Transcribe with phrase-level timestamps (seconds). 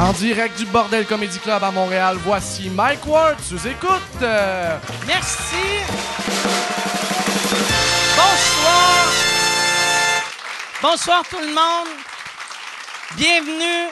[0.00, 4.00] En direct du Bordel Comedy Club à Montréal, voici Mike Ward sous écoute.
[5.06, 5.56] Merci.
[8.16, 9.12] Bonsoir.
[10.80, 11.88] Bonsoir tout le monde.
[13.14, 13.90] Bienvenue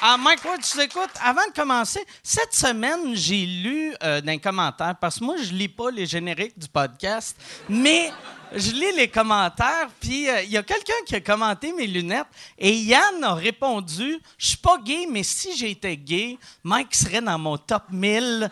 [0.00, 1.10] à Mike Ward, tu écoutes.
[1.20, 5.52] Avant de commencer, cette semaine, j'ai lu euh, dans les commentaires, parce que moi, je
[5.52, 7.36] lis pas les génériques du podcast,
[7.68, 8.12] mais
[8.54, 12.26] je lis les commentaires, puis euh, il y a quelqu'un qui a commenté mes lunettes,
[12.58, 17.38] et Yann a répondu «Je suis pas gay, mais si j'étais gay, Mike serait dans
[17.38, 18.50] mon top 1000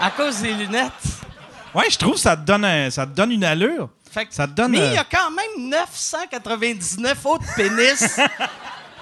[0.00, 0.92] à cause des lunettes.»
[1.74, 3.90] Ouais, je trouve que ça te donne, un- ça te donne une allure.
[4.10, 8.16] Fait que- Ça te donne, Mais euh, il y a quand même 999 autres pénis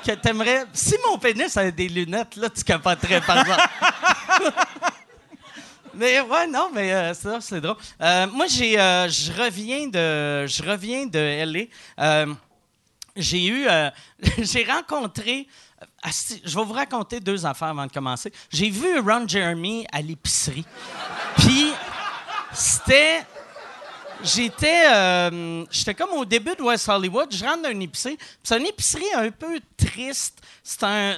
[0.04, 0.64] que t'aimerais.
[0.72, 3.62] Si mon pénis avait des lunettes, là, tu capoterais, par exemple.
[5.96, 7.76] mais ouais, non, mais euh, ça, c'est drôle.
[8.00, 12.26] Euh, moi, j'ai, euh, je reviens de, je reviens de LA.
[13.16, 13.66] J'ai eu,
[14.38, 15.46] j'ai rencontré.
[16.04, 18.32] Je vais vous raconter deux affaires avant de commencer.
[18.50, 20.64] J'ai vu Ron Jeremy à l'épicerie.
[21.38, 21.72] Puis,
[22.52, 23.24] c'était
[24.22, 25.30] j'étais
[25.70, 29.12] j'étais comme au début de West Hollywood, je rentre dans une épicerie, c'est une épicerie
[29.14, 30.40] un peu triste.
[30.62, 31.16] C'est un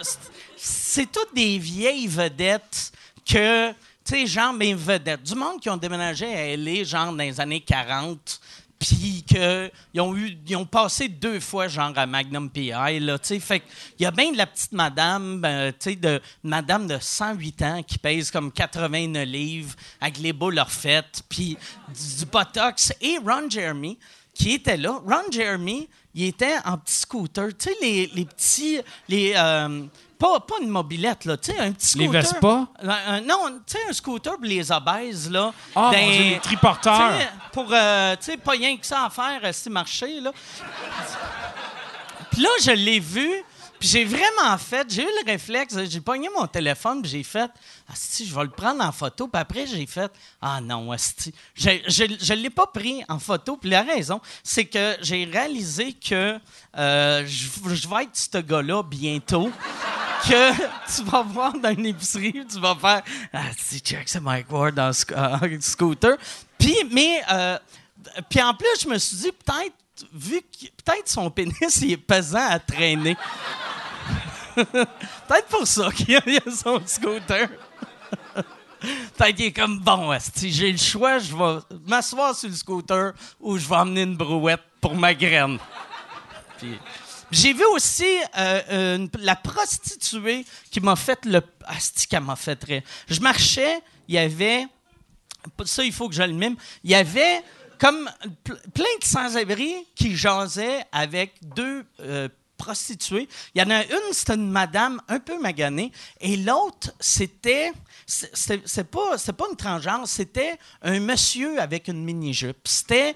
[0.56, 2.92] c'est toutes des vieilles vedettes
[3.26, 3.72] que
[4.06, 7.40] tu sais genre mes vedettes, du monde qui ont déménagé à LA genre dans les
[7.40, 8.40] années 40
[8.78, 13.28] puis qu'ils ont eu ils ont passé deux fois genre à Magnum PI là tu
[13.28, 13.40] sais.
[13.40, 13.62] Fait
[13.98, 17.62] il y a bien de la petite madame euh, tu sais de madame de 108
[17.62, 21.56] ans qui pèse comme 89 livres avec les boules refaites puis
[21.88, 23.98] du, du botox et Ron Jeremy
[24.34, 25.00] qui était là.
[25.04, 27.48] Ron Jeremy il était en petit scooter.
[27.58, 29.84] Tu sais les, les petits les euh,
[30.18, 32.22] pas, pas une mobilette, là, tu sais, un petit Les scooter.
[32.22, 32.66] Vespa?
[32.82, 35.52] Un- un- non, tu sais, un scooter pour les obèses, là.
[35.74, 37.12] Ah, mon Dieu, les triporteurs.
[37.52, 40.32] Pour, euh, tu sais, pas rien que ça à faire, si marcher, là.
[42.30, 43.30] Puis là, je l'ai vu,
[43.78, 47.50] puis j'ai vraiment fait, j'ai eu le réflexe, j'ai pogné mon téléphone, puis j'ai fait,
[47.94, 50.10] si je vais le prendre en photo, puis après, j'ai fait,
[50.40, 51.34] ah non, asti.
[51.54, 56.38] Je ne l'ai pas pris en photo, puis la raison, c'est que j'ai réalisé que
[56.76, 59.50] euh, je, vais être ce gars-là bientôt.
[60.26, 60.50] Que
[60.96, 64.76] tu vas voir dans une épicerie, tu vas faire Ah, si, check, c'est Mike Ward
[64.76, 64.90] en
[65.60, 66.16] scooter.
[66.58, 67.58] Puis, mais, euh,
[68.28, 69.74] puis en plus, je me suis dit, peut-être,
[70.12, 73.16] vu que peut-être son pénis, il est pesant à traîner.
[75.28, 77.48] peut-être pour ça qu'il il a son scooter.
[78.80, 83.12] peut-être qu'il est comme, bon, si j'ai le choix, je vais m'asseoir sur le scooter
[83.40, 85.58] ou je vais emmener une brouette pour ma graine.
[86.58, 86.78] Puis-
[87.32, 88.06] j'ai vu aussi
[88.38, 91.42] euh, une- la prostituée qui m'a fait le.
[91.66, 92.82] Asti, qu'elle m'a fait rire.
[93.08, 94.64] Je marchais, il y avait.
[95.64, 96.54] Ça, il faut que je le mime.
[96.84, 97.42] Il y avait
[97.80, 98.08] comme
[98.44, 103.28] ple- plein de sans-abri qui jasaient avec deux euh, prostituées.
[103.54, 107.72] Il y en a une, c'était une madame un peu maganée, et l'autre, c'était.
[108.06, 112.66] c'est- pas, pas une transgenre, c'était un monsieur avec une mini-jupe.
[112.66, 113.14] C'était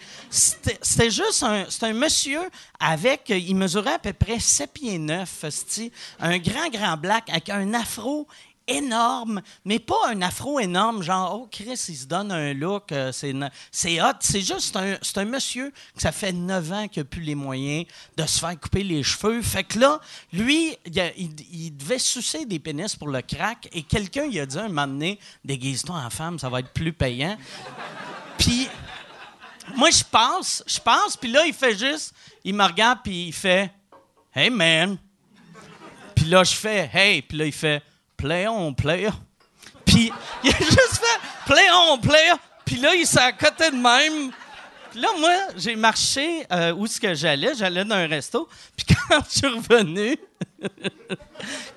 [1.10, 2.40] juste un, un monsieur
[2.78, 3.28] avec.
[3.28, 5.44] Il mesurait à peu près 7 pieds 9,
[6.20, 8.26] un grand, grand black avec un afro
[8.66, 13.12] énorme, mais pas un afro énorme, genre, oh Chris, il se donne un look, euh,
[13.12, 14.12] c'est hot.
[14.20, 17.34] C'est juste un, c'est un monsieur que ça fait 9 ans qu'il n'a plus les
[17.34, 19.42] moyens de se faire couper les cheveux.
[19.42, 20.00] Fait que là,
[20.32, 24.68] lui, il, devait sucer des pénis pour le crack et quelqu'un il a dit un
[24.68, 27.36] moment donné, déguise-toi en femme, ça va être plus payant.
[28.38, 28.68] Puis,
[29.76, 33.32] moi, je passe, je passe, puis là, il fait juste, il me regarde, puis il
[33.32, 33.70] fait,
[34.32, 34.96] Hey man.
[36.14, 37.82] Puis là, je fais, Hey, puis là, il fait,
[38.20, 39.10] Play on, player.
[39.86, 40.12] Puis
[40.44, 42.34] il a juste fait, Play on, player.
[42.66, 44.30] Puis là, il s'est à côté de même.
[44.90, 47.54] Puis là, moi, j'ai marché euh, où est-ce que j'allais?
[47.54, 48.46] J'allais dans un resto.
[48.76, 50.18] Puis quand je suis revenu,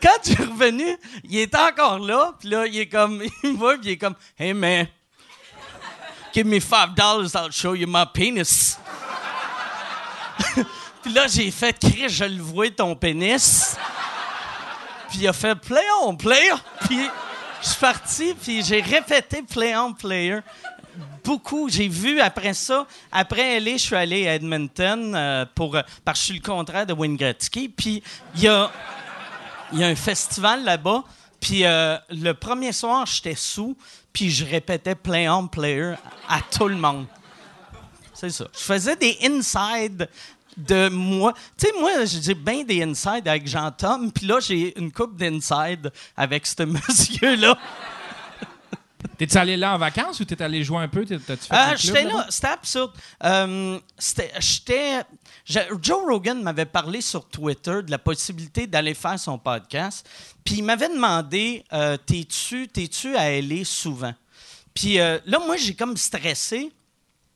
[0.02, 2.34] quand je suis revenu, il était encore là.
[2.38, 4.88] Puis là, il est comme, il me voit, puis il est comme, Hey man,
[6.34, 8.78] give me five dollars, I'll show you my penis.
[11.02, 13.78] puis là, j'ai fait, Chris, je le vois ton pénis.
[15.14, 16.56] Puis il a fait play on player.
[16.88, 17.08] Puis
[17.62, 20.40] je suis parti, puis j'ai répété play on player.
[21.24, 21.70] Beaucoup.
[21.70, 22.88] J'ai vu après ça.
[23.12, 26.46] Après LA, je suis allé à Edmonton euh, pour, euh, parce que je suis le
[26.46, 27.70] contraire de Wayne Gretzky.
[27.70, 28.02] Puis
[28.36, 28.72] il y a,
[29.74, 31.04] y a un festival là-bas.
[31.40, 33.78] Puis euh, le premier soir, j'étais sous,
[34.12, 35.94] puis je répétais play on player
[36.28, 37.06] à tout le monde.
[38.16, 38.46] C'est ça.
[38.52, 40.10] Je faisais des inside
[40.58, 41.34] de moi.
[41.58, 45.92] Tu sais, moi, j'ai bien des inside avec Jean-Tom, puis là, j'ai une coupe d'inside
[46.18, 47.58] avec ce monsieur-là.
[49.18, 51.06] T'es-tu allé là en vacances ou t'es allé jouer un peu?
[51.06, 52.92] T'as- T'as-tu fait clubs j'étais là, c'était absurde.
[53.24, 53.80] Euh,
[54.40, 55.02] j'étais,
[55.46, 60.10] Joe Rogan m'avait parlé sur Twitter de la possibilité d'aller faire son podcast.
[60.46, 64.14] Puis il m'avait demandé euh, T'es-tu, t'es-tu à LA souvent?
[64.74, 66.72] Puis euh, là, moi, j'ai comme stressé.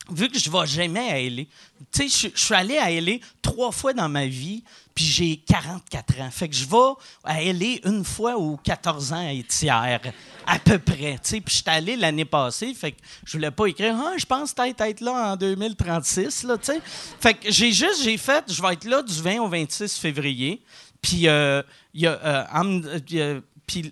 [0.09, 1.44] Vu que je vais jamais à LA.
[1.92, 4.63] Tu sais, je- je suis allé à LA trois fois dans ma vie,
[4.95, 6.30] puis j'ai 44 ans.
[6.31, 6.94] Fait que je vais
[7.24, 10.00] à LA une fois aux 14 ans et tiers,
[10.45, 11.13] à peu près.
[11.15, 14.25] Tu sais, puis j'étais allé l'année passée, fait que je voulais pas écrire «Ah, je
[14.25, 16.81] pense peut-être être là en 2036, là, tu sais.
[17.19, 20.62] Fait que j'ai juste, j'ai fait, je vais être là du 20 au 26 février.
[21.01, 21.62] Puis, euh,
[21.94, 23.92] il euh, euh, y a- puis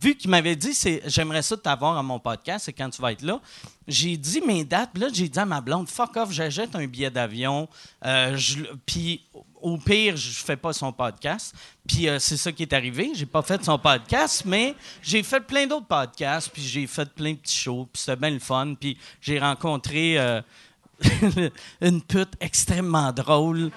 [0.00, 3.12] vu qu'il m'avait dit c'est j'aimerais ça t'avoir à mon podcast, c'est quand tu vas
[3.12, 3.40] être là.
[3.86, 7.10] J'ai dit mes dates, là j'ai dit à ma blonde fuck off, j'achète un billet
[7.10, 7.68] d'avion,
[8.04, 8.38] euh,
[8.86, 9.22] puis
[9.60, 11.54] au pire je fais pas son podcast.
[11.86, 15.40] Puis euh, c'est ça qui est arrivé, j'ai pas fait son podcast, mais j'ai fait
[15.40, 18.74] plein d'autres podcasts, puis j'ai fait plein de petits shows, puis c'était bien le fun,
[18.78, 20.40] puis j'ai rencontré euh,
[21.80, 23.70] une pute extrêmement drôle.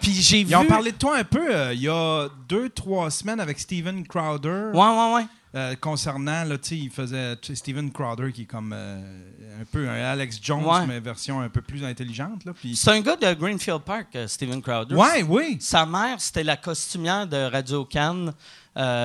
[0.00, 2.68] Puis j'ai vu Ils ont parlé de toi un peu euh, il y a deux,
[2.70, 4.70] trois semaines avec Steven Crowder.
[4.72, 5.26] Ouais ouais ouais.
[5.54, 9.88] euh, concernant, là, tu sais, il faisait Steven Crowder qui est comme euh, un peu
[9.88, 10.86] un Alex Jones, Ouais.
[10.86, 12.44] mais version un peu plus intelligente.
[12.44, 12.52] Là.
[12.74, 14.94] C'est un gars de Greenfield Park, Steven Crowder.
[14.94, 15.56] Ouais, oui.
[15.60, 18.32] Sa mère, c'était la costumière de Radio Cannes.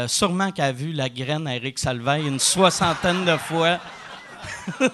[0.07, 3.79] Sûrement qu'elle a vu la graine à Eric Salvaille une soixantaine de fois.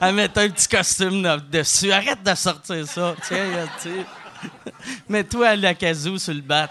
[0.00, 1.92] Elle mettait un petit costume de- dessus.
[1.92, 3.14] Arrête de sortir ça.
[3.26, 4.06] Tiens, sais.
[5.08, 6.68] Mets-toi à la casou sur le bat.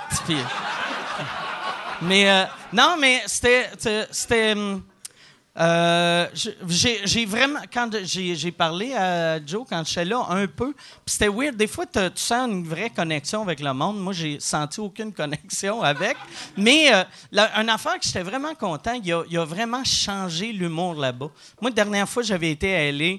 [2.02, 2.44] Mais euh,
[2.74, 3.70] non, mais c'était.
[3.78, 4.52] c'était- C'était.
[4.54, 4.82] hum,
[5.60, 6.28] euh,
[6.68, 7.60] j'ai vraiment.
[7.72, 10.74] Quand j'ai parlé à Joe quand j'étais là, un peu,
[11.06, 11.58] c'était weird.
[11.58, 14.00] Des fois, tu sens une vraie connexion avec le monde.
[14.00, 16.16] Moi, j'ai senti aucune connexion avec.
[16.56, 17.04] Mais euh,
[17.58, 21.30] une affaire que j'étais vraiment content, il a, vraiment changé l'humour là-bas.
[21.60, 23.18] Moi, la dernière fois, j'avais été à LA,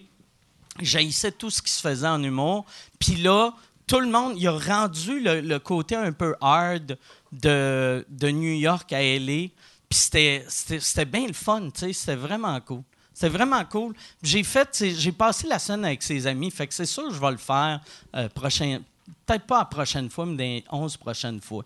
[0.80, 2.64] j'haïssais tout ce qui se faisait en humour.
[2.98, 3.52] Puis là,
[3.86, 6.96] tout le monde, il a rendu le, le côté un peu hard
[7.32, 9.48] de, de New York à LA.
[9.90, 12.82] Puis c'était- bien le fun, tu sais, c'était vraiment cool.
[13.12, 13.94] C'était vraiment cool.
[14.22, 17.20] J'ai fait, j'ai passé la scène avec ses amis, fait que c'est sûr que je
[17.20, 17.80] vais le faire
[18.14, 18.80] euh, prochain,
[19.26, 21.64] peut-être pas la prochaine fois, mais dans les 11 prochaines fois.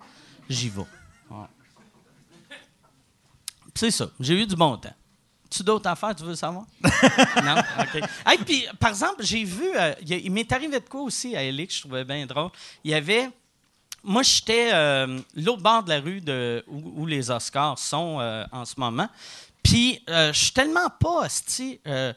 [0.48, 0.80] J'y vais.
[1.30, 1.46] Ouais.
[3.74, 4.94] C'est ça, j'ai eu du bon temps.
[5.50, 6.64] Tu d'autres affaires, tu veux savoir?
[6.82, 7.56] non?
[7.78, 8.02] OK.
[8.26, 11.72] Hey, puis, par exemple, j'ai vu, euh, il m'est arrivé de quoi aussi à que
[11.72, 12.50] je trouvais bien drôle.
[12.82, 13.28] Il y avait.
[14.06, 16.22] Moi, j'étais euh, l'autre bord de la rue
[16.68, 19.08] où, les Oscars sont euh, en ce moment.
[19.62, 22.12] Puis, euh, je suis tellement pas hostie, euh,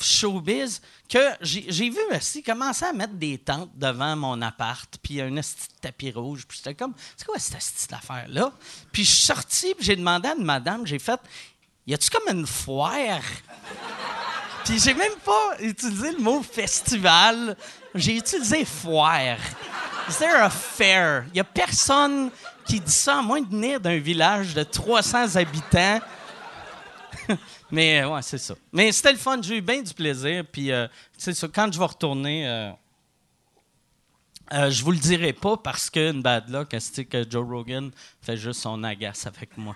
[0.00, 5.30] showbiz que j'ai vu aussi commencer à mettre des tentes devant mon appart, puis un
[5.30, 5.42] de
[5.80, 6.46] tapis rouge.
[6.48, 8.52] Puis j'étais comme, c'est quoi cette esti d'affaire-là?
[8.90, 11.20] Puis je suis sorti, puis j'ai demandé à une madame, j'ai fait,
[11.86, 13.20] y a-tu comme une foire?
[14.64, 17.56] Puis j'ai même pas utilisé le mot festival,
[17.94, 19.38] j'ai utilisé foire.
[20.08, 21.24] Is there a fair?
[21.32, 22.30] Il y a personne
[22.64, 26.00] qui dit ça, à moins de venir d'un village de 300 habitants.
[27.70, 28.54] Mais euh, ouais, c'est ça.
[28.72, 30.44] Mais c'était le fun, j'ai eu bien du plaisir.
[30.50, 30.86] Puis euh,
[31.16, 32.70] c'est quand je vais retourner, euh,
[34.52, 37.90] euh, je vous le dirai pas parce que une bad luck, c'est que Joe Rogan
[38.22, 39.74] fait juste son agace avec moi?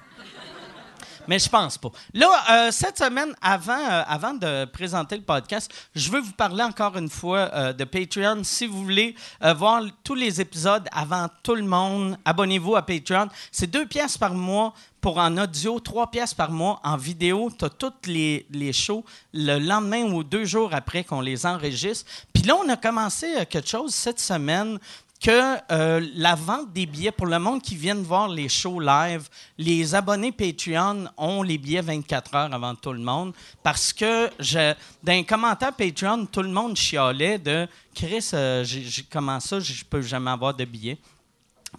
[1.29, 1.91] Mais je pense pas.
[2.15, 6.63] Là, euh, cette semaine, avant, euh, avant de présenter le podcast, je veux vous parler
[6.63, 8.43] encore une fois euh, de Patreon.
[8.43, 9.15] Si vous voulez
[9.57, 13.29] voir tous les épisodes avant tout le monde, abonnez-vous à Patreon.
[13.53, 17.51] C'est deux pièces par mois pour en audio, trois pièces par mois en vidéo.
[17.57, 22.11] Tu as toutes les, les shows le lendemain ou deux jours après qu'on les enregistre.
[22.33, 24.79] Puis là, on a commencé quelque chose cette semaine
[25.23, 29.29] que euh, la vente des billets pour le monde qui vient voir les shows live,
[29.59, 34.73] les abonnés Patreon ont les billets 24 heures avant tout le monde parce que je,
[35.03, 39.85] dans un commentaire Patreon, tout le monde chialait de Chris, euh, j'ai- comment ça, je
[39.85, 40.97] peux jamais avoir de billets?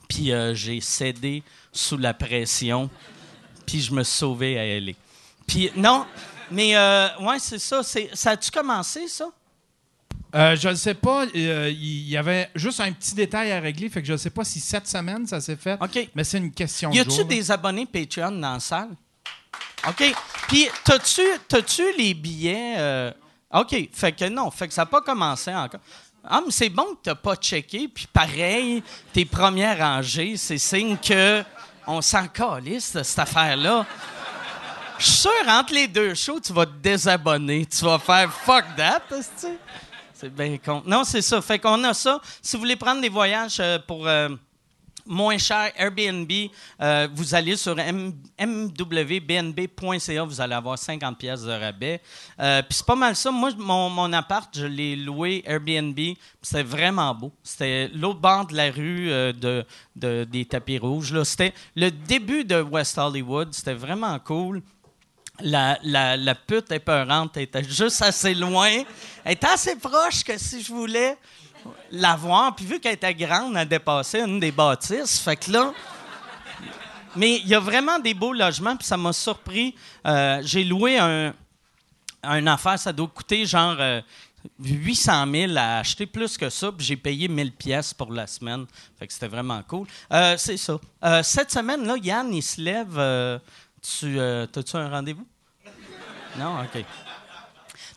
[0.07, 2.89] Puis euh, j'ai cédé sous la pression,
[3.65, 4.95] puis je me suis sauvé à aller.
[5.47, 6.05] Puis non,
[6.51, 7.81] mais euh, ouais, c'est ça.
[7.83, 9.25] Ça a-tu commencé, ça?
[10.33, 11.25] Euh, je ne sais pas.
[11.35, 13.89] euh, Il y avait juste un petit détail à régler.
[13.89, 15.77] Fait que je ne sais pas si cette semaine ça s'est fait.
[15.81, 16.09] OK.
[16.15, 17.25] Mais c'est une question Y a-tu jour.
[17.25, 18.89] des abonnés Patreon dans la salle?
[19.87, 20.13] OK.
[20.47, 22.75] Puis, t'as-tu, t'as-tu les billets?
[22.77, 23.11] euh,
[23.53, 23.75] OK.
[23.93, 24.49] Fait que non.
[24.51, 25.81] Fait que ça n'a pas commencé encore.
[26.23, 27.87] Ah, mais c'est bon que t'as pas checké.
[27.87, 31.43] Puis pareil, tes premières rangées, c'est signe que
[31.87, 33.85] on s'en calisse de cette affaire-là.
[34.99, 37.65] Je suis sûr, entre les deux shows, tu vas te désabonner.
[37.65, 39.47] Tu vas faire «fuck that», esti.
[40.21, 40.83] C'est bien con.
[40.85, 41.41] Non, c'est ça.
[41.41, 42.21] Fait qu'on a ça.
[42.41, 44.07] Si vous voulez prendre des voyages euh, pour...
[44.07, 44.29] euh,
[45.07, 46.31] moins cher, Airbnb,
[46.79, 47.75] euh, vous allez sur
[48.95, 51.99] mwbnb.ca, vous allez avoir 50 pièces de rabais.
[52.37, 53.31] Puis c'est pas mal ça.
[53.31, 55.97] Moi, mon, mon appart, je l'ai loué Airbnb.
[56.41, 57.31] C'était vraiment beau.
[57.41, 61.23] C'était l'autre bord de la rue de, de- des tapis rouges.
[61.23, 63.53] C'était le début de West Hollywood.
[63.53, 64.61] C'était vraiment cool.
[65.43, 68.69] La, la, la pute épeurante était juste assez loin.
[69.23, 71.17] Elle était assez proche que si je voulais
[71.91, 72.55] la voir.
[72.55, 75.19] Puis vu qu'elle était grande, elle dépassait une des bâtisses.
[75.19, 75.73] Fait que là.
[77.15, 79.75] Mais il y a vraiment des beaux logements, puis ça m'a surpris.
[80.07, 81.33] Euh, J'ai loué un,
[82.23, 84.01] un affaire, ça doit coûter genre euh,
[84.59, 88.65] 800 000 à acheter plus que ça, puis j'ai payé 1000 pièces pour la semaine.
[88.97, 89.87] Fait que c'était vraiment cool.
[90.13, 90.79] Euh, C'est ça.
[91.03, 92.97] Euh, cette semaine, là, Yann, il se lève.
[92.97, 93.37] euh,
[93.81, 95.27] tu, euh, T'as-tu un rendez-vous?
[96.37, 96.61] Non?
[96.61, 96.85] OK.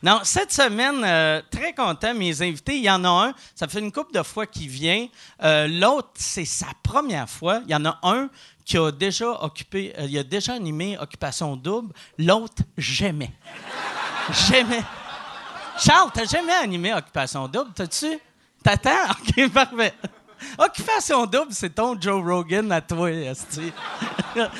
[0.04, 3.78] Non, cette semaine, euh, très content, mes invités, il y en a un, ça fait
[3.78, 5.06] une couple de fois qu'il vient.
[5.42, 7.60] Euh, L'autre, c'est sa première fois.
[7.64, 8.28] Il y en a un
[8.66, 11.94] qui a déjà occupé, euh, il a déjà animé Occupation Double.
[12.18, 13.30] L'autre, jamais.
[14.50, 14.82] jamais.
[15.78, 18.18] Charles, t'as jamais animé Occupation Double, t'as-tu?
[18.62, 19.10] T'attends?
[19.10, 19.94] OK, parfait.
[20.58, 23.72] Occupation Double, c'est ton Joe Rogan à toi, esti.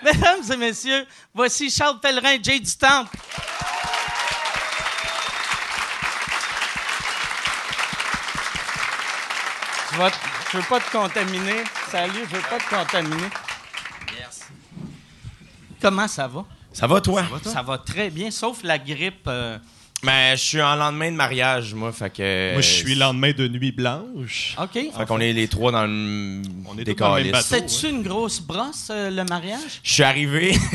[0.04, 3.16] Mesdames, et messieurs, voici Charles Pellerin, Jay du Temple.
[10.52, 11.64] Je veux pas te contaminer.
[11.90, 13.28] Salut, je veux pas te contaminer.
[15.80, 16.44] Comment ça va?
[16.72, 17.22] Ça va, toi?
[17.44, 19.26] Ça va très bien, sauf la grippe.
[19.26, 19.58] euh,
[20.02, 22.52] Mais je suis en lendemain de mariage, moi, fait que...
[22.52, 24.54] Moi, je suis lendemain de nuit blanche.
[24.56, 24.72] OK.
[24.74, 27.34] Fait qu'on est les trois dans le On est dans le.
[27.34, 29.80] C'était-tu une grosse brosse, euh, le mariage?
[29.82, 30.52] Je suis arrivé...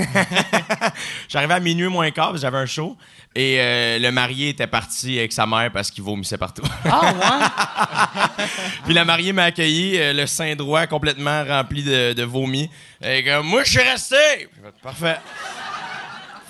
[1.23, 2.97] Je suis arrivé à minuit moins quart, parce que j'avais un show.
[3.33, 6.63] Et euh, le marié était parti avec sa mère parce qu'il vomissait partout.
[6.85, 8.45] Ah, ouais?
[8.85, 12.69] Puis la mariée m'a accueilli, euh, le sein droit complètement rempli de, de vomi.
[13.03, 14.49] Et comme, moi, je suis resté!
[14.83, 15.17] Parfait.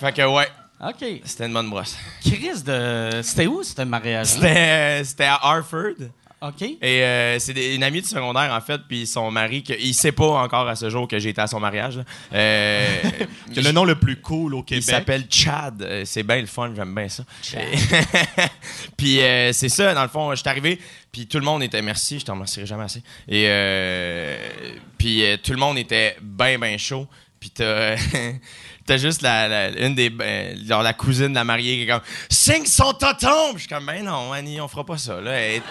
[0.00, 0.48] Fait que, ouais,
[0.80, 1.04] OK.
[1.24, 1.96] c'était une bonne brosse.
[2.20, 3.20] Chris, de...
[3.22, 4.24] c'était où, ce mariage-là?
[4.24, 5.94] C'était euh, c'était à Harford.
[6.42, 6.60] OK.
[6.60, 10.12] Et euh, c'est une amie du secondaire, en fait, puis son mari, que, il sait
[10.12, 12.00] pas encore à ce jour que j'ai été à son mariage.
[12.34, 12.86] Euh,
[13.54, 14.84] C'est le nom le plus cool au il Québec.
[14.84, 15.80] s'appelle Chad.
[15.80, 17.24] Euh, C'est bien le fun, j'aime bien ça.
[18.98, 20.78] puis euh, c'est ça, dans le fond, je suis arrivé,
[21.12, 23.02] puis tout le monde était merci, je t'en remercierai jamais assez.
[23.28, 24.36] Et euh,
[24.98, 27.06] puis euh, tout le monde était bien, bien chaud.
[27.40, 27.96] Puis t'as,
[28.86, 31.86] t'as juste la, la- une des, euh, genre la cousine de la mariée qui est
[31.92, 33.52] comme Signe son toton!
[33.54, 35.20] Je suis comme, ben non, Annie, on fera pas ça.
[35.20, 35.32] Là.
[35.32, 35.62] Elle, est-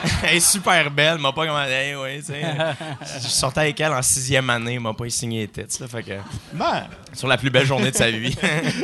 [0.22, 1.72] elle est super belle, elle m'a pas commandé.
[1.72, 2.40] Hey, ouais, tu sais.
[3.20, 5.76] je sortais avec elle en sixième année, elle m'a pas signé les têtes.
[5.80, 6.12] Là, fait que
[6.52, 8.36] Ben, sur la plus belle journée de sa vie.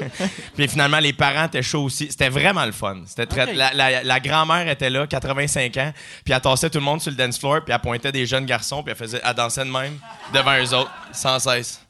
[0.57, 2.09] puis finalement, les parents étaient chauds aussi.
[2.11, 2.97] C'était vraiment le fun.
[3.07, 3.55] C'était très-.
[3.55, 5.93] La, la- la grand-mère était là, 85 ans,
[6.25, 8.47] puis elle tassait tout le monde sur le dance floor, puis elle pointait des jeunes
[8.47, 9.97] garçons, puis elle, faisait, elle dansait de même
[10.33, 11.81] devant eux autres, sans cesse.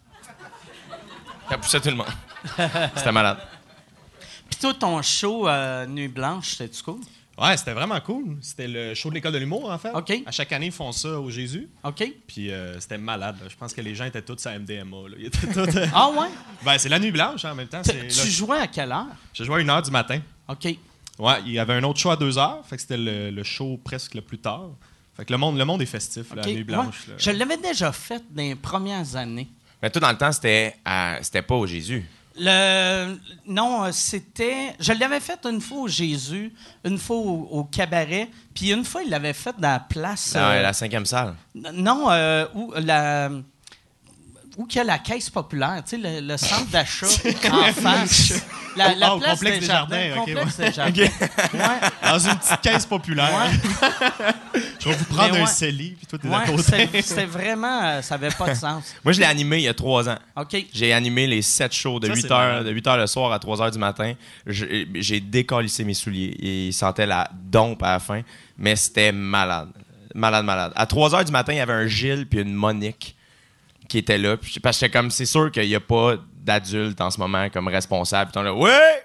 [1.50, 2.06] Elle poussait tout le monde.
[2.96, 3.38] C'était malade.
[4.50, 7.00] Puis toi, ton show euh, Nuit Blanche, c'était-tu cool?
[7.38, 8.36] ouais, c'était vraiment cool.
[8.40, 9.90] C'était le show de l'école de l'humour, en fait.
[9.92, 10.12] OK.
[10.26, 11.68] À chaque année, ils font ça au Jésus.
[11.82, 12.04] OK.
[12.26, 13.36] Puis euh, c'était malade.
[13.42, 13.48] là.
[13.48, 14.96] Je pense que les gens étaient tous à MDMA.
[15.08, 15.16] là.
[15.18, 16.28] Ils étaient tous, euh, Ah, ouais?
[16.64, 17.82] ben, c'est la nuit blanche hein, en même temps.
[17.82, 19.06] Tu c'est- tu là, jouais à quelle heure?
[19.32, 20.20] J'ai joué à 1h du matin.
[20.48, 20.64] OK.
[21.18, 22.64] Ouais, il y avait un autre show à 2h.
[22.64, 24.70] Fait que c'était le, le show presque le plus tard.
[25.16, 26.46] Fait que le monde, le monde est festif, là, OK.
[26.46, 27.06] la nuit blanche.
[27.06, 27.12] Ouais.
[27.12, 27.18] là.
[27.18, 29.48] Je l'avais déjà fait dans les premières années.
[29.82, 32.04] Mais tout dans le temps, c'était à- c'était pas au Jésus.
[32.36, 33.16] Le,
[33.46, 34.74] non, euh, c'était.
[34.80, 36.52] Je l'avais fait une fois au Jésus,
[36.84, 40.32] une fois au, au cabaret, puis une fois, il l'avait fait dans la place.
[40.32, 41.34] Dans euh, la cinquième salle.
[41.54, 43.30] non, euh, où la.
[44.56, 47.06] Où qu'il y a la caisse populaire, tu sais, le, le centre d'achat
[47.52, 48.34] en face.
[48.76, 50.66] La, la au place complexe des Jardins, ok, complexe ouais.
[50.66, 51.02] des Jardins.
[51.02, 51.88] Ouais.
[52.08, 53.50] Dans une petite caisse populaire.
[54.80, 55.46] Je vais vous prendre un ouais.
[55.46, 56.62] CELI, puis toi, t'es à Ouais, côté.
[56.62, 57.82] c'était c'était vraiment.
[57.82, 58.94] euh, ça n'avait pas de sens.
[59.04, 60.18] Moi, je l'ai animé il y a trois ans.
[60.36, 60.66] OK.
[60.72, 62.66] J'ai animé les sept shows de Ça, 8 c'est heures, malade.
[62.66, 64.12] de 8 heures le soir à 3 heures du matin.
[64.46, 68.20] J'ai décalissé mes souliers et il sentait la dompe à la fin,
[68.58, 69.68] mais c'était malade.
[70.14, 70.72] Malade, malade.
[70.76, 73.13] À 3 heures du matin, il y avait un Gilles puis une Monique
[73.88, 74.36] qui étaient là.
[74.36, 77.68] Puis- Parce que comme c'est sûr qu'il n'y a pas d'adultes en ce moment comme
[77.68, 78.30] responsable.
[78.30, 79.04] Puis sont là, ouais,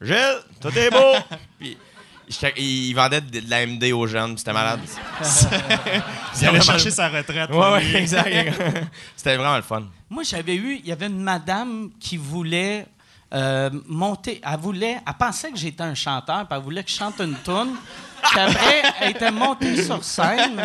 [0.00, 1.14] Gilles, tout est beau.
[1.58, 1.76] puis
[2.56, 4.80] il, vendait de, la MD aux jeunes, c'était malade.
[6.40, 7.50] Il allait chercher sa retraite.
[7.50, 8.62] Ouais, ouais, exact.
[9.16, 9.84] c'était vraiment le fun.
[10.10, 12.86] Moi, j'avais eu, il y avait une madame qui voulait
[13.34, 16.96] euh, monter, elle voulait, elle pensait que j'étais un chanteur, puis elle voulait que je
[16.96, 17.76] chante une tune.
[18.22, 20.64] Puis après, elle était montée sur scène.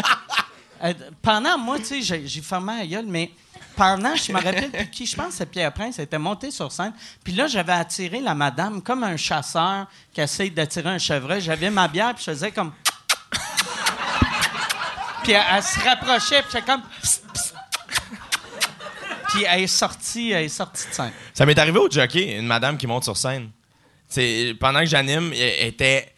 [0.84, 3.32] Elle- pendant, moi, tu sais, j'ai, fermé la gueule, mais
[3.74, 6.92] pendant, je me rappelle qui, je pense c'est Pierre Prince, elle était monté sur scène.
[7.24, 11.40] Puis là, j'avais attiré la madame comme un chasseur qui essaye d'attirer un chevreuil.
[11.40, 12.74] J'avais ma bière, puis je faisais comme...
[15.24, 16.82] Puis elle, se rapprochait, puis j'étais comme...
[19.30, 21.14] Puis elle est sortie, elle est sortie de scène.
[21.34, 23.52] Ça m'est arrivé au jockey, une madame qui monte sur scène.
[24.60, 26.13] Pendant que j'anime, elle était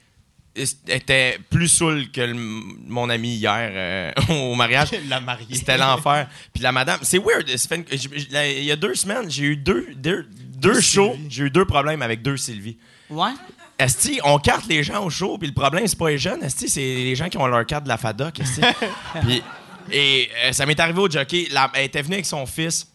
[0.88, 4.89] était plus saoule que le- mon ami hier euh, au mariage.
[5.09, 5.45] La mariée.
[5.55, 6.27] C'était l'enfer.
[6.53, 7.47] Puis la madame, c'est weird.
[7.57, 10.27] ça fait une- j- j- la- Il y a deux semaines, j'ai eu deux, deux,
[10.57, 11.15] deux shows.
[11.29, 12.77] J'ai eu deux problèmes avec deux Sylvie.
[13.09, 13.31] Ouais?
[13.77, 16.69] Esti, on carte les gens au show, puis le problème, c'est pas les jeunes, Esti,
[16.69, 18.62] c'est les gens qui ont leur carte de la FADOC, Esti.
[19.21, 19.43] Puis,
[19.91, 22.88] et euh, ça m'est arrivé au jockey, la- elle était venue avec son fils,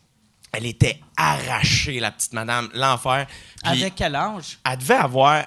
[0.52, 3.26] elle était arrachée, la petite madame, l'enfer.
[3.62, 4.58] Avec quel âge?
[4.64, 5.44] elle devait avoir,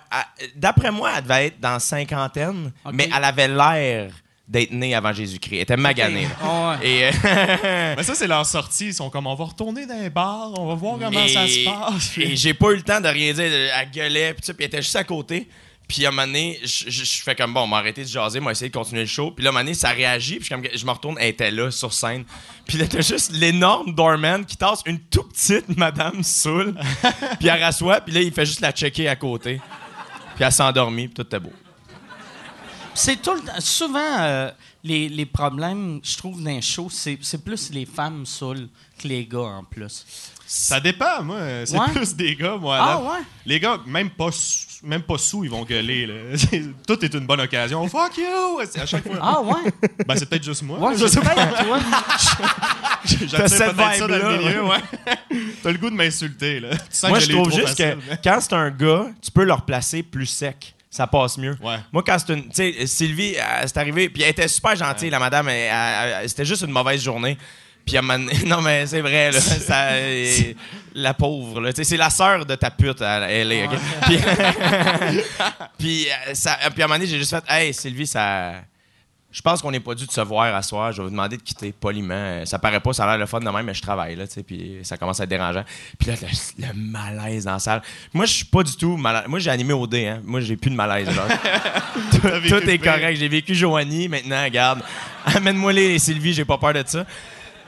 [0.56, 4.12] d'après moi, elle devait être dans cinquantaine, mais elle avait l'air
[4.48, 5.56] d'être née avant Jésus-Christ.
[5.56, 6.28] Elle était maganée.
[6.42, 6.88] Ah ouais.
[6.88, 8.88] Et, euh, Mais ça, c'est leur sortie.
[8.88, 11.66] Ils sont comme, on va retourner dans les bars, on va voir comment ça se
[11.66, 12.18] passe.
[12.18, 13.46] Et j'ai pas eu le temps de rien dire.
[13.46, 15.48] Elle gueulait, puis elle était juste à côté.
[15.88, 18.08] Puis à un moment donné, je, je- je fais comme bon, on m'a arrêté de
[18.08, 19.32] jaser, m'a essayé de continuer le show.
[19.32, 21.30] Puis là, à un moment donné, ça réagit, puis je, comme, je me retourne, elle
[21.30, 22.24] était là sur scène.
[22.66, 26.74] Puis là, t'as juste l'énorme doorman qui tasse une tout petite madame saoule.
[27.40, 29.60] puis elle rassoit, puis là, il fait juste la checker à côté.
[30.36, 31.54] Puis elle s'est endormie, puis tout était beau.
[32.96, 33.60] C'est tout le temps.
[33.60, 34.52] Souvent, euh,
[34.84, 38.68] les, les problèmes, je trouve, d'un show, c'est c'est plus les femmes saoules
[39.00, 40.06] que les gars en plus.
[40.56, 41.38] Ça dépend, moi.
[41.66, 41.90] C'est Ouais.
[41.96, 42.78] plus des gars, moi.
[42.80, 42.98] Ah là.
[43.00, 43.24] ouais?
[43.46, 46.06] Les gars, même pas, sous- même pas sous, ils vont gueuler.
[46.06, 46.14] Là.
[46.88, 47.88] Tout est une bonne occasion.
[47.88, 48.60] Fuck you!
[48.80, 49.18] À chaque fois.
[49.20, 49.72] Ah ouais?
[50.08, 50.78] Ben, c'est peut-être juste moi.
[50.78, 51.34] Ouais, je sais pas.
[51.34, 51.80] peut-être, toi.
[53.06, 54.78] J'attire peut-être ça dans le milieu, ouais.
[55.64, 56.70] T'as le goût de m'insulter, là.
[56.72, 59.32] Tu sens Moi, que je trouve juste facile, que mais- quand c'est un gars, tu
[59.32, 60.76] peux le replacer plus sec.
[60.90, 61.58] Ça passe mieux.
[61.64, 61.78] Ouais.
[61.92, 62.44] Moi, quand c'est une.
[62.50, 65.50] Tu sais, Sylvie, elle, c'est arrivé, puis elle était super gentille, la madame.
[65.50, 67.36] elle- elle- elle- C'était juste une mauvaise journée.
[67.86, 69.42] Puis à un moment donné- non, mais c'est vrai, là.
[69.42, 70.54] ça, euh,
[70.96, 71.72] la pauvre, là.
[71.74, 73.72] C'est la sœur de ta pute, elle, est, OK?
[74.06, 74.18] Puis,
[75.78, 78.54] puis, euh, ça, puis à un moment donné, j'ai juste fait, hey, Sylvie, ça.
[79.32, 80.92] Je pense qu'on n'est pas dû de se voir à soir.
[80.92, 82.46] Je vais vous demander de quitter poliment.
[82.46, 84.34] Ça paraît pas, ça a l'air le fun de même, mais je travaille, là, tu
[84.34, 85.64] sais, puis ça commence à être dérangeant.
[85.98, 87.82] Puis là, le, le malaise dans la salle.
[88.14, 89.26] Moi, je suis pas du tout malade.
[89.28, 90.22] Moi, j'ai animé au dé, hein.
[90.24, 91.26] Moi, j'ai plus de malaise, genre.
[92.12, 93.18] Tout le est correct.
[93.18, 94.84] J'ai vécu Joanie, maintenant, regarde.
[95.26, 97.04] Amène-moi les Sylvie, j'ai pas peur de ça.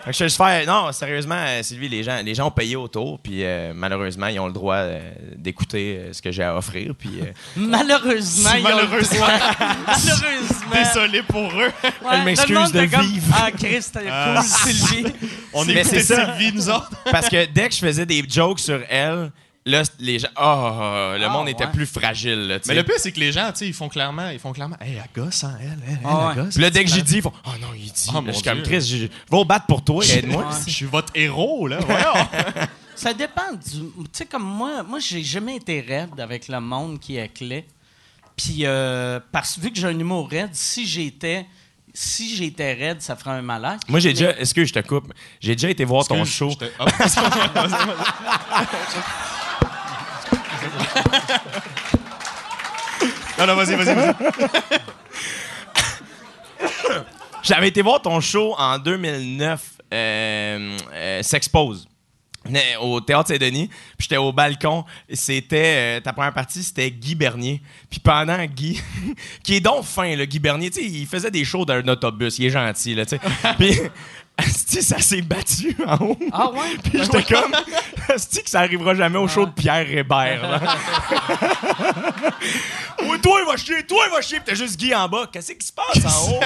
[0.06, 0.68] Fait que je juste faire.
[0.68, 4.40] Non, sérieusement, euh, Sylvie, les gens, les gens ont payé autour, puis euh, malheureusement, ils
[4.40, 5.00] ont le droit euh,
[5.36, 6.94] d'écouter euh, ce que j'ai à offrir.
[6.98, 9.18] Puis euh, Malheureusement, ils ont le malheureusement.
[9.18, 9.30] droit.
[9.88, 10.84] Malheureusement.
[10.94, 11.72] Désolé pour eux.
[11.84, 13.36] Ouais, Je m'excuse de comme, vivre.
[13.36, 15.14] Ah, Christ, t'es cool, Sylvie.
[15.52, 16.36] On ça.
[16.36, 16.92] Sylvie, nous autres.
[17.12, 19.32] parce que dès que je faisais des jokes sur elle,
[19.66, 20.28] là, les gens.
[20.38, 22.48] Oh, le Ah, monde était plus fragile.
[22.48, 24.54] Là, Mais le pire, c'est que les gens, tu sais, ils font clairement, ils font
[24.54, 26.46] clairement, hey, elle gosse, hein, elle, elle, elle, Ah elle ouais.
[26.46, 26.54] gosse.
[26.54, 28.08] Puis là, dès que j'ai dit, ils font Oh non, il dit.
[28.10, 28.62] Oh, Là, je suis comme.
[28.64, 30.50] Chris, je- va au battre pour toi, aide-moi.
[30.66, 31.80] Je suis votre héros, là.
[31.88, 32.28] Voyons.
[32.96, 33.80] Ça dépend du.
[33.80, 37.66] Tu sais, comme moi, moi, j'ai jamais été raide avec le monde qui est clé.
[38.38, 41.46] Puis, euh, parce vu que j'ai un humour raide, si j'étais.
[41.98, 43.80] Si j'étais raide, ça ferait un malaise.
[43.88, 44.32] Moi, j'ai déjà.
[44.38, 45.14] Est-ce que je te coupe?
[45.40, 46.52] J'ai déjà été voir ton show.
[53.38, 54.14] Non, non, vas-y, vas-y, vas-y.
[57.44, 59.62] J'avais été voir ton show en 2009,
[59.94, 61.88] euh, euh, S'expose.
[62.50, 64.86] Mais Au Théâtre Saint-Denis, puis j'étais au balcon.
[65.12, 67.62] C'était euh, ta première partie, c'était Guy Bernier.
[67.90, 68.82] Puis pendant Guy,
[69.44, 72.38] qui est donc fin, le Guy Bernier, tu sais, il faisait des shows d'un autobus,
[72.40, 73.22] il est gentil là, tu sais.
[73.60, 73.80] Puis
[74.38, 76.18] asti, ça s'est battu en haut.
[76.32, 76.78] Ah ouais?
[76.84, 77.56] Puis j'étais comme,
[78.14, 80.42] asti, que ça arrivera jamais au show de Pierre Hébert.
[80.42, 80.62] là.
[83.08, 84.38] Oui, toi, il va chier, toi, il va chier.
[84.40, 85.28] Puis t'as juste Guy en bas.
[85.32, 86.40] Qu'est-ce qui se passe en haut?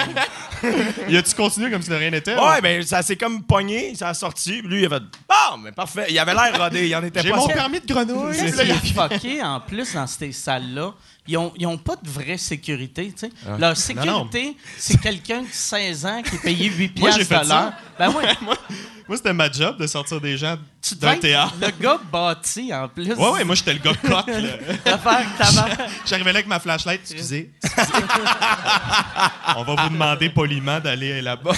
[1.08, 2.36] Y a-tu continué comme si de rien n'était?
[2.36, 4.60] Ouais, ben ça s'est comme pogné, ça a sorti.
[4.60, 6.08] Puis lui, il a fait Bon, mais parfait.
[6.10, 7.38] Il avait l'air rodé, il en était J'ai pas.
[7.38, 7.54] mon sûr.
[7.54, 8.36] permis de grenouille.
[8.36, 10.94] Ce Puis qui là, il a- est fucké, en plus, dans ces salles-là,
[11.28, 13.12] ils ont, ils ont pas de vraie sécurité.
[13.18, 13.34] tu sais.
[13.48, 13.56] Ah.
[13.58, 17.44] Leur sécurité, c'est quelqu'un de 16 ans qui est payé 8 Moi, j'ai piastres fait
[17.46, 17.62] de ça.
[17.62, 17.74] l'heure.
[17.98, 18.26] Ben oui,
[19.10, 20.56] moi, c'était ma job de sortir des gens
[21.02, 21.56] d'un théâtre.
[21.60, 23.12] le gars bâti, en plus.
[23.14, 27.02] Ouais, ouais, moi, j'étais le gars t'avais- J'arrivais là avec ma flashlight.
[27.02, 27.52] Excusez.
[29.58, 31.52] On va vous demander poliment d'aller là-bas.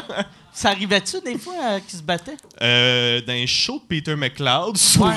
[0.52, 2.36] Ça arrivait-tu des fois euh, qu'ils se battaient?
[2.60, 5.14] Euh, dans un show de Peter McLeod, souvent.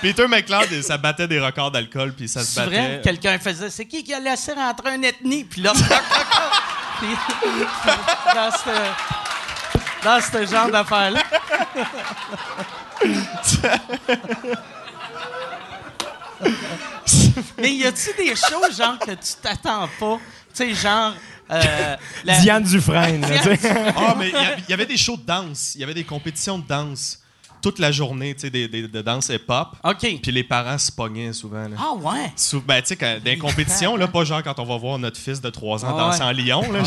[0.00, 2.76] Peter McLeod, ça battait des records d'alcool, puis ça se C'est vrai?
[2.76, 3.00] battait.
[3.02, 5.42] Quelqu'un faisait C'est qui qui a laissé rentrer un ethnie?
[5.42, 5.72] Puis là,
[7.00, 7.08] Puis,
[8.34, 8.70] dans ce
[10.04, 11.22] dans ce genre d'affaires-là.
[17.58, 20.18] Mais y a-tu des choses, genre, que tu t'attends pas?
[20.54, 21.14] Tu sais, genre.
[21.50, 23.74] euh, la- Diane Dufresne, là, tu sais.
[23.96, 25.72] Ah, mais il y a- il y, avait des shows de danse.
[25.74, 27.18] Il y avait des compétitions de danse.
[27.62, 29.68] Toute la journée, tu sais, des, des- de danse hip-hop.
[29.84, 30.20] OK.
[30.22, 31.68] Puis les parents se pognaient souvent.
[31.68, 31.76] Là.
[31.78, 32.32] Ah, ouais.
[32.36, 35.18] Sou- ben, tu sais, dans les compétitions, là, pas genre quand on va voir notre
[35.18, 36.26] fils de 3 ans Ah danser ouais.
[36.26, 36.82] en Lyon, là,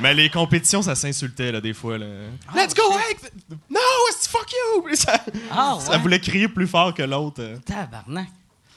[0.00, 2.06] Mais les compétitions, ça s'insultait, là, des fois, là.
[2.54, 3.30] Let's go, Hank!
[3.70, 3.78] No,
[4.10, 4.94] it's fuck you!
[4.94, 5.98] Ça, Ah, ça ouais.
[5.98, 7.40] voulait crier plus fort que l'autre.
[7.40, 7.56] euh.
[7.64, 8.28] Tabarnak.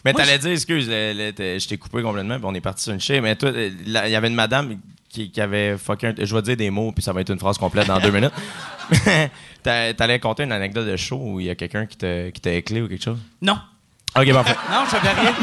[0.03, 3.19] Mais t'allais dire, excuse, je t'ai coupé complètement, puis on est parti sur une chie.
[3.21, 4.77] Mais toi, il y avait une madame
[5.15, 6.13] qui, qui avait fucké un.
[6.17, 8.33] Je vais dire des mots, puis ça va être une phrase complète dans deux minutes.
[9.63, 12.41] T'a- T'allais conter une anecdote de show où il y a quelqu'un qui t'a qui
[12.41, 13.17] t'a éclé ou quelque chose?
[13.41, 13.57] Non.
[14.17, 14.55] Ok, parfait.
[14.71, 15.33] Non, j'avais rien.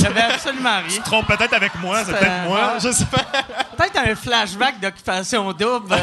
[0.00, 1.00] J'avais absolument rien.
[1.02, 3.24] Trompe peut-être avec moi, c'est peut-être moi, je sais pas.
[3.76, 5.94] Peut-être un flashback d'occupation double.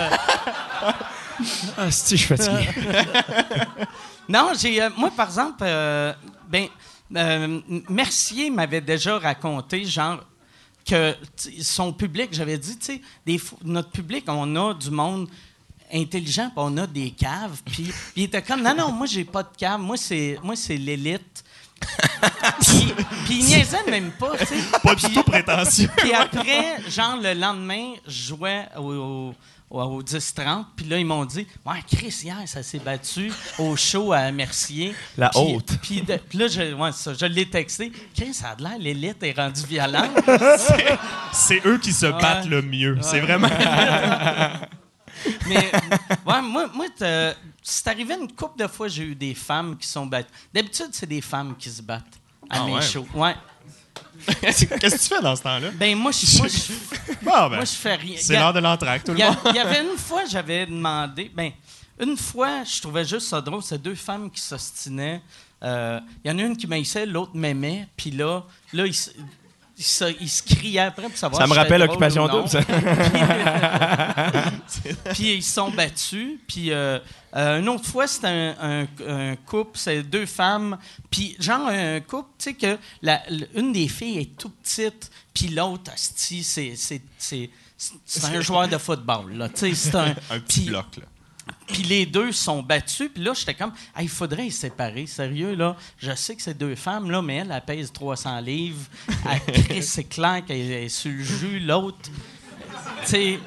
[1.78, 2.68] Ah, si, je suis fatigué.
[4.28, 4.82] Non, j'ai.
[4.82, 6.14] euh, moi, par exemple, euh,
[6.50, 6.68] ben,
[7.16, 10.20] euh, Mercier m'avait déjà raconté, genre,
[10.90, 11.16] que
[11.62, 15.30] son public, j'avais dit, tu sais, des notre public, on a du monde
[15.94, 17.62] intelligent, puis on a des caves.
[17.66, 19.80] Puis puis il était comme, non, non, moi, j'ai pas de cave.
[19.80, 21.44] Moi, c'est moi, c'est l'élite.
[22.62, 22.94] puis,
[23.26, 24.58] puis il niaisait même pas, tu sais.
[24.84, 25.90] Pas du tout prétentieux.
[25.96, 29.36] Puis après, genre, le lendemain, je jouais au, au,
[29.70, 30.66] au 10-30.
[30.76, 34.96] Puis là, ils m'ont dit Ouais, Chris, hier, ça s'est battu au show à Mercier.
[35.18, 35.78] La Puis- haute.
[35.82, 36.04] Puis
[36.34, 37.92] là, je, ouais, ça, je l'ai texté.
[38.16, 40.12] Chris, ça a l'air, l'élite est rendue violente.
[41.32, 42.98] C'est eux qui se battent le mieux.
[43.02, 43.50] C'est vraiment.
[45.48, 45.72] Mais
[46.26, 46.86] ouais, moi, moi
[47.62, 50.30] c'est arrivé une couple de fois, j'ai eu des femmes qui sont battues.
[50.54, 53.06] D'habitude, c'est des femmes qui se battent à Ah mes shows.
[53.14, 53.36] Ouais.
[54.42, 55.70] Qu'est-ce que tu fais dans ce temps-là?
[55.76, 58.16] Ben, moi, je, moi, je, Bon, ben, moi, je fais rien.
[58.18, 59.38] c'est l'heure de l'entraque, tout Il le monde.
[59.50, 61.32] il y avait une fois, j'avais demandé.
[61.34, 61.52] Ben,
[62.00, 63.62] une fois, je trouvais juste ça drôle.
[63.64, 65.22] C'est deux femmes qui s'ostinaient.
[65.64, 67.88] Euh, Il y en a une qui m'haïssait, l'autre m'aimait.
[67.98, 68.96] Puis là, là ils,
[69.80, 72.28] ils se, ils se criaient après pour savoir Ça me si rappelle Occupation.
[72.28, 72.60] Double, ça.
[75.14, 76.38] Puis ils se sont battus.
[76.48, 77.00] Puis euh,
[77.36, 80.78] euh, une autre fois, c'était un, un- un couple, c'est deux femmes.
[81.10, 83.22] Puis genre un couple, tu sais que la,
[83.56, 87.02] une des filles est tout petite, puis l'autre, c'est c'est c'est
[88.06, 89.48] c'est un joueur de football là.
[89.50, 91.04] Tu sais, c'est un Un petit bloc, là.
[91.72, 93.10] Puis les deux sont battus.
[93.14, 95.06] Puis là, j'étais comme, Hey, il faudrait les séparer.
[95.08, 95.76] Sérieux, là?
[95.98, 98.86] Je sais que c'est deux femmes, là, mais elle, elle pèse 300 livres.
[99.82, 101.60] C'est clair qu'elle est sur le jus.
[101.60, 102.12] L'autre, tu
[103.06, 103.40] sais,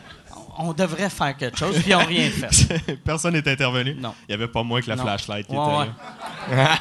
[0.58, 1.74] on devrait faire quelque chose.
[1.80, 2.96] Puis ils n'ont rien fait.
[3.04, 3.94] Personne n'est intervenu.
[3.94, 4.14] Non.
[4.28, 5.02] Il n'y avait pas moins que la Non.
[5.02, 5.76] flashlight qui Ouais, était
[6.54, 6.56] ouais.
[6.56, 6.78] là.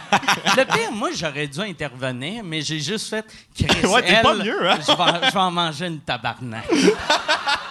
[0.58, 3.25] Le pire, moi, j'aurais dû intervenir, mais j'ai juste fait,
[3.56, 4.77] Chris, Ouais, t'es pas mieux, hein?
[4.82, 6.65] je, vais, je vais en manger une tabarnak.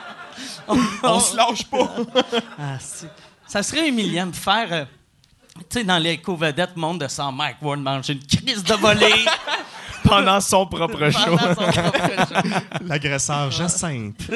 [1.03, 1.89] On se lâche pas.
[2.59, 3.07] Ah, c'est-
[3.47, 4.85] ça serait humiliant de faire, euh,
[5.69, 9.25] tu sais, dans les co-vedettes, monde de sang, Mike Ward manger une crise de volée.
[10.03, 11.37] Pendant son propre show.
[11.37, 12.85] pendant son propre show.
[12.87, 14.15] L'agresseur Jacinthe.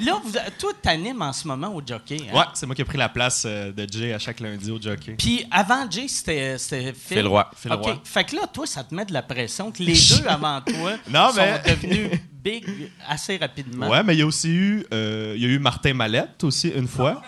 [0.00, 2.16] Là, vous, toi, t'animes en ce moment au jockey.
[2.28, 2.36] hein?
[2.36, 4.80] Ouais, c'est moi qui ai pris la place euh, de Jay à chaque lundi au
[4.80, 5.14] jockey.
[5.16, 7.18] Puis avant Jay, c'était c'était Phil.
[7.18, 7.48] Phil Roy.
[7.56, 7.72] Phil.
[7.72, 8.00] Roy.
[8.02, 10.92] Fait que là, toi, ça te met de la pression que les deux avant toi
[11.08, 12.10] Non, sont mais- devenus
[12.42, 12.64] big
[13.08, 13.88] assez rapidement.
[13.88, 16.68] Ouais, mais il y a aussi eu, euh, il y a eu Martin Mallette aussi
[16.70, 17.22] une fois.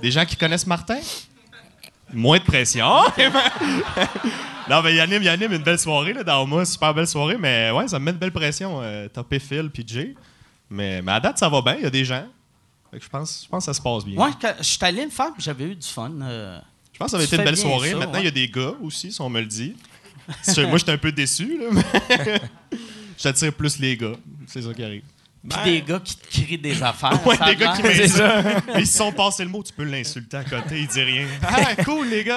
[0.00, 0.98] Des gens qui connaissent Martin?
[2.12, 2.86] Moins de pression.
[4.70, 7.36] non, mais il anime, il anime une belle soirée là, dans moi, super belle soirée,
[7.38, 8.80] mais ouais, ça me met une belle pression.
[8.82, 10.14] Euh, topper Phil puis Jay.
[10.70, 12.26] Mais, mais à date, ça va bien, il y a des gens.
[12.90, 14.16] Fait que je pense, je pense que ça se passe bien.
[14.22, 16.10] Ouais, quand je suis allé le faire, j'avais eu du fun.
[16.22, 16.58] euh.
[16.92, 17.90] Je pense que ça va Tu être une belle soirée.
[17.90, 19.74] ça, Maintenant, il y a des gars aussi, si on me le dit.
[20.58, 22.40] Moi, j'étais un peu déçu, là, mais
[23.18, 24.12] j'attire plus les gars.
[24.46, 25.02] C'est ça qui arrive.
[25.48, 27.18] Puis des gars qui te crient des affaires.
[27.26, 28.20] Ouais, des gars qui m'insultent.
[28.78, 31.26] Ils se sont passés le mot, tu peux l'insulter à côté, il dit rien.
[31.46, 32.36] Ah, cool, les gars.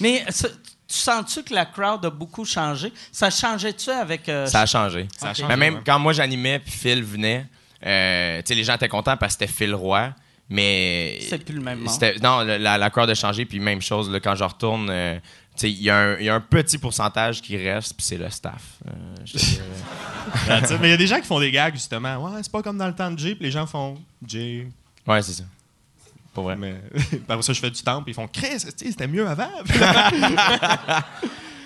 [0.00, 0.48] Mais ça-
[0.92, 2.92] tu sens-tu que la crowd a beaucoup changé?
[3.10, 4.28] Ça changeait-tu avec.
[4.28, 5.08] euh, Ça a changé.
[5.16, 5.80] Ça a changé, Mais même ouais.
[5.84, 7.46] quand moi j'animais puis Phil venait,
[7.86, 10.12] euh, tu sais, les gens étaient contents parce que c'était Phil Roy.
[10.50, 11.18] Mais.
[11.28, 11.88] C'est plus le même monde.
[11.88, 15.18] c'était- Non, la, la crowd a changé, puis même chose, là, quand je retourne, euh,
[15.56, 18.18] sais, il y, a un- il y a un petit pourcentage qui reste, puis c'est
[18.18, 18.62] le staff.
[18.86, 19.14] Euh.
[20.80, 22.16] Mais il y a des gens qui font des gags, justement.
[22.18, 24.66] Ouais, c'est pas comme dans le temps de Jay, puis les gens font Jay.
[25.06, 25.44] ouais, c'est ça.
[26.32, 26.56] Pour vrai.
[26.56, 26.74] Mais
[27.26, 29.50] par ça, je fais du temps, puis ils font Chris, c'était mieux avant.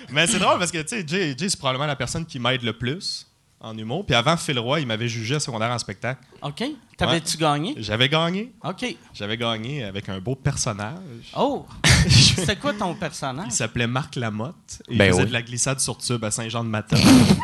[0.09, 2.63] Mais c'est drôle parce que, tu sais, Jay, Jay, c'est probablement la personne qui m'aide
[2.63, 3.27] le plus
[3.59, 4.05] en humour.
[4.05, 6.21] Puis avant, Phil Roy, il m'avait jugé à secondaire en spectacle.
[6.41, 6.63] OK.
[6.95, 7.75] T'avais-tu gagné?
[7.77, 8.53] J'avais gagné.
[8.63, 8.85] OK.
[9.13, 11.31] J'avais gagné avec un beau personnage.
[11.35, 11.65] Oh!
[12.09, 13.47] C'était quoi ton personnage?
[13.49, 14.81] Il s'appelait Marc Lamotte.
[14.87, 15.27] Et il Ben faisait oui.
[15.27, 16.97] de la glissade sur tube à Saint-Jean-de-Matin.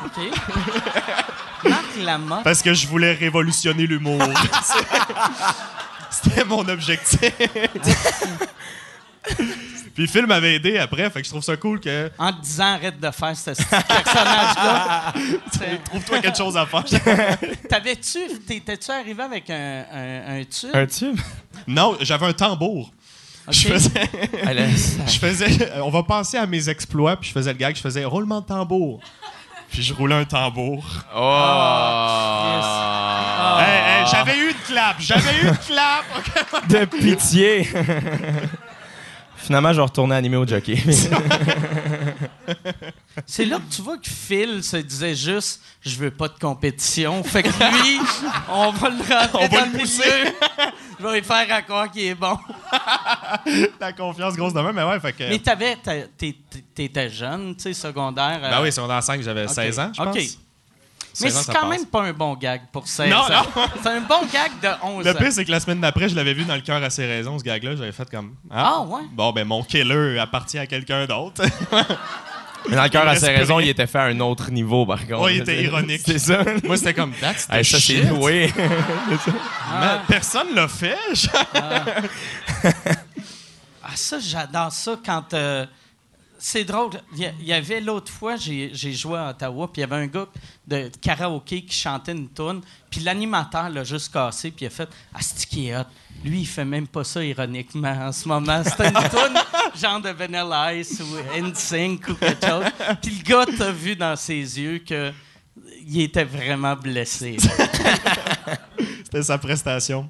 [0.06, 1.70] OK.
[1.70, 2.44] Marc Lamotte.
[2.44, 4.22] parce que je voulais révolutionner l'humour.
[6.22, 7.32] C'était mon objectif.
[9.96, 12.10] Puis Phil m'avait aidé après, fait que je trouve ça cool que.
[12.18, 15.14] En te disant arrête de faire ce petit personnage-là.
[15.86, 16.84] Trouve-toi quelque chose à faire.
[17.70, 18.40] T'avais-tu.
[18.48, 20.70] T'étais-tu arrivé avec un, un, un tube?
[20.74, 21.20] Un tube?
[21.68, 22.92] non, j'avais un tambour.
[23.50, 24.10] Je faisais.
[25.08, 25.70] Je faisais.
[25.82, 28.46] On va penser à mes exploits, puis je faisais le gag, je faisais roulement de
[28.46, 29.02] tambour.
[29.74, 30.86] Puis je roulais un tambour.
[31.16, 31.20] Oh!
[33.60, 34.98] Hey, hey, j'avais eu une clap!
[35.00, 36.06] J'avais eu une clap!
[36.70, 37.68] De pitié!
[39.44, 40.78] Finalement, je vais retourner animer au jockey.
[43.26, 47.24] C'est là que tu vois que Phil se disait juste je veux pas de compétition.
[47.24, 48.00] Fait que lui,
[48.50, 50.04] on va le rentrer On va dans le pousser.
[50.04, 50.34] milieu.
[51.00, 52.38] Je vais lui faire à croire qu'il est bon.
[53.80, 55.30] La confiance grosse de même, mais ouais, fait que.
[55.30, 55.78] Mais t'avais,
[56.74, 58.40] t'étais jeune, tu sais, secondaire.
[58.44, 60.16] euh, Ben oui, secondaire 5, j'avais 16 ans, je pense.
[60.16, 60.24] OK.
[61.14, 61.78] 16 Mais c'est ça quand passe.
[61.80, 63.28] même pas un bon gag pour 16 Non, ans.
[63.56, 63.64] non.
[63.84, 65.16] C'est un bon gag de 11 Le ans.
[65.16, 67.38] pire, c'est que la semaine d'après, je l'avais vu dans le cœur à ses raisons,
[67.38, 67.76] ce gag-là.
[67.76, 68.36] J'avais fait comme.
[68.50, 69.02] Ah, ouais?
[69.12, 71.44] Bon, ben, mon killer appartient à quelqu'un d'autre.
[72.70, 75.00] Mais dans le cœur, à ses raisons, il était fait à un autre niveau, par
[75.06, 75.20] contre.
[75.24, 76.02] Ouais, il était ironique.
[76.06, 76.44] C'est ça.
[76.64, 77.12] Moi, c'était comme.
[77.20, 78.06] That's the Hey, ça, c'est shit.
[78.14, 78.50] oui.
[79.80, 80.96] Man, Personne l'a fait.
[83.84, 85.34] Ah, ça, j'adore ça quand.
[85.34, 85.66] euh,
[86.46, 86.90] c'est drôle.
[87.16, 90.28] Il y avait l'autre fois, j'ai joué à Ottawa, puis il y avait un gars
[90.68, 94.90] de karaoké qui chantait une tune, puis l'animateur l'a juste cassé, puis il a fait
[95.14, 95.86] Ah, c'est qui est hot?
[96.22, 98.62] Lui, il fait même pas ça ironiquement en ce moment.
[98.62, 102.66] C'était une tune genre de Vanilla Ice ou NSYNC ou quelque chose.
[103.02, 105.14] Puis le gars t'a vu dans ses yeux que
[105.88, 107.38] il était vraiment blessé.
[109.06, 110.10] C'était sa prestation.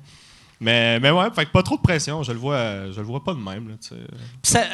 [0.64, 2.24] Mais, mais ouais, fait que pas trop de pression.
[2.24, 3.70] Je le vois, je le vois pas de même.
[3.70, 3.76] là,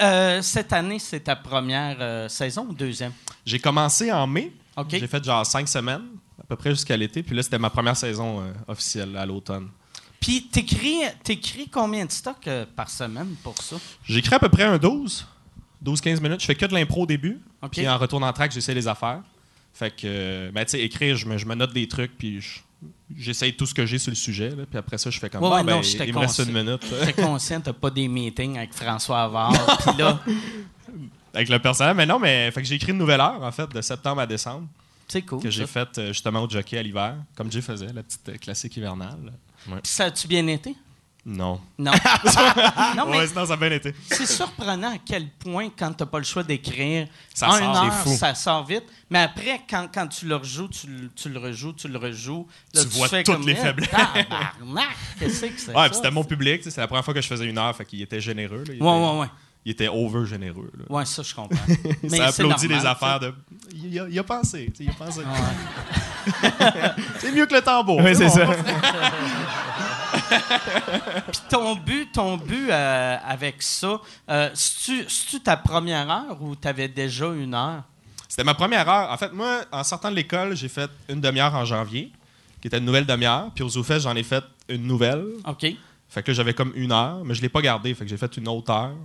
[0.01, 3.11] euh, cette année, c'est ta première euh, saison ou deuxième?
[3.45, 4.51] J'ai commencé en mai.
[4.99, 6.03] J'ai fait genre cinq semaines,
[6.39, 7.23] à peu près jusqu'à l'été.
[7.23, 9.67] Puis là, c'était ma première saison euh, officielle à l'automne.
[10.19, 13.77] Puis t'écris, t'écris combien de stocks par semaine pour ça?
[14.03, 15.25] J'écris à peu près un 12,
[15.83, 16.41] 12-15 minutes.
[16.41, 17.39] Je fais que de l'impro au début.
[17.71, 19.21] Puis en retour en track, j'essaie les affaires.
[19.73, 22.59] Fait que, ben, tu sais, écrire, je me, je me note des trucs, puis je-
[23.17, 24.49] j'essaye tout ce que j'ai sur le sujet.
[24.49, 24.63] là.
[24.69, 26.85] puis après ça, je fais comme Ouais, ouais, ben, non, il me reste une minute.
[27.05, 29.77] J'étais conscient, t'as pas des meetings avec François Havard.
[29.85, 30.19] Puis là,
[31.33, 31.95] Avec le personnel.
[31.95, 34.25] Mais non, mais fait que j'ai écrit une nouvelle heure, en fait, de septembre à
[34.27, 34.67] décembre,
[35.07, 35.41] c'est cool.
[35.41, 38.37] que j'ai faite euh, justement au jockey à l'hiver, comme Jay faisait, la petite euh,
[38.37, 39.33] classique hivernale.
[39.65, 40.75] Puis ça a-tu bien été?
[41.25, 41.59] Non.
[41.77, 41.91] Non.
[42.97, 43.93] non, mais Ouais, sinon, ça a bien été.
[44.09, 47.73] c'est surprenant à quel point, quand t'as pas le choix d'écrire, Ça en sort, une
[47.73, 48.15] c'est heure, fou.
[48.17, 48.85] ça sort vite.
[49.09, 52.47] Mais après, quand, quand tu le rejoues, tu, le- tu le rejoues, tu le rejoues.
[52.73, 53.89] là, Tu vois fais toutes comme, les Eh, faiblesses.
[55.19, 55.67] Qu'est-ce que c'est?
[55.75, 55.89] Ouais, ça?
[55.89, 57.85] puis c'était mon public, tu c'est la première fois que je faisais une heure, fait
[57.85, 58.63] qu'il était généreux.
[58.67, 58.73] là.
[58.73, 59.27] Il, Ouais, était, ouais, ouais.
[59.65, 60.71] il était over généreux.
[60.77, 60.85] là.
[60.89, 61.59] Ouais, ça, je comprends.
[62.03, 63.33] Mais ça applaudit normal, les affaires tu de.
[63.87, 65.19] Il a, il a pensé, tu il a pensé.
[65.19, 66.49] Ouais.
[67.19, 67.97] C'est mieux que le tambour.
[68.03, 68.31] Oui, c'est bon.
[68.35, 68.45] ça.
[71.31, 76.87] Puis ton but, ton but euh, avec ça, euh, c'est-tu ta première heure ou t'avais
[76.87, 77.83] déjà une heure?
[78.27, 79.11] C'était ma première heure.
[79.11, 82.11] En fait, moi, en sortant de l'école, j'ai fait une demi-heure en janvier,
[82.61, 83.49] qui était une nouvelle demi-heure.
[83.55, 85.25] Puis aux ZooFest, j'en ai fait une nouvelle.
[85.47, 85.65] OK.
[86.09, 87.93] Fait que j'avais comme une heure, mais je l'ai pas gardé.
[87.93, 88.95] Fait que j'ai fait une autre heure.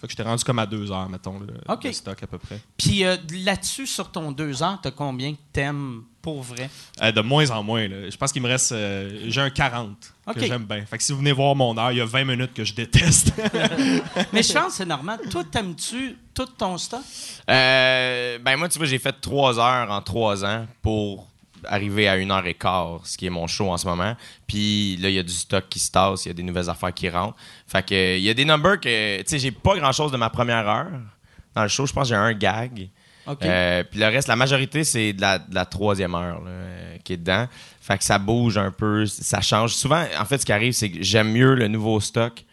[0.00, 2.60] Fait que j'étais rendu comme à deux heures, mettons, le, stock à peu près.
[2.76, 6.68] Puis euh, là-dessus, sur ton deux heures, t'as combien de thèmes pour vrai?
[7.02, 7.88] Euh, de moins en moins.
[7.88, 8.10] là.
[8.10, 8.72] Je pense qu'il me reste.
[8.72, 10.84] euh, j'ai un 40 Que j'aime bien.
[10.84, 12.74] Fait que si vous venez voir mon heure, il y a 20 minutes que je
[12.74, 13.32] déteste.
[14.32, 15.20] Mais je pense que c'est normal.
[15.30, 17.00] Toi, t'aimes-tu tout ton stock?
[17.48, 21.28] Euh, ben moi, tu vois, j'ai fait trois heures en trois ans pour
[21.64, 24.16] arriver à une heure et quart, ce qui est mon show en ce moment.
[24.48, 26.68] Puis là, il y a du stock qui se tasse, il y a des nouvelles
[26.68, 27.36] affaires qui rentrent.
[27.66, 30.30] Fait que il y a des numbers que, tu sais, j'ai pas grand-chose de ma
[30.30, 30.90] première heure
[31.54, 31.86] dans le show.
[31.86, 32.88] Je pense que j'ai un gag.
[33.48, 36.96] Euh, puis le reste, la majorité, c'est de la, de la troisième heure là, euh,
[37.04, 37.46] qui est dedans.
[37.80, 39.74] Fait que ça bouge un peu, ça change.
[39.74, 42.44] Souvent, en fait, ce qui arrive, c'est que j'aime mieux le nouveau stock.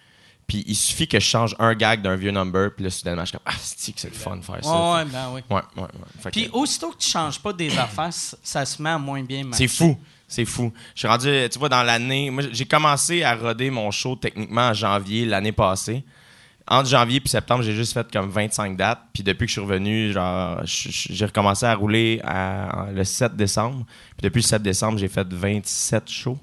[0.46, 3.28] Puis il suffit que je change un gag d'un vieux number, puis là, soudainement, je
[3.30, 4.70] suis comme, ah, c'est que c'est le fun de faire ça.
[4.70, 5.42] Ouais, ouais, ben oui.
[5.50, 5.90] Ouais, ouais, ouais.
[6.22, 9.24] Fait que- Puis aussitôt que tu changes pas des affaires, ça se met à moins
[9.24, 9.68] bien marcher.
[9.68, 9.98] c'est fou.
[10.28, 10.74] C'est fou.
[10.96, 12.30] Je suis rendu, tu vois, dans l'année.
[12.30, 16.04] Moi, j'ai commencé à roder mon show techniquement en janvier l'année passée.
[16.68, 19.02] Entre janvier puis septembre, j'ai juste fait comme 25 dates.
[19.14, 22.22] Puis depuis que je suis revenu, genre, j'ai recommencé à rouler
[22.94, 23.86] le 7 décembre.
[24.18, 26.38] Puis depuis le 7 décembre, j'ai fait 27 shows.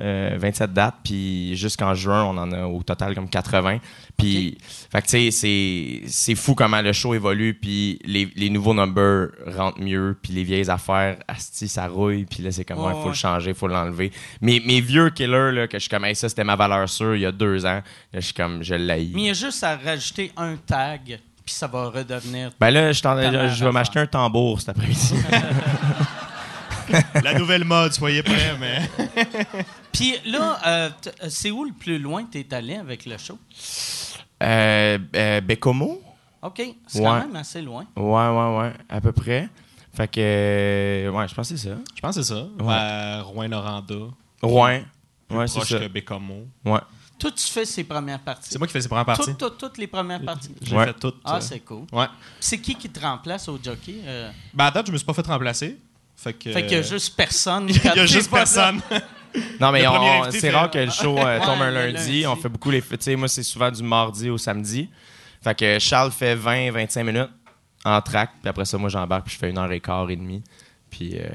[0.00, 3.78] Euh, 27 dates, puis jusqu'en juin, on en a au total comme 80.
[4.16, 4.58] Puis,
[4.90, 8.74] fait que tu sais, c'est- c'est fou comment le show évolue, puis les, les nouveaux
[8.74, 12.92] numbers rentrent mieux, puis les vieilles affaires, asti, ça rouille, puis là, c'est comme, ouais,
[12.92, 13.08] faut ouais.
[13.08, 14.10] le changer, faut l'enlever.
[14.40, 17.14] Mes, mes vieux killers, là, que je suis comme, hey, ça, c'était ma valeur sûre
[17.16, 17.82] il y a deux ans, là,
[18.14, 19.12] je suis comme, je l'haïs.
[19.14, 22.50] Mais il y a juste à rajouter un tag, puis ça va redevenir.
[22.58, 25.14] Ben là, je, je vais m'acheter un tambour cet après-midi.
[27.22, 28.88] La nouvelle mode, soyez prêts, mais.
[29.92, 30.90] Puis là, euh,
[31.22, 33.38] euh, c'est où le plus loin que tu es allé avec le show?
[34.42, 36.02] euh, euh, Bécomo?
[36.42, 37.20] OK, c'est quand Ouais.
[37.20, 37.86] même assez loin.
[37.96, 39.48] Ouais, ouais, ouais, à peu près.
[39.94, 41.76] Fait que, euh, ouais, je pense que c'est ça.
[41.94, 42.46] Je pense que c'est ça.
[42.68, 43.94] À Rouen-Noranda.
[44.42, 44.80] Rouen.
[45.28, 45.78] plus Ouais, c'est proche ça.
[45.78, 46.46] que Bécomo.
[46.64, 46.80] Ouais.
[47.18, 48.48] Toi, tu fais ses premières parties.
[48.50, 49.24] C'est moi qui fais ses premières parties.
[49.30, 50.50] Toutes, toutes, toutes les premières parties.
[50.60, 50.86] J'ai Ouais.
[50.86, 51.20] fait toutes.
[51.24, 51.84] Ah, euh, c'est cool.
[51.92, 52.06] Ouais.
[52.40, 54.00] C'est qui qui te remplace au jockey?
[54.04, 55.78] Euh, Ben, à date, je me suis pas fait remplacer.
[56.16, 56.52] Fait que.
[56.52, 57.68] Fait qu'il y a juste personne.
[57.68, 58.80] Il y a juste personne.
[59.60, 59.84] Non, mais
[60.30, 62.24] c'est fait- rare que le show euh, tombe Ouais, un lundi.
[62.24, 62.80] On fait beaucoup les.
[62.80, 64.88] Tu sais, moi, c'est souvent du mardi au samedi.
[65.42, 67.30] Fait que Charles fait 20-25 minutes
[67.84, 70.14] en track, puis après ça, moi, j'embarque, puis je fais une heure et quart et
[70.14, 70.42] demie.
[70.96, 71.26] Puis, euh,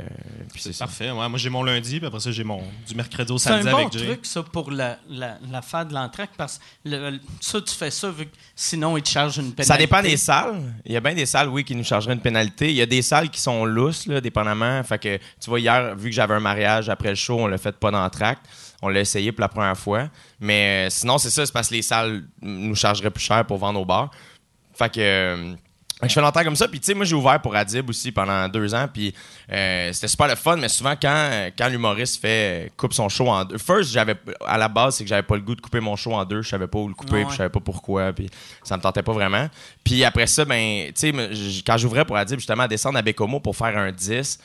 [0.53, 0.77] puis c'est.
[0.77, 1.11] Parfait.
[1.11, 3.57] Ouais, moi, j'ai mon lundi, puis après ça, j'ai mon du mercredi au C'est un
[3.61, 4.05] samedi bon avec Jay.
[4.05, 7.91] truc, ça, pour la, la, l'affaire de l'entraque, parce que le- le- ça, tu fais
[7.91, 9.63] ça, vu que sinon, ils te chargent une pénalité.
[9.73, 10.61] Ça dépend des salles.
[10.85, 12.69] Il y a bien des salles, oui, qui nous chargeraient une pénalité.
[12.69, 14.81] Il y a des salles qui sont lousses, là, dépendamment.
[14.83, 17.57] Fait que, tu vois, hier, vu que j'avais un mariage après le show, on l'a
[17.57, 18.45] fait pas tract.
[18.81, 20.07] On l'a essayé pour la première fois.
[20.39, 23.57] Mais euh, sinon, c'est ça, c'est parce que les salles nous chargeraient plus cher pour
[23.57, 24.09] vendre au bar.
[24.73, 24.99] Fait que.
[25.01, 25.68] euh, fait que
[26.07, 26.67] je fais longtemps comme ça.
[26.67, 28.87] Puis, tu sais, moi, j'ai ouvert pour Adib aussi pendant deux ans.
[28.91, 29.13] Puis,
[29.51, 30.55] euh, c'était super le fun.
[30.55, 33.57] Mais souvent, quand, quand l'humoriste fait euh, coupe son show en deux.
[33.57, 36.13] First, j'avais, à la base, c'est que j'avais pas le goût de couper mon show
[36.13, 36.41] en deux.
[36.41, 37.13] Je savais pas où le couper.
[37.15, 38.13] Ouais, Puis, je savais pas pourquoi.
[38.13, 38.29] Puis,
[38.63, 39.49] ça me tentait pas vraiment.
[39.83, 43.41] Puis, après ça, ben, tu sais, quand j'ouvrais pour Adib, justement, à descendre à Bécomo
[43.41, 44.39] pour faire un 10,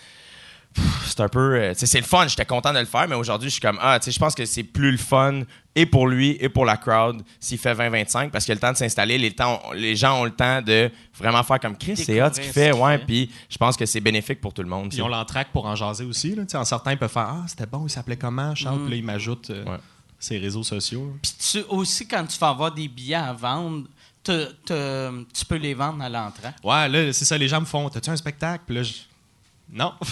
[1.07, 1.55] c'est un peu.
[1.55, 3.99] euh, c'est le fun, j'étais content de le faire, mais aujourd'hui, je suis comme, ah,
[4.01, 5.43] tu sais, je pense que c'est plus le fun
[5.77, 8.73] et pour lui et pour la crowd s'il fait 20-25 parce qu'il a le temps
[8.73, 12.21] de s'installer, les, temps- les gens ont le temps de vraiment faire comme Chris, c'est
[12.23, 13.05] hot ce qu'il fait, ouais, fait.
[13.07, 14.91] puis je pense que c'est bénéfique pour tout le monde.
[14.91, 16.35] Puis ont l'entraque pour en jaser aussi.
[16.35, 16.43] Là.
[16.43, 18.91] Tu sais, En certains, ils peuvent faire Ah, c'était bon, il s'appelait comment, Charles Puis
[18.91, 19.79] là, ils m'ajoutent euh, Ouais.
[20.19, 21.17] ses réseaux sociaux.
[21.23, 23.85] Puis tu, aussi, quand tu vas avoir des billets à vendre,
[24.23, 26.57] te- te- tu peux les vendre à l'entraque.
[26.65, 28.65] Ouais, là, c'est ça, les gens me font T'as-tu un spectacle?
[28.67, 28.93] Puis là, je.
[29.73, 29.93] Non.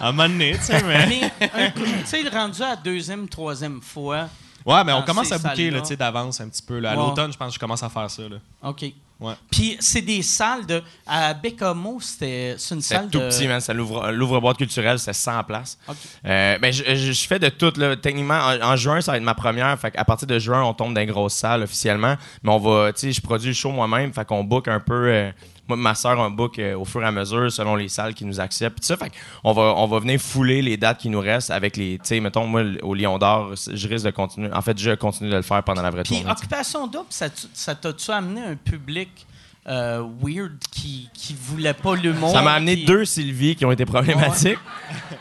[0.00, 1.30] À un moment donné, tu sais, mais.
[1.40, 4.28] Tu sais, rendu à la deuxième, troisième fois,
[4.66, 5.70] Ouais, mais on commence à bouquer salles-là.
[5.76, 6.78] là, tu sais, d'avance un petit peu.
[6.78, 6.90] Là.
[6.90, 7.02] À Ouais.
[7.02, 8.22] l'automne, je pense que je commence à faire ça.
[8.22, 8.36] Là.
[8.62, 8.84] OK.
[9.18, 9.32] Ouais.
[9.50, 10.82] Puis c'est des salles de...
[11.06, 13.28] À Bécamo, c'était c'est une salle tout de...
[13.28, 13.60] petit, man.
[13.60, 15.78] Ça l'ouvre- L'ouvre-boîte culturelle, c'était 100 places.
[15.88, 15.96] OK.
[16.26, 17.72] Euh, ben, je, je- je fais de tout.
[17.76, 17.96] Là.
[17.96, 19.78] Techniquement, en, en juin, ça va être ma première.
[19.78, 22.16] Fait à partir de juin, on tombe dans les grosses salles officiellement.
[22.42, 24.12] Mais on va, tu sais, je produis le show moi-même.
[24.12, 25.08] Fait qu'on book un peu.
[25.08, 25.30] euh,
[25.68, 28.14] moi, et ma soeur, on book euh, au fur et à mesure selon les salles
[28.14, 28.82] qui nous acceptent.
[28.84, 29.12] Ça, fait
[29.44, 31.98] on va, on va venir fouler les dates qui nous restent avec les.
[31.98, 34.52] Tu sais, mettons, moi, au Lion d'Or, je risque de continuer.
[34.52, 36.30] En fait, je continue de le faire pendant la vraie Puis tournée.
[36.30, 39.26] Occupation Double, ça, t'a-tu amené un public
[39.68, 42.32] euh, weird qui, qui voulait pas l'humour?
[42.32, 44.58] Ça m'a amené deux Sylvie qui ont été problématiques.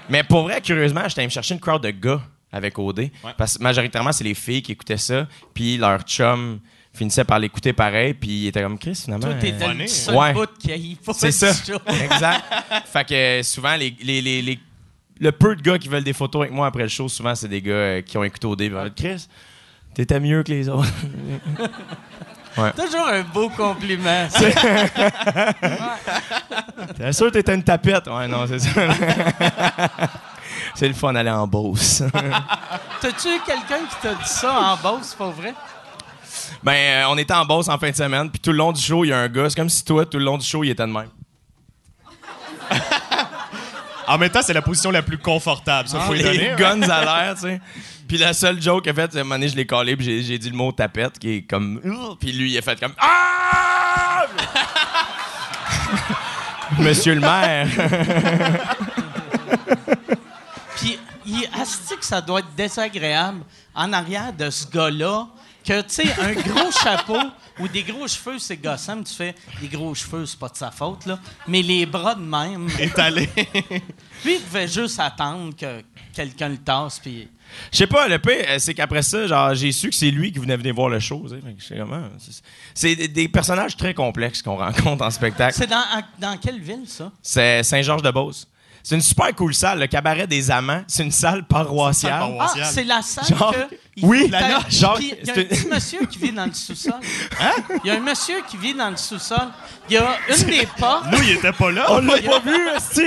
[0.10, 2.22] Mais pour vrai, curieusement, j'étais allé me chercher une crowd de gars
[2.52, 3.10] avec OD.
[3.38, 5.28] Parce que majoritairement, c'est les filles qui écoutaient ça.
[5.54, 6.60] Puis leur chum
[6.94, 8.14] finissait par l'écouter pareil.
[8.14, 9.28] Puis il était comme Chris, finalement.
[9.28, 10.34] Toi, t'étais Funny, le seul Ouais.
[10.34, 11.50] bout qui aille pas C'est ça.
[12.04, 12.44] exact.
[12.86, 14.60] fait que euh, souvent, les, les, les, les-
[15.22, 17.50] le peu de gars qui veulent des photos avec moi après le show, souvent, c'est
[17.50, 18.48] des gars euh, qui ont écouté.
[18.66, 19.28] Ils vont dire, Chris,
[19.94, 20.88] t'étais mieux que les autres.
[22.76, 24.28] Toujours un beau compliment.
[26.98, 28.08] T'es sûr que t'étais une tapette?
[28.08, 28.70] Ouais, non, c'est ça.
[30.76, 32.04] c'est le fun d'aller en Beauce.
[33.02, 35.54] T'as-tu eu quelqu'un qui t'a dit ça en Beauce, pas vrai?
[36.64, 38.82] Ben, euh, on était en Beauce en fin de semaine, puis tout le long du
[38.82, 39.50] show, il y a un gars.
[39.50, 41.10] C'est comme si toi, tout le long du show, il était de même.
[44.08, 45.88] En même temps, c'est la position la plus confortable.
[45.88, 46.50] Ça, faut y les donner.
[46.50, 46.56] hein.
[46.56, 47.62] guns à l'air, tu sais.
[48.08, 49.96] Puis la seule joke qu'il a faite, c'est à un moment donné, je l'ai collé,
[49.96, 51.80] puis j'ai- dit le mot tapette, qui est comme.
[52.20, 52.94] Puis lui, il a fait comme.
[52.98, 54.26] Ah!
[56.80, 57.68] Monsieur le maire.
[60.78, 63.42] Puis, il que ça doit être désagréable
[63.76, 65.28] en arrière de ce gars-là,
[65.70, 67.20] que, tu sais, un gros chapeau
[67.60, 70.72] ou des gros cheveux, c'est gossant, tu fais des gros cheveux, c'est pas de sa
[70.72, 71.20] faute, là.
[71.48, 73.30] Mais les bras de même, Étalé.
[74.26, 77.28] lui, il devait juste attendre que quelqu'un le tasse, puis...
[77.72, 80.32] Je sais pas, le pire, euh, c'est qu'après ça, genre, j'ai su que c'est lui
[80.32, 81.24] qui venait venir voir le show.
[81.32, 82.00] ah,
[82.74, 85.56] c'est- des, personnages très complexes qu'on rencontre en spectacle.
[85.56, 85.84] C'est dans,
[86.18, 87.12] dans quelle ville, ça?
[87.22, 88.48] C'est Saint-Georges-de-Beauce.
[88.84, 90.84] C'est une super cool salle, le cabaret des amants.
[90.88, 92.36] C'est une salle paroissiale.
[92.40, 93.76] Ah, c'est la salle Genre, que.
[93.96, 96.94] il oui, la genre, Il y a un petit monsieur qui vit dans le sous-sol.
[97.42, 97.52] Hein?
[97.84, 99.50] Il y a un monsieur qui vit dans le sous-sol.
[99.90, 101.06] Il y a une des portes.
[101.12, 101.86] Nous, il était pas là.
[101.90, 103.02] On l'a pas vu, esti!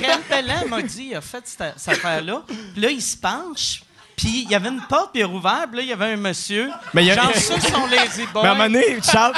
[0.00, 2.42] Réal Pellet m'a dit, il a fait cette, cette affaire-là.
[2.46, 3.82] Puis là, il se penche.
[4.16, 5.64] Puis il y avait une porte, puis il a rouvert.
[5.68, 6.70] Puis là, il y avait un monsieur.
[6.94, 8.42] Mais il y a- Genre, ça, sont lazy boys.
[8.42, 9.34] Mais à un moment donné, Charles,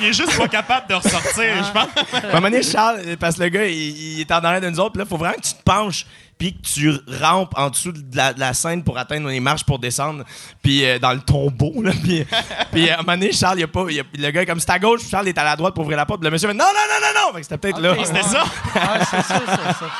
[0.00, 1.88] Il est juste pas capable de ressortir, je pense.
[2.22, 4.70] à un moment donné, Charles, parce que le gars, il, il est en arrière de
[4.70, 6.06] nous autres, puis là, il faut vraiment que tu te penches,
[6.38, 9.64] puis que tu rampes en dessous de la, de la scène pour atteindre les marches
[9.64, 10.24] pour descendre,
[10.62, 12.24] puis euh, dans le tombeau, là, puis,
[12.70, 13.84] puis à un moment donné, Charles, il a pas, a-
[14.18, 16.06] le gars est comme c'est à gauche, Charles est à la droite pour ouvrir la
[16.06, 17.92] porte, puis le monsieur fait non, non, non, non, non, Fait que c'était peut-être là.
[17.92, 18.22] Ok, C'était ouais.
[18.22, 18.42] ça?
[18.44, 19.90] Ouais, c'est ça, c'est ça.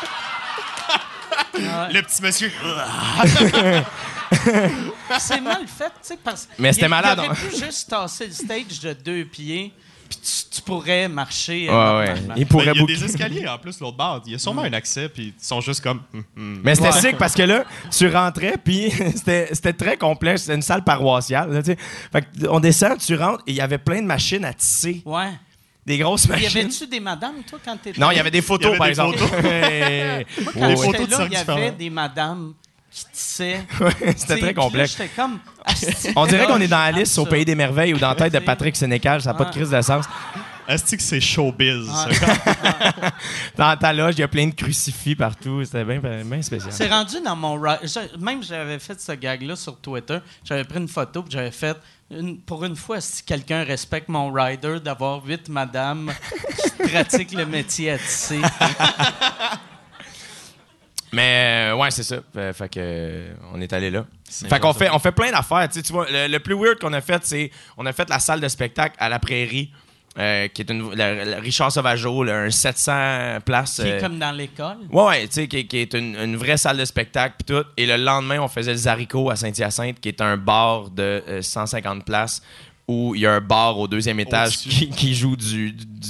[1.54, 2.50] Le petit monsieur.
[5.18, 6.52] C'est mal fait, tu sais, parce que.
[6.58, 7.32] Mais c'était malade, hein.
[7.34, 9.72] pu juste tasser le stage de deux pieds,
[10.08, 11.66] puis tu, tu pourrais marcher.
[11.68, 12.06] euh, Ouais, ouais.
[12.14, 12.34] normalement.
[12.36, 14.22] Il pourrait il y a des escaliers en plus, l'autre bord.
[14.26, 16.02] Il y a sûrement un accès, puis ils sont juste comme.
[16.12, 16.60] hum, hum.
[16.62, 17.00] Mais c'était Ouais.
[17.00, 20.42] sick parce que là, tu rentrais, puis c'était c'était très complexe.
[20.42, 21.50] C'était une salle paroissiale.
[21.52, 21.78] là, tu sais.
[22.12, 25.02] fait que on descend, tu rentres, et il y avait plein de machines à tisser.
[25.06, 25.30] Ouais.
[25.88, 26.58] Des grosses Y machines.
[26.60, 28.90] avait-tu des madames, toi, quand t'étais Non, il y avait des photos, y par des
[28.90, 29.18] exemple.
[29.18, 29.30] Moi,
[30.54, 32.52] quand j'étais de là, il y avait des madames
[32.90, 33.60] qui tissaient.
[34.16, 34.92] C'était très complexe.
[34.98, 35.38] J'étais comme.
[35.64, 37.30] asti, On dirait qu'on est dans Alice au ça.
[37.30, 38.38] Pays des Merveilles ou dans la tête de.
[38.38, 39.22] Patrick Sénécal.
[39.22, 39.54] Ça n'a pas de Ouais.
[39.56, 40.04] crise de sens.
[40.68, 42.08] Est-ce que c'est showbiz, ça?
[42.08, 42.14] Ouais.
[43.56, 45.64] Dans ta loge, il y a plein de crucifix partout.
[45.64, 46.70] C'était bien, bien spécial.
[46.72, 47.58] C'est rendu dans mon.
[48.18, 50.18] Même j'avais fait ce gag-là sur Twitter.
[50.44, 51.76] J'avais pris une photo puis j'avais fait.
[52.10, 56.12] une- pour une fois, si quelqu'un respecte mon rider, d'avoir huit madames
[56.60, 58.40] qui pratiquent le métier à tisser.
[61.12, 62.16] Mais euh, ouais, c'est ça.
[62.34, 64.04] Fait, fait que euh, on est allé là.
[64.30, 67.00] Fait qu'on fait on fait plein d'affaires, tu vois, le, le plus weird qu'on a
[67.00, 69.72] fait c'est on a fait la salle de spectacle à la Prairie
[70.18, 74.00] euh, qui est une la- la Richard Sauvageau, là, un 700 places Qui est euh,
[74.00, 74.78] comme dans l'école.
[74.90, 77.64] Ouais, ouais, tu sais, qui, qui est une, une vraie salle de spectacle pis tout.
[77.76, 81.42] Et le lendemain, on faisait le Zarico à Saint-Hyacinthe, qui est un bar de euh,
[81.42, 82.42] 150 places
[82.88, 86.08] où il y a un bar au deuxième étage qui, qui joue du, du- du-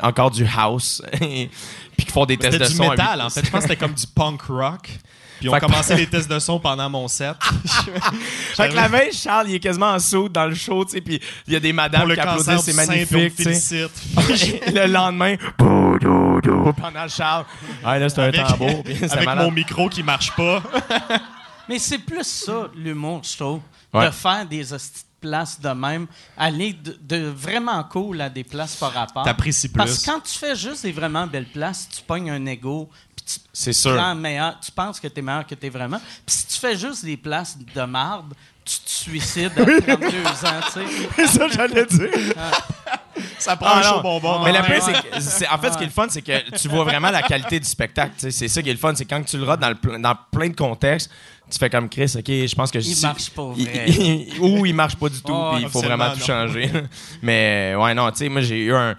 [0.00, 1.02] encore du house.
[1.20, 2.86] puis qui font des tests C'était de du son.
[2.86, 3.44] à métal, huit- en fait.
[3.44, 4.88] Je pense que c'était comme du punk rock.
[5.40, 7.34] Puis on Fait que- commençait les tests de son pendant mon set.
[8.54, 11.00] Fait que la veille, Charles, il est quasiment en saut dans le show, tu sais,
[11.00, 13.34] puis il y a des madames le qui applaudissent, c'est magnifique,
[14.74, 17.44] le lendemain, pendant le Charles,
[17.84, 19.44] ah là, c'est un Avec, tambour, avec malade.
[19.44, 20.62] mon micro qui marche pas.
[21.68, 23.60] Mais c'est plus ça, l'humour, je trouve.
[23.92, 24.06] Ouais.
[24.06, 24.64] De faire des
[25.20, 26.06] places de même.
[26.36, 29.24] Aller de, de vraiment cool à des places par rapport.
[29.24, 29.76] T'apprécies plus.
[29.78, 32.88] Parce que quand tu fais juste des vraiment belles places, tu pognes un ego,
[33.52, 33.96] C'est sûr.
[33.96, 35.98] prends meilleur, tu penses que t'es meilleur que t'es vraiment.
[36.26, 38.32] Puis si tu fais juste des places de marde,
[38.64, 40.80] tu te suicides à 32 ans, tu sais.
[41.16, 42.10] C'est ça, j'allais dire.
[43.38, 44.44] Ça prend Ah, un chaud bonbon.
[44.44, 45.20] Mais le Ouais, pire, ouais.
[45.20, 47.58] c'est en fait, ce qui est le fun, c'est que tu vois vraiment la qualité
[47.58, 48.12] du spectacle.
[48.18, 48.30] tu.
[48.30, 50.48] C'est ça qui est le fun, c'est quand tu le rodes dans, le dans plein
[50.48, 51.10] de contextes,
[51.50, 52.78] tu fais comme Chris, OK, je pense que...
[52.78, 53.84] Il si- marche pas il- vrai.
[53.88, 56.24] il- ou il marche pas du tout, puis il faut vraiment tout non.
[56.26, 56.70] changer.
[57.22, 58.94] Mais ouais, non, tu sais, moi, j'ai eu un...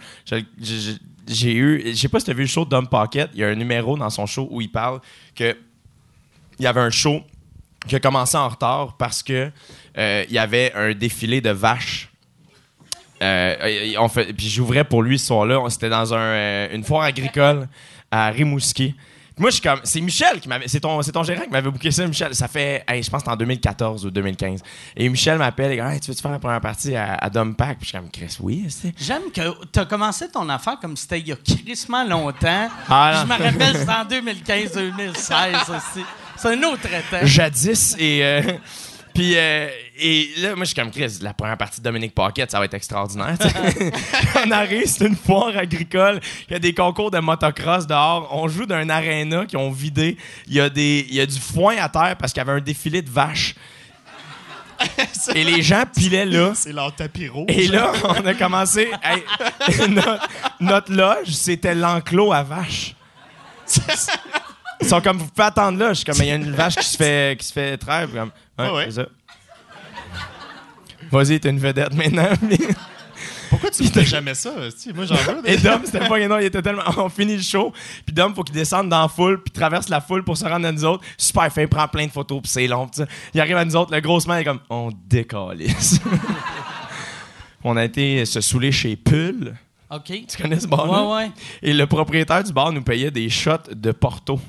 [1.28, 1.84] J'ai eu...
[1.86, 3.98] Je sais pas si t'as vu le show Dom Pocket, il y a un numéro
[3.98, 5.02] dans son show où il parle
[5.36, 5.56] que
[6.60, 7.22] il y avait un show
[7.88, 9.52] qui a commencé en retard parce que
[9.98, 12.12] euh, il y avait un défilé de vaches
[13.22, 15.64] euh, puis j'ouvrais pour lui ce soir-là.
[15.70, 17.68] C'était dans un, euh, une foire agricole
[18.10, 18.96] à Rimouski.
[19.42, 19.80] Moi, je suis comme.
[19.84, 20.68] C'est Michel qui m'avait.
[20.68, 22.34] C'est ton, c'est ton gérant qui m'avait booké ça, Michel.
[22.36, 22.84] Ça fait.
[22.88, 24.62] hey, je pense que c'était en 2014 ou 2015.
[24.96, 27.56] Et Michel m'appelle et dit hey, Tu veux-tu faire la première partie à, à Dom
[27.56, 27.80] Pack?
[27.80, 28.66] Puis je suis comme Chris, oui.
[28.70, 29.42] c'est- J'aime que
[29.74, 32.70] tu as commencé ton affaire comme c'était il y a crissement longtemps.
[32.90, 36.06] Ah, je me rappelle, c'était en 2015-2016 aussi.
[36.38, 37.18] C'est un autre temps.
[37.26, 37.96] Jadis.
[38.00, 38.24] Et.
[38.24, 38.42] euh,
[39.14, 39.68] Puis, euh,
[40.04, 42.66] et là, moi, je suis comme Chris, la première partie de Dominique Pocket, ça va
[42.66, 43.38] être extraordinaire.
[44.46, 46.20] on arrive, c'est une foire agricole.
[46.50, 48.28] Il y a des concours de motocross dehors.
[48.32, 50.18] On joue d'un aréna qui ont vidé.
[50.48, 52.54] Il y, a des, il y a du foin à terre parce qu'il y avait
[52.54, 53.54] un défilé de vaches.
[55.36, 56.54] Et les gens pilaient là.
[56.56, 57.46] C'est leur tapis rouge.
[57.50, 58.90] Et là, on a commencé.
[59.04, 59.24] hey,
[59.90, 60.28] notre,
[60.60, 62.96] notre loge, c'était l'enclos à vaches.
[64.82, 65.90] Ils sont comme, vous pouvez attendre là.
[65.90, 68.08] Je suis comme, il y a une vache qui se fait, qui se fait traire.
[68.12, 68.90] Comme, ouais.
[71.12, 72.30] Vas-y, t'es une vedette maintenant.
[73.50, 74.54] Pourquoi tu fais jamais ça?
[74.96, 75.42] Moi, j'en veux.
[75.50, 76.84] Et Dom, c'était pas non, il était tellement.
[76.98, 77.74] On finit le show,
[78.06, 80.66] puis Dom, faut qu'il descende dans la foule, puis traverse la foule pour se rendre
[80.66, 81.04] à nous autres.
[81.18, 82.90] Super fin, il prend plein de photos, puis c'est long.
[83.34, 86.00] Il arrive à nous autres, le gros man est comme, on décalisse.
[87.64, 89.54] on a été se saouler chez Pull.
[89.90, 90.26] OK.
[90.28, 91.04] Tu connais ce bar-là?
[91.04, 91.32] Ouais, ouais.
[91.62, 94.40] Et le propriétaire du bar nous payait des shots de Porto.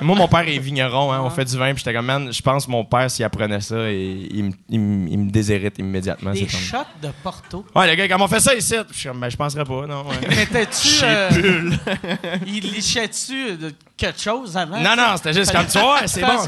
[0.00, 2.42] Moi, mon père est vigneron, hein, on fait du vin, puis j'étais comme, man, je
[2.42, 5.78] pense que mon père, s'il apprenait ça, il, il, me- il me- il me déshérite
[5.78, 6.32] immédiatement.
[6.32, 7.64] Des c'est comme- shots de Porto.
[7.74, 8.74] Ouais, le gars, comment on fait ça ici?
[8.90, 10.04] Je suis comme, ben, je penserais pas, non.
[10.08, 10.28] ouais.
[10.28, 10.88] Mettais-tu.
[11.04, 11.30] euh,
[12.46, 14.78] il lichait-tu de quelque chose avant?
[14.80, 16.46] non, non, c'était juste comme, tu vois, c'est bon.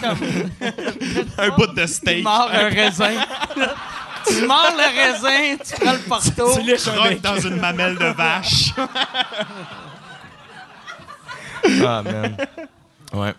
[1.39, 2.25] Un bout de tu steak.
[2.25, 3.13] mords un raisin.
[4.27, 6.55] tu mords le raisin, tu prends le Porto.
[6.59, 7.21] Tu lèches un Croque bec.
[7.21, 8.73] dans une mamelle de vache.
[11.87, 12.37] Ah, man.
[13.15, 13.35] Ouais.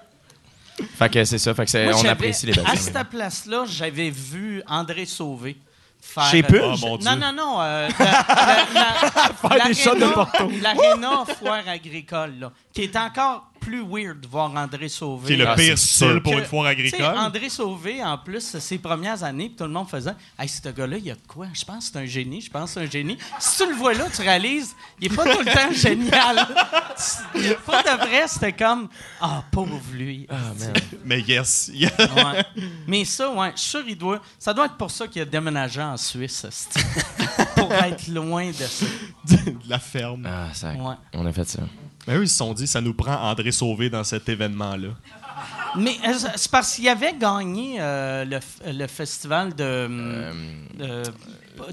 [0.97, 3.63] Fait que c'est ça, fait que Moi, on j'avais- apprécie les belles À cette place-là,
[3.67, 5.57] j'avais vu André Sauvé
[6.01, 6.25] faire.
[6.25, 6.81] Chez euh, Pulse?
[6.83, 7.09] Oh, mon Dieu.
[7.09, 7.61] Non, non, non.
[7.61, 8.05] euh, la-
[8.73, 10.51] la- la- des shots de l'aréna- Porto.
[10.61, 15.27] L'aréna foire agricole, là, qui est encore plus weird de voir André Sauvé.
[15.27, 17.01] Qui est le Ah, pire c'est style pour une foire agricole.
[17.17, 20.97] André Sauvé, en plus, ses premières années, puis tout le monde faisait Hey, ce gars-là,
[20.97, 22.85] il y a de quoi Je pense que c'est un génie, je pense que c'est
[22.87, 23.17] un génie.
[23.39, 26.35] Si tu le vois là, tu réalises, il est pas tout le temps génial.
[27.65, 28.87] Pas de vrai, c'était comme
[29.19, 30.27] Ah, pauvre lui.
[31.03, 31.71] Mais yes.
[32.15, 32.45] Ouais.
[32.87, 34.21] Mais ça, ouais, je suis sûr, il doit.
[34.37, 36.45] Ça doit être pour ça qu'il a déménagé en Suisse,
[37.55, 38.85] pour être loin de ça.
[39.25, 40.25] de la ferme.
[40.29, 40.71] Ah, ça.
[40.73, 40.95] Ouais.
[41.13, 41.61] On a fait ça.
[42.07, 44.89] Mais eux, ils se sont dit, ça nous prend André Sauvé dans cet événement-là.
[45.77, 50.31] Mais euh, c'est parce qu'il avait gagné euh, le, f- le festival de.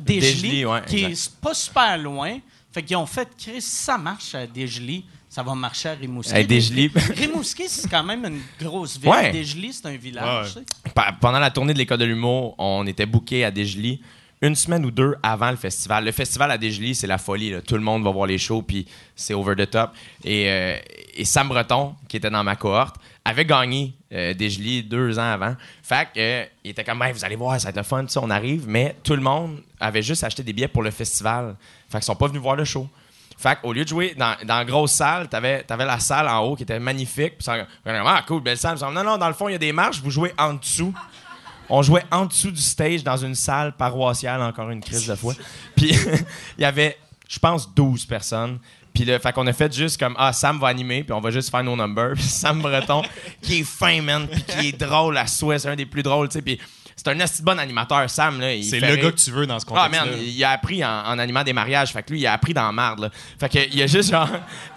[0.01, 1.33] Desjely, ouais, qui exact.
[1.37, 2.39] est pas super loin.
[2.73, 6.33] Fait qu'ils ont fait, Chris, si ça marche à Desjely, ça va marcher à Rimouski.
[6.35, 6.39] À.
[7.17, 9.11] Rimouski, c'est quand même une grosse ville.
[9.11, 9.45] Ouais.
[9.45, 10.57] C'est un village.
[10.57, 10.63] Ouais.
[10.65, 10.91] tu sais.
[10.95, 14.01] Pa- Pendant la tournée de l'école de l'humour, on était booké à Desjely
[14.43, 16.05] une semaine ou deux avant le festival.
[16.05, 17.55] Le festival à Desjely, c'est la folie.
[17.67, 19.93] Tout le monde va voir les shows, puis c'est over the top.
[20.25, 20.77] Et, euh,
[21.25, 25.55] Sam Breton, qui était dans ma cohorte, avait gagné euh, deux ans avant.
[25.83, 28.31] Fait que, euh, il était comme, vous allez voir, ça va être le fun, on
[28.31, 28.65] arrive.
[28.67, 31.55] Mais tout le monde avait juste acheté des billets pour le festival.
[31.89, 32.89] Fait qu'ils sont pas venus voir le show.
[33.39, 36.57] Fait qu'au lieu de jouer dans, la grosse salle, t'avais avais la salle en haut
[36.57, 37.39] qui était magnifique.
[37.39, 38.79] Puis ça- ah, cool, belle salle.
[38.81, 40.93] Non, non, dans le fond, il y a des marches, vous jouez en dessous.
[41.75, 45.33] On jouait en dessous du stage dans une salle paroissiale, encore une crise de fois.
[45.75, 45.97] Puis
[46.59, 48.59] il y avait, je pense, 12 personnes.
[48.93, 51.31] Puis là, fait qu'on a fait juste comme, ah, Sam va animer, puis on va
[51.31, 52.13] juste faire nos numbers.
[52.15, 53.01] Puis Sam Breton,
[53.41, 56.29] qui est fin, man, puis qui est drôle à souhait, c'est un des plus drôles,
[56.29, 56.43] tu sais.
[56.43, 56.61] Puis
[56.95, 58.49] c'est un esti bon animateur, Sam, là.
[58.63, 59.05] C'est le rire.
[59.05, 61.43] gars que tu veux dans ce Ah, contexte man, il a appris en, en animant
[61.43, 61.91] des mariages.
[61.91, 63.11] Fait que lui, il a appris dans la marde, là.
[63.41, 64.29] Fait que, il a juste genre.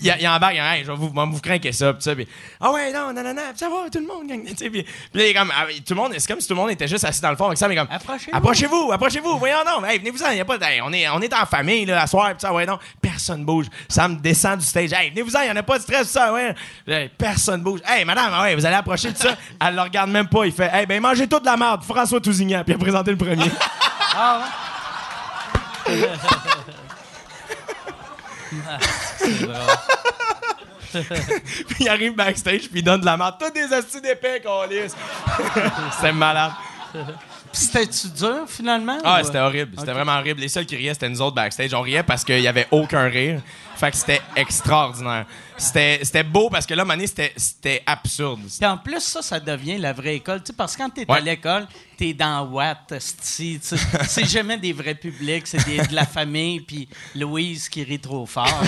[0.00, 2.14] il, a, il embarque, hey, je vais vous, vous craquer ça, pis ça.
[2.14, 2.26] Puis,
[2.60, 4.44] ah ouais, non, non, non, non, ça va, tout le monde, gang.
[4.56, 4.82] Tu puis
[5.14, 6.88] là, il est comme, ah, tout le monde, c'est comme si tout le monde était
[6.88, 7.88] juste assis dans le fond avec ça, mais comme.
[7.90, 8.36] Approchez-vous.
[8.36, 9.88] Approchez-vous, approchez-vous, voyons donc.
[9.88, 12.06] Hey, venez-vous-en, y a pas de- hey, on, est, on est en famille, là, à
[12.06, 12.78] soir, pis ça, ouais, non.
[13.00, 13.66] Personne bouge.
[13.88, 14.92] Sam descend du stage.
[14.92, 16.54] Hey, venez-vous-en, y en a pas de stress, pis ça, ouais.
[16.86, 17.80] Hey, personne bouge.
[17.86, 19.36] Hey, madame, ouais, vous allez approcher de ça.
[19.66, 20.44] Elle le regarde même pas.
[20.46, 22.62] Il fait, hey, ben, mangez toute la merde, François Tousignan.
[22.64, 23.50] Puis il a présenté le premier.
[24.16, 24.42] Ah,
[25.86, 26.08] ouais.
[30.92, 33.36] Puis il arrive backstage, puis il donne de la merde.
[33.38, 34.94] Tous des astuces d'épais, qu'on lisse.
[35.96, 36.52] C'était malade.
[36.92, 38.98] Puis c'était-tu dur, finalement?
[39.04, 39.72] Ah, ou- c'était horrible.
[39.78, 40.40] C'était vraiment horrible.
[40.40, 41.72] Les seuls qui riaient, c'était nous autres backstage.
[41.74, 43.40] On riait parce qu'il y avait aucun rire.
[43.80, 45.24] Fait que c'était extraordinaire.
[45.56, 48.40] C'était beau parce que là, Mané, c'était c'était absurde.
[48.58, 50.40] Puis en plus, ça, ça devient la vraie école.
[50.42, 51.20] Tu sais, parce que quand t'es à Ouais.
[51.22, 51.66] l'école,
[51.96, 57.82] t'es dans Watt, c'est jamais des vrais publics, c'est de la famille, puis Louise qui
[57.82, 58.62] rit trop fort.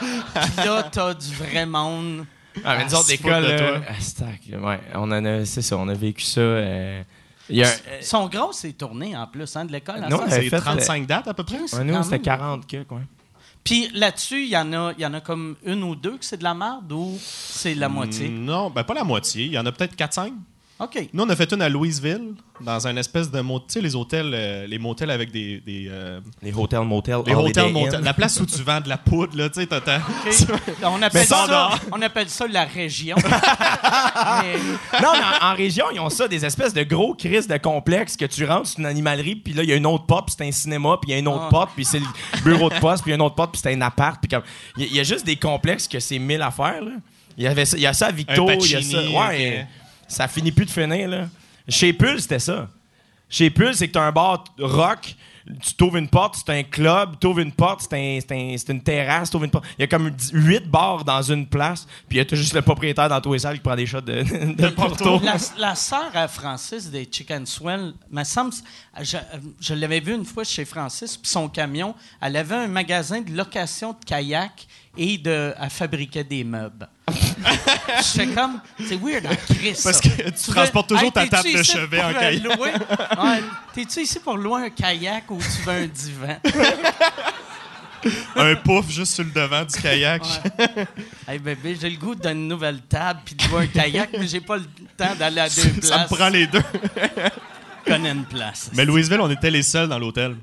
[0.00, 2.26] Puis là, t'as du vrai monde.
[2.64, 6.22] Ah, mais nous autres, d'école, stack, ouais, on en a, c'est ça, on a vécu
[6.24, 6.40] ça.
[6.40, 7.02] euh,
[7.48, 7.68] y a,
[8.00, 10.04] Ils sont gros, ces tournées, en plus, hein, de l'école.
[10.04, 11.60] à Non, on C'est avait fait, 35 dates à peu près?
[11.66, 13.00] C'est ouais, nous, c'était même- 40 que, quoi.
[13.64, 16.36] Puis là-dessus, il y, en a- y en a comme une ou deux que c'est
[16.38, 18.28] de la merde ou c'est la moitié?
[18.28, 19.44] Non, ben pas la moitié.
[19.46, 20.32] Il y en a peut-être 4-5.
[20.82, 21.08] OK.
[21.12, 23.94] Nous, on a fait une à Louisville, dans un espèce de mot- tu sais, les
[23.94, 25.60] hôtels, euh, les motels avec des.
[25.60, 27.32] des, euh, Les hôtels, motels, les
[27.68, 27.72] Inn.
[27.72, 28.00] motels.
[28.02, 30.00] La place où tu vends de la poudre, là, tu sais, t'as- t'as-
[30.84, 33.16] On appelle, ça, on appelle ça la région.
[33.22, 37.56] Mais- Non, mais en, en région, ils ont ça, des espèces de gros crises de
[37.56, 40.26] complexes que tu rentres, c'est une animalerie, puis là, il y a une autre porte,
[40.26, 42.06] puis c'est un cinéma, puis il y a une autre porte, puis c'est le
[42.44, 44.28] bureau de poste, puis il y a une autre porte, puis c'est un appart, puis
[44.28, 44.42] comme...
[44.76, 46.92] Il y, a- il y a juste des complexes que c'est mille affaires, là.
[47.38, 48.98] Il y, avait ça, il y a ça à Victo, il y a ça...
[49.28, 49.66] Ouais.
[50.12, 51.28] Ça finit plus de finir, là.
[51.68, 52.68] Chez Pull, c'était ça.
[53.28, 55.16] Chez Pull, c'est que t'as un bar rock,
[55.60, 59.44] tu t'ouvres une porte, c'est un club, t'ouvres une porte, c'est un, une terrasse, t'ouvres
[59.44, 59.64] une porte.
[59.78, 62.62] Il y a comme 8 bars dans une place, puis il y a juste le
[62.62, 64.22] propriétaire dans tous les salles qui prend des shots de,
[64.54, 65.20] de Porto.
[65.22, 68.52] La, la sœur à Francis des Chicken Swell, me semble,
[69.00, 69.16] je,
[69.60, 73.32] je l'avais vu une fois chez Francis, puis son camion, elle avait un magasin de
[73.32, 74.66] location de kayak
[74.96, 76.88] et de, elle fabriquait des meubles.
[77.08, 79.78] Je fais comme, c'est weird en Chris.
[79.82, 80.08] Parce ça.
[80.08, 82.42] que tu transportes toujours ta table de chevet en euh, kayak?
[82.58, 83.42] Ouais,
[83.74, 86.38] T'es-tu ici pour louer un kayak ou tu veux un divan?
[86.44, 90.22] Ça, Un pouf juste sur le devant du kayak.
[91.28, 94.40] Hey bébé, j'ai le goût d'une nouvelle table puis de voir un kayak, mais j'ai
[94.40, 94.64] pas le
[94.96, 95.88] temps d'aller à deux places.
[95.88, 96.62] Ça me prend les deux.
[97.86, 98.70] Je connais une place.
[98.74, 100.36] Mais Louisville, on était les seuls dans l'hôtel.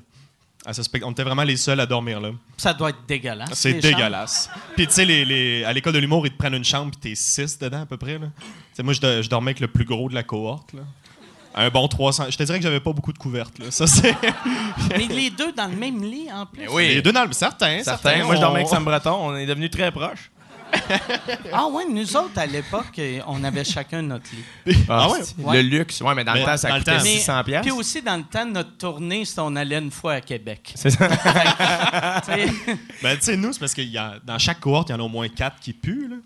[0.70, 2.30] À ce spect- On était vraiment les seuls à dormir là.
[2.56, 3.50] Ça doit être dégueulasse.
[3.54, 4.50] C'est dégueulasse.
[4.76, 7.00] Puis tu sais, les, les- à l'école de l'humour, ils te prennent une chambre puis
[7.10, 8.20] t'es six dedans à peu près.
[8.20, 8.28] Là.
[8.84, 10.74] Moi, je, je dormais avec le plus gros de la cohorte.
[10.74, 10.82] Là.
[11.56, 12.26] Un bon 300.
[12.30, 13.58] Je te dirais que j'avais pas beaucoup de couvertes.
[13.58, 13.72] Là.
[13.72, 14.16] Ça, c'est...
[14.96, 16.62] Mais les deux dans le même lit en plus.
[16.62, 16.88] Mais oui.
[16.90, 17.34] Les deux dans le...
[17.34, 18.24] Certains, Certains.
[18.24, 19.12] Moi, je dormais avec Sam Breton.
[19.20, 20.30] On est devenus très proches.
[21.54, 24.26] Ah ouais, nous autres à l'époque, euh, on avait chacun notre
[24.66, 24.78] lit.
[24.88, 25.20] Ah ouais?
[25.38, 25.62] Ouais.
[25.64, 26.02] Le luxe.
[26.02, 27.04] Ouais, mais dans Mais le temps, ça coûtait temps.
[27.04, 27.70] 600 piastres.
[27.70, 30.74] Puis aussi dans le temps de notre tournée, c'était on allait une fois à Québec.
[30.76, 31.08] C'est ça.
[32.26, 34.92] Tu sais, Ben, tu sais, nous, c'est parce que y a, dans chaque cohorte, il
[34.94, 36.10] y en a au moins quatre qui puent.
[36.10, 36.18] Là.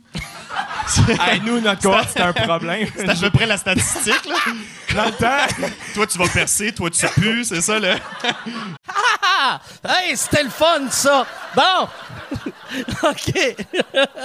[1.27, 2.87] Hey, nous, notre cohorte, c'était un problème.
[2.95, 4.25] C'est à peu près la statistique.
[4.25, 4.35] Là.
[4.95, 7.95] Dans le temps, toi, tu vas percer, toi, tu pues, c'est ça, là.
[8.87, 9.59] Ah!
[9.87, 11.25] Hey, c'était le fun, ça!
[11.55, 11.87] Bon!
[13.03, 13.55] OK.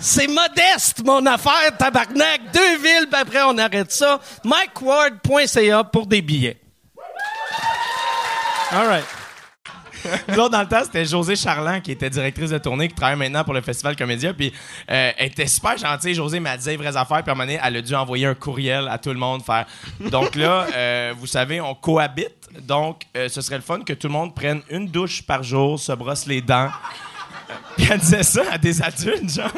[0.00, 0.28] C'est...
[0.28, 2.52] Modeste, mon affaire, tabarnak.
[2.52, 4.20] Deux villes, puis après, on arrête ça.
[4.44, 6.60] MikeWard.ca pour des billets.
[8.70, 9.04] All right.
[10.28, 13.16] Nous autres, dans le temps, c'était José Charland qui était directrice de tournée, qui travaille
[13.16, 14.32] maintenant pour le Festival Comédia.
[14.32, 14.52] Puis
[14.90, 16.14] euh, elle était super gentille.
[16.14, 17.22] José m'a dit les vraies affaires.
[17.22, 19.42] Puis à un moment donné, elle a dû envoyer un courriel à tout le monde.
[20.00, 22.48] Donc là, euh, vous savez, on cohabite.
[22.60, 25.78] Donc, euh, ce serait le fun que tout le monde prenne une douche par jour,
[25.78, 26.68] se brosse les dents.
[27.76, 29.52] Puis elle disait ça à des adultes, genre.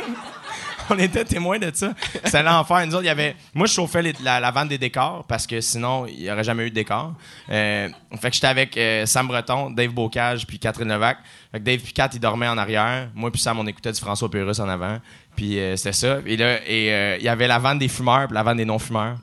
[0.91, 1.95] On était témoins de ça.
[2.25, 2.85] C'était l'enfer.
[2.85, 3.37] Nous autres, il y avait.
[3.55, 6.67] Moi, je chauffais la, la vente des décors parce que sinon, il n'y aurait jamais
[6.67, 7.15] eu de décor.
[7.49, 7.89] Euh,
[8.21, 11.19] fait que j'étais avec euh, Sam Breton, Dave Bocage, puis Catherine Levac.
[11.53, 13.09] Fait que Dave puis Kat, ils dormaient en arrière.
[13.15, 14.99] Moi, puis Sam, on écoutait du François Pérus en avant.
[15.37, 16.19] Puis euh, c'était ça.
[16.27, 19.17] Et là, et, il y avait la vente des fumeurs, puis la vente des non-fumeurs.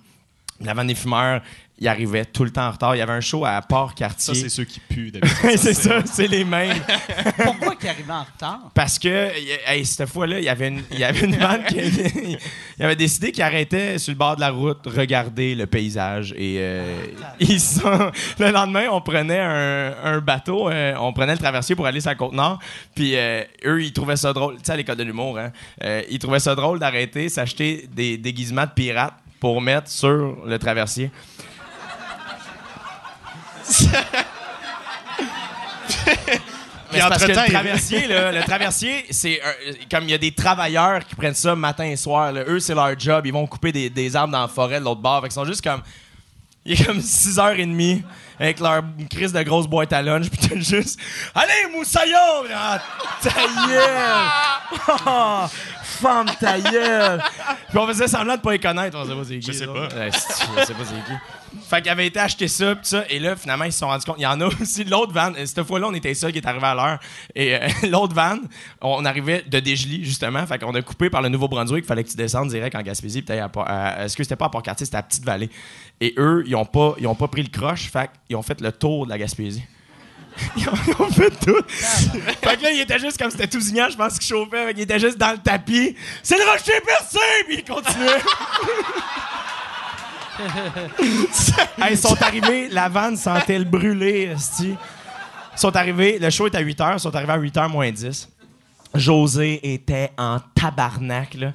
[0.62, 1.42] La vente des fumeurs,
[1.80, 2.96] il arrivait tout le temps en retard.
[2.96, 4.34] Il y avait un show à Ça, Port-Cartier.
[4.36, 5.58] c'est ceux qui puent, d'habitude.
[5.58, 6.78] C'est ça, c'est les mêmes.
[7.44, 8.72] pourquoi qu'il arrivait en retard?
[8.74, 9.32] Parce que,
[9.68, 12.38] hey, cette fois-là, il y avait une, il y avait une bande qui avait,
[12.78, 16.34] il avait décidé qu'il arrêtait sur le bord de la route regarder le paysage.
[16.38, 16.96] Et euh,
[17.40, 21.86] ils sont, le lendemain, on prenait un, un bateau, euh, on prenait le traversier pour
[21.86, 22.60] aller sur la Côte-Nord.
[22.96, 24.56] Puis euh, eux, ils trouvaient ça drôle.
[24.56, 25.52] Tu sais, à l'école de l'humour, hein,
[25.84, 30.58] euh, ils trouvaient ça drôle d'arrêter, s'acheter des déguisements de pirates pour mettre sur le
[30.58, 31.12] traversier.
[36.94, 39.42] Mais parce que le traversier, là, le traversier, c'est
[39.92, 42.32] comme il y a des travailleurs qui prennent ça matin et soir.
[42.32, 42.44] là.
[42.48, 43.26] Eux, c'est leur job.
[43.26, 45.22] Ils vont couper des, des arbres dans la forêt de l'autre bord.
[45.22, 45.82] Fait qu'ils sont juste comme.
[46.66, 48.04] Il est comme 6h30
[48.40, 50.30] avec leur crise de grosse boîte à lunch.
[50.30, 51.00] Puis t'as juste.
[51.34, 52.16] Allez, moussaillon!
[52.54, 52.82] Ah,
[53.22, 53.30] ta
[53.68, 55.00] gueule!
[55.08, 55.46] Oh,
[55.98, 57.22] femme ta gueule!
[57.70, 58.98] Puis on faisait semblant de pas les connaître.
[58.98, 59.48] On sait pas c'est qui.
[59.48, 59.72] Je sais ça.
[59.74, 59.82] pas.
[59.96, 61.20] Ouais, c'est- je sais pas c'est qui.
[61.70, 64.06] Fait qu'il avait été acheté ça, pis ça, et là, finalement, ils se sont rendus
[64.06, 64.16] compte.
[64.20, 65.34] Il y en a aussi l'autre van.
[65.38, 67.00] euh, Cette fois-là, on était seul qui est arrivé à l'heure.
[67.36, 68.38] Et euh, l'autre van,
[68.82, 70.46] on arrivait de Desjely, justement.
[70.46, 71.84] Fait qu'on a coupé par le Nouveau-Brunswick.
[71.84, 73.24] Il fallait que tu descendes direct en Gaspésie.
[73.30, 75.50] À, à- Est-ce que c'était pas à Port-Cartier, c'était à Petite-Vallée.
[76.00, 77.90] Et eux, ils ont pas, ils ont pas pris le croche.
[77.92, 79.64] Fait qu'ils ont fait le tour de la Gaspésie.
[80.58, 81.64] Ils ont, ils ont fait tout.
[81.68, 84.68] fait que là, il était juste comme c'était tout zignant, je pense qu'il chauffait.
[84.68, 85.96] Fait qu'il était juste dans le tapis.
[86.22, 87.20] C'est le rocher percé!
[87.48, 88.22] Puis il continuait.
[91.82, 94.76] Hey, ils sont arrivés, la vanne sentait le brûler, esti.
[95.54, 97.70] Ils sont arrivés, le show était à 8 h, ils sont arrivés à 8 h
[97.70, 98.30] moins 10.
[98.94, 101.54] José était en tabarnak, là.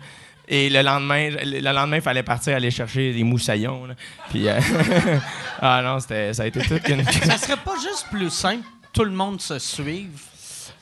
[0.54, 3.86] Et le lendemain, le le lendemain, il fallait partir aller chercher des moussaillons.
[3.86, 3.94] là.
[4.30, 4.58] Puis, euh,
[5.60, 7.04] ah non, c'était, ça a été toute une.
[7.04, 10.10] Ça serait pas juste plus simple, tout le monde se suive.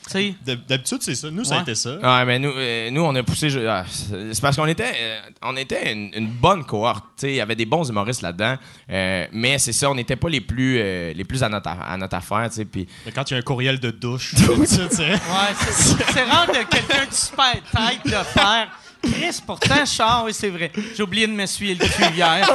[0.06, 1.30] Tu sais, D'hab- D'habitude, c'est ça.
[1.30, 1.62] Nous, ça a Ouais.
[1.62, 1.90] été ça.
[1.98, 3.48] Ouais, mais nous, euh, nous on a poussé.
[3.48, 7.04] je- ah, c'est c'est parce qu'on était, euh, on était une, une bonne cohorte.
[7.16, 8.56] tu sais, Il y avait des bons humoristes là-dedans.
[8.90, 11.96] euh, mais c'est ça, on n'était pas les plus, euh, les plus à notre, à
[11.96, 12.48] notre affaire.
[12.48, 16.22] tu sais, Puis Mais quand il y a un courriel de douche, ouais, c'est c'est
[16.24, 18.68] rare que quelqu'un de super tête de faire.
[19.02, 20.70] Chris, pourtant, Char, oui, c'est vrai.
[20.96, 22.46] J'ai oublié de m'essuyer le cul hier.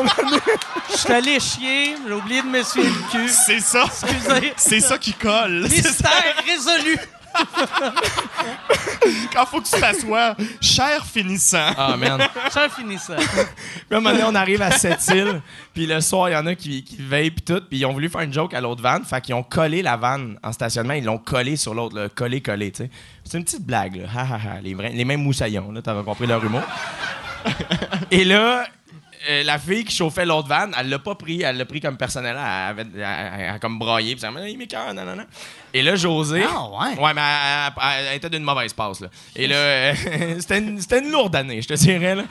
[0.91, 3.29] Je suis allé chier, j'ai oublié de m'essuyer le cul.
[3.29, 3.85] c'est ça.
[3.85, 4.53] Excusez.
[4.55, 5.63] C'est ça qui colle.
[5.69, 6.97] Mystère résolu.
[9.33, 11.71] Quand faut que tu t'assoies, cher finissant.
[11.77, 12.21] Ah, man.
[12.75, 13.15] Finit ça.
[13.15, 13.25] Puis
[13.91, 15.41] à un moment donné, on arrive à cette île,
[15.73, 17.93] puis le soir, il y en a qui, qui veillent, puis tout, puis ils ont
[17.93, 20.93] voulu faire une joke à l'autre van, fait qu'ils ont collé la vanne en stationnement,
[20.93, 22.89] ils l'ont collé sur l'autre, là, collé, collé, tu sais.
[23.23, 24.07] C'est une petite blague, là.
[24.15, 24.61] Ha, ha, ha.
[24.61, 26.61] Les, vrais- les mêmes moussaillons, là, t'avais compris leur humour.
[28.11, 28.65] Et là,
[29.29, 31.97] euh, la fille qui chauffait l'autre van, elle l'a pas pris, elle l'a pris comme
[31.97, 35.03] personnel, elle, avait, elle- elle- elle comme braillé, puis elle m'a dit, il m'écoeure, non,
[35.05, 35.25] non, non.
[35.77, 36.41] Et là, José.
[36.47, 36.97] Ah, ouais.
[37.03, 39.09] Ouais, mais elle, elle- elle était d'une mauvaise passe, là.
[39.35, 39.93] Et là, euh,
[40.39, 42.23] c'était une, une lourde année, je te dirais, là.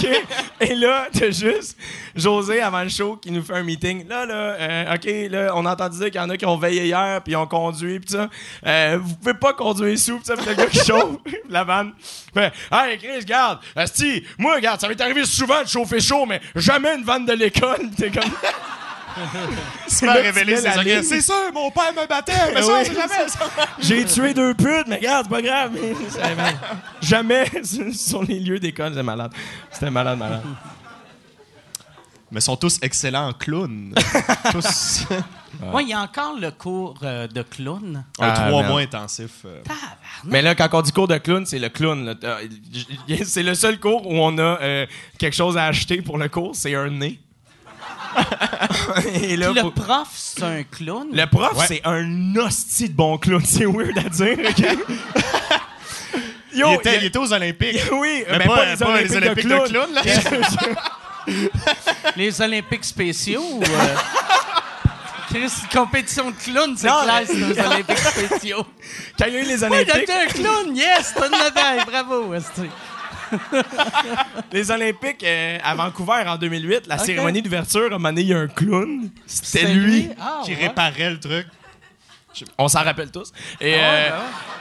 [0.60, 1.76] Et là, t'as juste
[2.14, 4.06] José, avant le show, qui nous fait un meeting.
[4.08, 6.56] Là, là, euh, OK, là, on a entendu dire qu'il y en a qui ont
[6.56, 8.28] veillé hier, puis ils ont conduit, puis ça.
[8.64, 11.16] Euh, vous pouvez pas conduire sous, puis ça, puis le gars qui chauffe,
[11.50, 11.92] la vanne.
[12.32, 16.40] Fait, hey, Chris, garde, Asti, moi, regarde, ça m'est arrivé souvent de chauffer chaud, mais
[16.54, 17.90] jamais une vanne de l'école.
[17.98, 18.30] T'es comme.
[20.02, 21.02] Révélé ligne.
[21.02, 22.74] C'est sûr, mon père me battait, mais ça, Oui.
[22.80, 23.28] on sait jamais.
[23.28, 23.38] ça.
[23.78, 25.72] J'ai tué deux putes, mais regarde, c'est pas grave.
[27.00, 27.44] Jamais
[27.92, 29.32] sur les lieux d'école, c'est malade.
[29.70, 30.42] C'était malade, malade.
[32.30, 33.94] Mais ils sont tous excellents en clown.
[34.50, 35.04] tous.
[35.72, 38.04] Ouais, il y a encore le cours euh, de clown.
[38.18, 38.66] Un Ah, trois merde.
[38.72, 39.30] mois intensif.
[39.46, 39.62] euh.
[40.24, 42.14] Mais là, quand on dit cours de clown, c'est le clown.
[42.72, 44.86] j- C'est le seul cours où on a euh,
[45.18, 47.20] quelque chose à acheter pour le cours, c'est un nez.
[49.22, 51.08] Et là, Puis le prof, c'est un clown.
[51.12, 51.66] le prof, Ouais.
[51.68, 53.42] c'est un hostie de bon clown.
[53.44, 54.64] C'est weird à dire, OK?
[56.54, 57.80] Yo, il, était, il y a- il était aux Olympiques.
[57.92, 59.92] Oui, Mais pas- pas, les pas Olympiques, les Olympiques de de clown.
[59.92, 60.02] là.
[62.16, 63.62] Les Olympiques spéciaux ou.
[63.62, 63.94] euh,
[65.28, 68.64] Chris, compétition de clown, c'est Non, clair, mais- c'est aux Olympiques spéciaux.
[69.18, 71.84] Quand il y a eu les Oui, Olympiques, t'as un clown, yes, t'as une médaille,
[71.84, 72.32] bravo.
[72.34, 72.70] esti.
[74.52, 78.28] les Olympiques euh, à Vancouver en 2008, la cérémonie d'ouverture, à un moment donné, il
[78.28, 79.10] y a un clown.
[79.26, 80.08] C'était C'est lui.
[80.20, 80.66] Ah, Qui ouais.
[80.68, 81.46] réparait le truc.
[82.58, 83.32] On s'en rappelle tous.
[83.60, 84.10] Et, Ah, euh,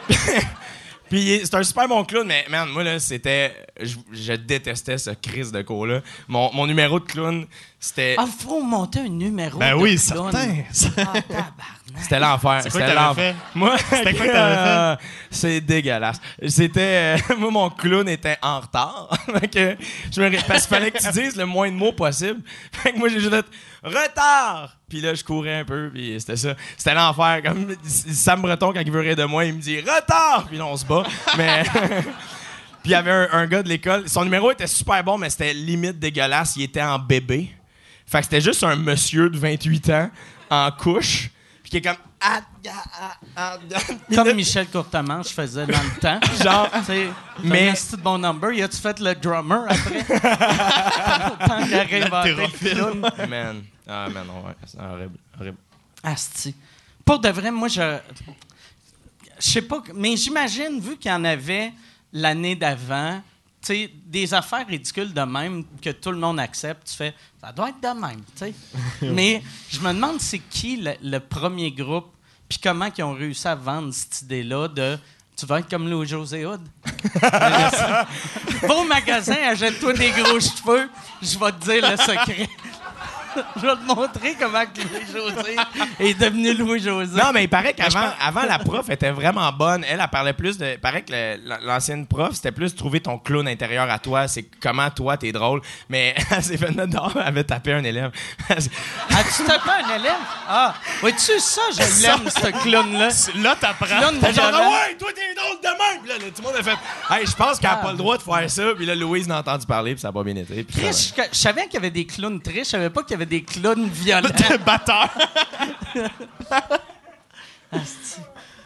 [0.09, 0.15] ben
[1.09, 3.53] Puis c'est un super bon clown, mais man, moi là, c'était.
[3.79, 6.01] Je, je détestais ce crise de cours-là.
[6.27, 7.45] Mon, mon numéro de clown,
[7.79, 8.15] c'était.
[8.17, 9.59] Ah, faut monter un numéro.
[9.59, 10.31] Ben de oui, clown.
[10.31, 10.63] certain.
[10.97, 11.51] Ah.
[12.01, 12.61] C'était l'enfer.
[12.63, 13.35] C'était l'enfer.
[13.53, 14.69] Moi, C'était quoi que t'avais fait?
[14.69, 14.95] euh,
[15.29, 16.19] C'est dégueulasse.
[16.47, 17.17] C'était.
[17.31, 19.09] euh, moi, mon clown était en retard.
[19.39, 19.77] Fait que
[20.11, 22.41] je me Parce qu'il fallait que tu dises le moins de mots possible.
[22.71, 23.45] Fait que moi, j'ai juste fait
[23.83, 24.75] retard.
[24.89, 26.55] Puis là, je courais un peu, puis c'était ça.
[26.75, 27.41] C'était l'enfer.
[27.43, 30.45] Comme Sam Breton, quand il veut rire de moi, il me dit retard.
[30.47, 31.03] Puis là, on se bat.
[31.37, 31.63] Mais.
[32.81, 34.07] Puis il y avait un, un gars de l'école.
[34.09, 36.55] Son numéro était super bon, mais c'était limite dégueulasse.
[36.55, 37.49] Il était en bébé.
[38.07, 40.09] Fait que c'était juste un monsieur de 28 ans
[40.51, 41.29] en couche.
[41.65, 41.97] Puis qui est comme.
[42.21, 43.79] Ah, ah, ah, ah, ah.
[44.15, 46.19] Comme Michel Courtemanche faisait dans le temps.
[46.43, 47.07] Genre, Tu sais,
[47.43, 48.51] Mais- c'est de bon number.
[48.51, 50.03] Y a-tu fait le drummer après?
[51.47, 51.99] Tant qu'il
[52.79, 53.63] a man.
[53.87, 54.53] Ah, man, ouais.
[54.67, 55.17] C'est horrible.
[55.39, 55.57] horrible.
[56.03, 56.55] Asti.
[57.03, 57.97] Pour de vrai, moi, je.
[59.39, 61.73] Je sais pas, mais j'imagine, vu qu'il y en avait
[62.13, 63.23] l'année d'avant,
[63.65, 67.69] sais, des affaires ridicules de même que tout le monde accepte, tu fais, ça doit
[67.69, 68.53] être de même, tu sais.
[69.01, 72.07] mais je me demande c'est qui le, le premier groupe,
[72.47, 74.97] puis comment ils ont réussi à vendre cette idée-là de.
[75.37, 76.61] Tu vas être comme Louis-José Hood.
[77.21, 78.05] Va
[78.73, 80.89] au magasin, achète-toi des gros cheveux,
[81.21, 82.47] je vais te dire le secret.
[83.55, 85.55] je vais te montrer comment Louis-José
[85.99, 87.15] est devenu Louis-José.
[87.15, 89.83] Non, mais il paraît qu'avant avant, la prof était vraiment bonne.
[89.87, 90.73] Elle, elle parlait plus de.
[90.73, 91.13] Il paraît que
[91.65, 94.27] l'ancienne prof, c'était plus trouver ton clown intérieur à toi.
[94.27, 95.61] C'est comment toi, t'es drôle.
[95.89, 98.11] Mais elle s'est fait elle avait tapé un élève.
[98.49, 100.13] As-tu tapé un élève?
[100.47, 101.61] Ah, vois-tu ça?
[101.71, 103.09] Je l'aime, ce clown-là.
[103.35, 103.85] Là, t'apprends.
[103.85, 104.51] Clown T'es genre.
[104.53, 106.01] Ah ouais, toi, t'es drôle de même.
[106.01, 108.17] Puis là, tout le monde a fait, hey, je pense qu'elle a pas le droit
[108.17, 108.63] de faire ça.
[108.75, 110.65] Puis là, Louise n'a entendu parler, puis ça a pas bien été.
[110.75, 113.43] Je savais qu'il y avait des clowns tristes, je savais pas qu'il y avait des
[113.43, 114.29] clowns violents.
[114.65, 115.09] batteur.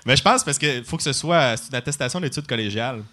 [0.05, 3.03] Mais je pense parce qu'il faut que ce soit une attestation d'études collégiales.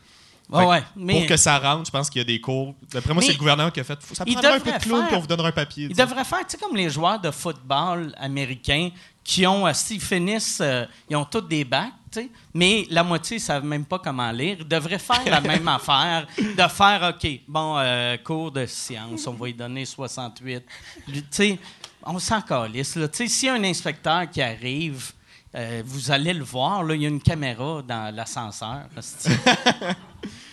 [0.49, 2.73] Ouais, ouais, mais Pour que ça rentre, je pense qu'il y a des cours.
[2.93, 3.99] D'après moi, c'est le gouvernement qui a fait.
[4.13, 5.89] Ça il prendra un peu devrait de clown, faire- puis on vous donnera un papier.
[5.89, 5.95] sais.
[5.95, 8.91] devraient faire, tu sais, comme les joueurs de football américains
[9.25, 11.91] qui ont, euh, s'ils finissent, euh, ils ont tous des bacs,
[12.21, 14.57] sais, mais la moitié ne savent même pas comment lire.
[14.61, 19.33] Ils devraient faire la même affaire, de faire, OK, bon, euh, cours de sciences, on
[19.35, 20.65] va y donner 68.
[21.09, 21.59] Lui, Tu sais,
[22.05, 23.09] on s'en calisse, là.
[23.09, 25.13] Tu sais, s'il y a un inspecteur qui arrive,
[25.55, 28.83] euh, vous allez le voir, là, il y a une caméra dans l'ascenseur.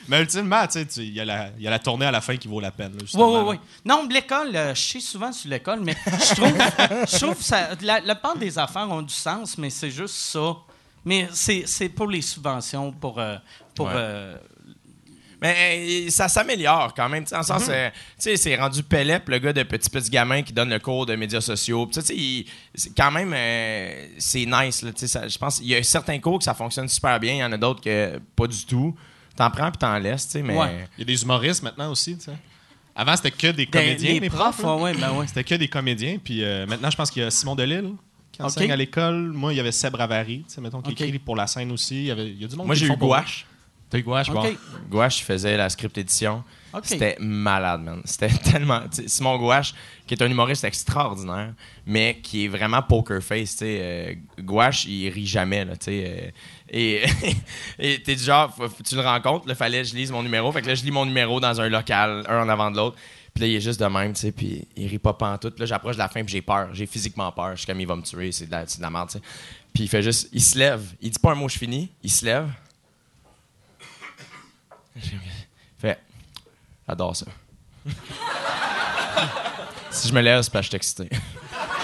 [0.08, 2.20] Mais ultimement, tu sais, tu- il y, a la- y a la tournée à la
[2.20, 2.92] fin qui vaut la peine.
[2.92, 3.60] là, Oui, oui, oui.
[3.86, 6.58] Non, l'école, euh, je sais souvent sur l'école, mais je trouve,
[7.10, 10.16] je trouve que ça, la, la part des affaires ont du sens, mais c'est juste
[10.16, 10.58] ça.
[11.06, 13.20] Mais c'est c'est pour les subventions, pour.
[13.20, 13.38] euh,
[13.76, 13.94] pour Ouais.
[13.96, 14.38] euh,
[15.42, 17.26] Mais euh, ça s'améliore quand même.
[17.34, 20.42] En le sens, euh, tu sais, c'est rendu Pélep, le gars de petit petit gamin
[20.42, 21.86] qui donne le cours de médias sociaux.
[21.86, 24.86] Puis, tu sais, il- c'est quand même, euh, c'est nice.
[24.86, 27.34] Je pense qu'il y a certains cours que ça fonctionne super bien.
[27.34, 28.96] Il y en a d'autres que pas du tout.
[29.36, 30.56] T'en prends puis t'en laisses, tu sais, mais...
[30.56, 30.88] Ouais.
[30.98, 32.38] Il y a des humoristes maintenant aussi, tu sais.
[32.96, 35.26] Avant, c'était que des comédiens, les les profs, ouais, ben ouais.
[35.28, 36.20] C'était que des comédiens.
[36.24, 37.96] Puis euh, maintenant, je pense qu'il y a Simon Delille
[38.34, 39.32] qui enseigne à l'école.
[39.32, 41.96] Moi, il y avait Seb Ravary, mettons, qui écrit pour la scène aussi.
[41.96, 43.46] Il y, avait, il y a du monde Moi, j'ai eu Gouache.
[43.90, 44.44] T'as eu Gouache, bon.
[44.90, 46.44] Gouache, il faisait la script édition.
[46.82, 48.02] C'était malade, man.
[48.06, 48.82] C'était tellement.
[49.06, 49.76] Simon Gouache,
[50.08, 51.54] qui est un humoriste extraordinaire,
[51.86, 53.52] mais qui est vraiment poker face.
[53.52, 53.78] tu sais.
[53.80, 55.64] Euh, Gouache, il rit jamais.
[55.64, 56.34] Là, tu sais,
[56.74, 57.06] euh,
[57.78, 58.52] et t'es du genre,
[58.84, 60.52] tu le rencontres, il fallait que je lise mon numéro.
[60.52, 62.98] Fait que là, je lis mon numéro dans un local, un en avant de l'autre.
[63.34, 65.60] Puis là, il est juste de même, tu sais, puis il rit pas pantoute.
[65.60, 66.70] Là, j'approche de la fin, puis j'ai peur.
[66.74, 67.52] J'ai physiquement peur.
[67.52, 69.24] Je suis comme, il va me tuer, c'est de la, de la merde, tu sais.
[69.74, 70.84] Puis il fait juste, il se lève.
[71.02, 71.90] Il dit pas un mot, je finis.
[72.04, 72.48] Il se lève.
[75.80, 76.00] Fait,
[76.88, 77.26] j'adore ça.
[79.90, 81.10] si je me lève, c'est parce que je suis excité.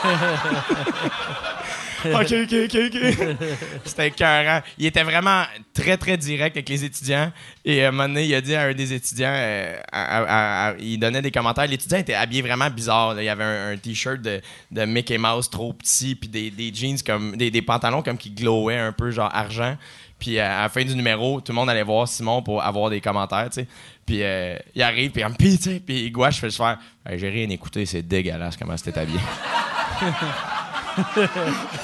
[2.06, 3.38] ok, ok, ok, ok.
[3.86, 4.62] C'était écœurant.
[4.78, 5.44] Il était vraiment
[5.74, 7.32] très, très direct avec les étudiants.
[7.66, 10.70] Et à un moment donné, il a dit à un des étudiants, euh, à- à-
[10.70, 11.68] à- il donnait des commentaires.
[11.68, 13.14] L'étudiant était habillé vraiment bizarre.
[13.16, 13.22] là.
[13.22, 14.42] Il y avait un, un t-shirt de,
[14.72, 18.32] de Mickey Mouse trop petit, puis des, des jeans comme, des, des pantalons comme qui
[18.32, 19.76] glowaient un peu, genre argent.
[20.20, 22.90] Puis euh, à la fin du numéro, tout le monde allait voir Simon pour avoir
[22.90, 23.68] des commentaires, tu sais.
[24.06, 27.18] Puis euh, il arrive, puis il me tu sais, puis Gouache fait juste faire Hey,
[27.20, 29.20] J'ai rien écouté, c'est dégueulasse comment c'était habillé.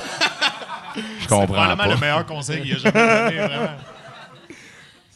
[1.26, 1.88] Je C'est comprends probablement pas.
[1.93, 3.69] le meilleur conseil qu'il a jamais donné, vraiment.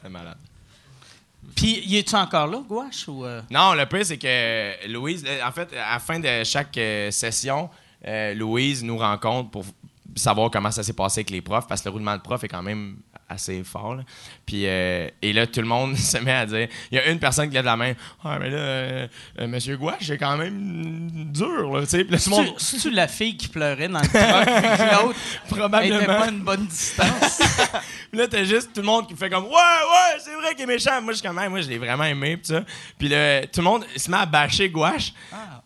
[0.02, 0.38] C'est malade.
[1.56, 3.08] Puis, y es-tu encore là, Gouache?
[3.08, 3.42] Ou, euh?
[3.52, 7.12] Non, le pire, c'est que Louise, euh, en fait, à la fin de chaque euh,
[7.12, 7.70] session,
[8.08, 9.66] euh, Louise nous rencontre pour
[10.16, 12.48] savoir comment ça s'est passé avec les profs, parce que le roulement de prof est
[12.48, 12.98] quand même
[13.30, 13.96] assez fort.
[13.96, 14.04] là.
[14.46, 16.68] Puis, euh, et là, tout le monde se met à dire.
[16.92, 17.94] Il y a une personne qui lève la main.
[18.24, 19.08] Ah, mais là, euh,
[19.40, 21.86] euh, Monsieur Gouache, c'est quand même dur, là.
[21.86, 25.56] Puis là, tout le monde, C'est-tu la fille qui pleurait dans le truck, l'autre était
[25.56, 26.06] probablement.
[26.06, 27.40] pas à une bonne distance?
[28.12, 30.64] Puis là, t'as juste tout le monde qui fait comme Ouais, ouais, c'est vrai qu'il
[30.64, 31.02] est méchant.
[31.02, 32.38] Moi, je suis comme, moi, je l'ai vraiment aimé.
[32.38, 32.64] Puis ça.
[32.98, 35.14] Puis là, tout le monde se met à bâcher Gouache.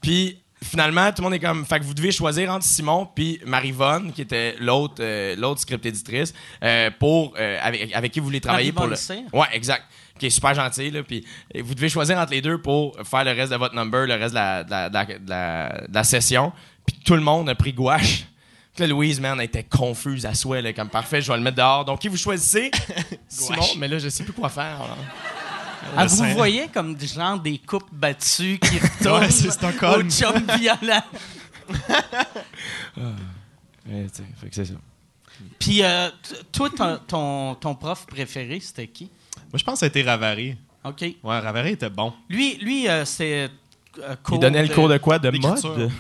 [0.02, 3.40] Puis finalement, tout le monde est comme, fait que vous devez choisir entre Simon puis
[3.46, 6.34] Marivonne, qui était l'autre euh, l'autre script éditrice,
[6.64, 8.96] euh, pour, euh, avec, avec qui vous voulez travailler pour le.
[9.34, 9.84] Ouais, exact.
[10.20, 11.02] Qui est super gentil, là.
[11.04, 11.26] Puis
[11.60, 14.32] vous devez choisir entre les deux pour faire le reste de votre number, le reste
[14.34, 16.52] de la, de la, de la- de la- de la session.
[16.86, 18.26] Puis tout le monde a pris Gouache.
[18.76, 21.44] Puis là, Louise, man, elle était confuse à souhait, là, comme parfait, je vais le
[21.44, 21.86] mettre dehors.
[21.86, 22.72] Donc, qui vous choisissez?
[23.28, 24.80] Simon, mais là, je sais plus quoi faire.
[24.80, 24.98] là.
[25.96, 30.08] Ah, vous voyez comme des gens des coupes battues qui retournent Ouais, c'est Stockholm.
[30.08, 31.04] au chum violent.
[33.88, 34.74] Ouais, tu sais, fait que c'est ça.
[35.60, 36.10] Puis, euh,
[36.52, 39.06] toi, ton, ton, ton prof préféré, c'était qui?
[39.36, 40.56] Moi, je pense que ça a été Ravary.
[40.86, 41.02] OK.
[41.02, 42.14] Ouais, Ravary était bon.
[42.30, 43.50] Lui, lui euh, c'est
[44.00, 45.20] euh, Il donnait le cours de quoi?
[45.20, 45.60] De mode?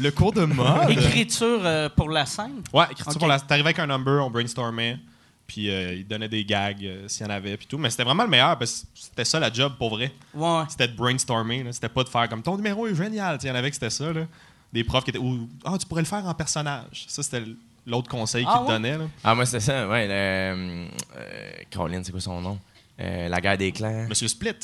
[0.00, 0.90] Le cours de mode.
[0.90, 2.62] Écriture euh, pour la scène?
[2.72, 3.38] Ouais, écriture pour la.
[3.38, 4.98] T'arrivais avec un number, on brainstormait.
[5.46, 7.78] Puis euh, il donnait des gags euh, s'il y en avait, puis tout.
[7.78, 10.12] Mais c'était vraiment le meilleur, parce que c'était ça la job pour vrai.
[10.34, 10.62] Ouais.
[10.68, 11.62] C'était de brainstormer.
[11.62, 11.72] là.
[11.72, 13.38] C'était pas de faire comme ton numéro est génial.
[13.42, 14.12] Il y en avait que c'était ça.
[14.12, 14.26] Là.
[14.72, 15.18] Des profs qui étaient.
[15.18, 17.04] Ou ah, tu pourrais le faire en personnage.
[17.08, 17.44] Ça, c'était
[17.86, 19.04] l'autre conseil Ah qu'ils te là.
[19.24, 20.06] Ah, moi, c'était ça, ouais.
[20.06, 20.86] le, euh,
[21.16, 22.58] euh, Caroline, c'est quoi son nom?
[23.00, 24.06] Euh, la guerre des clans.
[24.08, 24.54] Monsieur Split,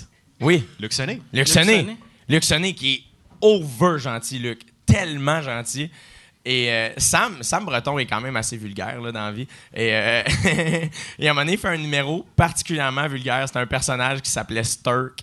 [0.41, 1.21] Oui, Luc Sonné.
[1.33, 1.49] Luc.
[1.49, 1.97] Sonné.
[2.29, 3.03] Luc Sonné qui est
[3.41, 4.61] over gentil, Luc.
[4.87, 5.91] Tellement gentil.
[6.51, 9.47] Et euh, Sam, Sam Breton est quand même assez vulgaire là, dans la vie.
[9.75, 10.23] Et, euh,
[11.19, 13.45] et à un moment donné, il fait un numéro particulièrement vulgaire.
[13.47, 15.21] C'est un personnage qui s'appelait Sturk.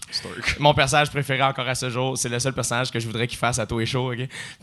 [0.59, 2.15] Mon personnage préféré encore à ce jour.
[2.15, 4.13] C'est le seul personnage que je voudrais qu'il fasse à tous les shows.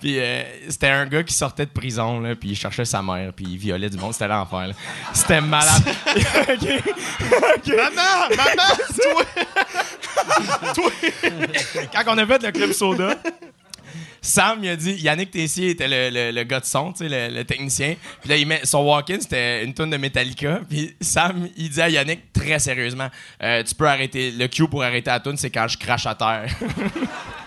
[0.01, 3.33] Puis euh, c'était un gars qui sortait de prison, là, puis il cherchait sa mère,
[3.33, 4.13] puis il violait du monde.
[4.13, 4.71] C'était l'enfer.
[5.13, 5.83] C'était malade.
[7.67, 8.29] Maman!
[8.37, 8.63] Maman!
[11.93, 13.17] quand on a fait le club soda,
[14.25, 17.29] Sam, il a dit, Yannick Tessier était le, le- le gars de son, tu sais,
[17.31, 17.97] le, technicien.
[18.21, 20.61] Puis là, il met, son walk-in, c'était une tonne de Metallica.
[20.71, 23.09] Puis Sam, il dit à Yannick, très sérieusement,
[23.43, 26.15] Euh, tu peux arrêter, le cue pour arrêter la tune, c'est quand je crache à
[26.15, 26.47] terre.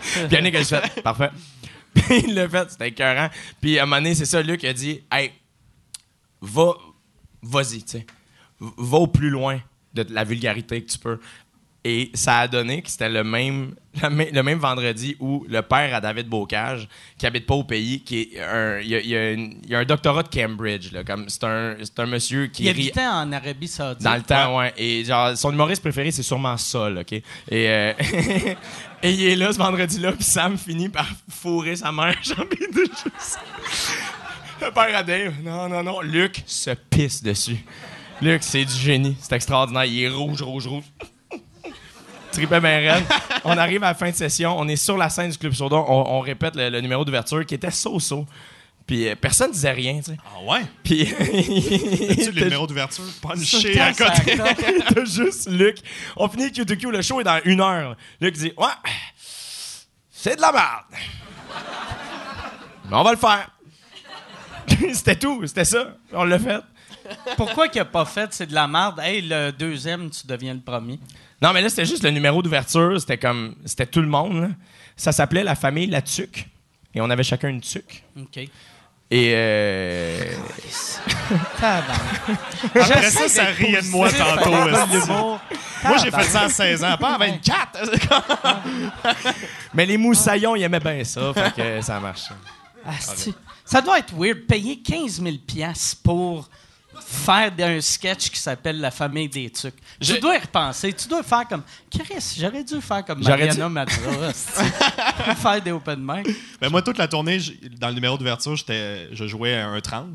[0.02, 1.30] Puis Yannick a juste fait, parfait.
[1.96, 3.30] Puis il l'a fait, c'était écœurant.
[3.62, 5.32] Puis à un moment donné, c'est ça, Luc a dit, hey,
[6.42, 6.74] va,
[7.42, 8.06] vas-y, tu sais.
[8.60, 9.62] Va au plus loin
[9.94, 11.20] de la vulgarité que tu peux.
[11.88, 16.02] Et ça a donné que c'était le même, le même, vendredi où le père à
[16.02, 19.60] David Bocage, qui habite pas au pays, qui est un, il a, il a une-
[19.64, 22.64] il y a un doctorat de Cambridge, là, comme c'est un, c'est un monsieur qui
[22.64, 24.02] Il rit habitait en Arabie Saoudite.
[24.04, 24.74] dans le temps, ouais.
[24.78, 27.12] Et genre, son humoriste préféré, c'est sûrement Sol, OK?
[27.14, 27.94] Et, euh,
[29.04, 32.68] et il est là ce vendredi-là, puis Sam finit par fourrer sa mère, j'ai envie
[32.74, 33.40] de juste...
[34.60, 37.58] Le père à Dave, non, non, non, Luc se pisse dessus.
[38.24, 39.86] Luc, c'est du génie, c'est extraordinaire.
[39.86, 40.86] Il est rouge, rouge, rouge.
[42.36, 43.04] Tripait bien raide.
[43.44, 45.76] On arrive à la fin de session, on est sur la scène du Club Soda,
[45.76, 48.26] on, on répète le, le numéro d'ouverture qui était so-so.
[48.88, 50.18] Puis euh, personne disait rien, tu sais.
[50.26, 50.62] Ah ouais?
[50.84, 53.04] Puis Tu le numéro d'ouverture?
[53.22, 54.38] Punché à côté.
[54.38, 55.78] T'as juste Luc.
[56.16, 57.96] On finit Q2Q, le show est dans une heure.
[58.22, 58.68] Luc dit Ouais,
[60.12, 61.02] c'est de la merde.
[62.90, 63.50] Mais on va le faire.
[64.94, 65.96] c'était tout, c'était ça.
[66.14, 66.62] On l'a fait.
[67.38, 69.00] Pourquoi qu'il a pas fait c'est de la merde?
[69.00, 71.00] Hey, le deuxième, tu deviens le premier.
[71.42, 73.00] Non, mais là, c'était juste le numéro d'ouverture.
[73.00, 73.56] C'était comme.
[73.66, 74.42] C'était tout le monde.
[74.42, 74.48] là.
[74.96, 76.48] Ça s'appelait La famille La Tuque.
[76.94, 78.04] Et on avait chacun une tuque.
[78.18, 78.38] OK.
[79.12, 79.32] Et.
[79.36, 80.18] Euh...
[81.62, 84.54] Après ça, ça riait de moi tantôt.
[84.68, 85.08] esti.
[85.12, 85.42] Moi,
[85.84, 87.80] Moi, j'ai fait ça à 16 ans, pas à 24.
[89.74, 91.34] Mais les moussaillons, ils aimaient bien ça.
[91.34, 92.30] Fait que ça marche.
[92.86, 93.34] Asti.
[93.64, 96.48] Ça doit être weird, payer 15 000 piastres pour
[97.02, 99.74] faire un sketch qui s'appelle La famille des tucs.
[100.02, 100.94] Je- Tu dois y repenser.
[100.94, 101.64] Tu dois faire comme...
[101.90, 103.84] Chris, j'aurais dû faire comme Mariana
[104.28, 104.60] asti.
[105.42, 106.28] faire des open mic.
[106.62, 107.40] Ben, moi, toute la tournée,
[107.80, 110.08] dans le numéro d'ouverture, j'étais- je jouais un trans.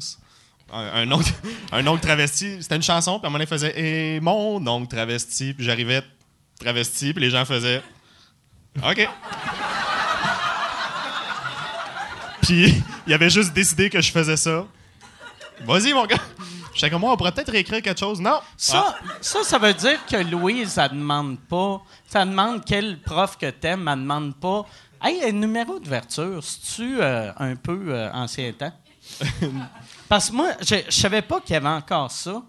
[0.73, 1.33] Un, un oncle,
[1.73, 2.63] un oncle travesti.
[2.63, 3.81] C'était une chanson, puis à un moment donné, il faisait
[4.17, 5.53] Et mon oncle travesti.
[5.55, 6.03] Puis j'arrivais
[6.61, 7.83] travesti, puis les gens faisaient
[8.85, 9.09] OK.
[12.43, 14.67] puis il avait juste décidé que je faisais ça.
[15.65, 16.17] Vas-y, mon gars.
[16.75, 18.21] J'étais comme moi, on pourrait peut-être réécrire quelque chose.
[18.21, 18.41] Non.
[18.57, 21.83] Ça, ça, ça veut dire que Louise, elle demande pas...
[22.07, 24.65] Ça demande quel prof que t'aimes, elle demande pas...
[25.03, 28.73] Hey, le numéro d'ouverture, c'est-tu euh, un peu euh, ancien temps?
[30.09, 32.43] Parce que moi, je, je savais pas qu'il y avait encore ça.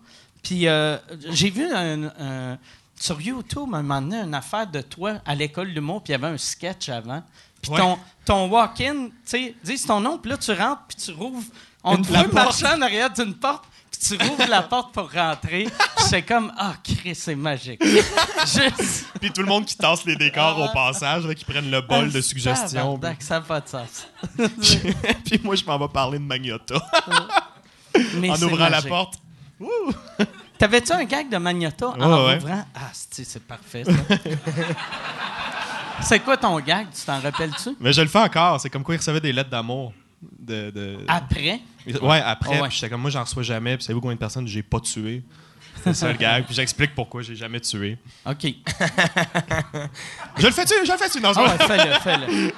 [0.43, 0.97] Puis euh,
[1.29, 2.57] j'ai vu un,
[2.95, 6.19] sur YouTube, un moment donné, une affaire de toi à l'école de l'humour, puis il
[6.19, 7.23] y avait un sketch avant.
[7.61, 7.77] Puis Ouais.
[7.77, 11.43] ton, ton walk-in, tu sais, dis ton nom, puis là, tu rentres, puis tu rouvres.
[11.83, 13.65] On te voit marcher en arrière d'une porte,
[14.03, 15.67] tu rouvres la porte pour rentrer.
[15.97, 17.81] C'est comme, ah, Chris, c'est magique.
[17.85, 19.05] Juste.
[19.19, 22.11] Puis tout le monde qui tasse les décors au passage, là, qui prennent le bol
[22.11, 22.99] de Ah, suggestions.
[23.19, 24.07] Ça n'a pas de sens.
[25.25, 26.75] puis moi, je m'en vais parler de Magnota
[28.15, 29.15] Mais en ouvrant la porte.
[30.57, 32.65] T'avais-tu un gag de Magnota en Ouais, ouvrant?
[32.75, 33.91] Ah, c'est c'est parfait, ça.
[36.01, 36.87] c'est quoi ton gag?
[36.91, 37.75] Tu t'en rappelles-tu?
[37.79, 38.59] Mais je le fais encore.
[38.59, 39.93] C'est comme quoi il recevait des lettres d'amour.
[40.39, 41.59] De, de- Après?
[42.01, 42.57] Ouais, après.
[42.57, 42.67] Ah ouais.
[42.69, 43.75] Puis j'étais comme moi, j'en reçois jamais.
[43.77, 45.23] Puis savez-vous combien de personnes j'ai pas tué?
[45.83, 46.45] C'est ça le gag.
[46.45, 47.97] Puis j'explique pourquoi j'ai jamais tué.
[48.25, 48.45] OK.
[50.37, 50.73] Je le fais-tu?
[50.85, 51.19] Je le fais-tu?
[51.21, 51.77] Non, c'est Ah vrai.
[51.79, 52.51] ouais, fais-le, fais-le.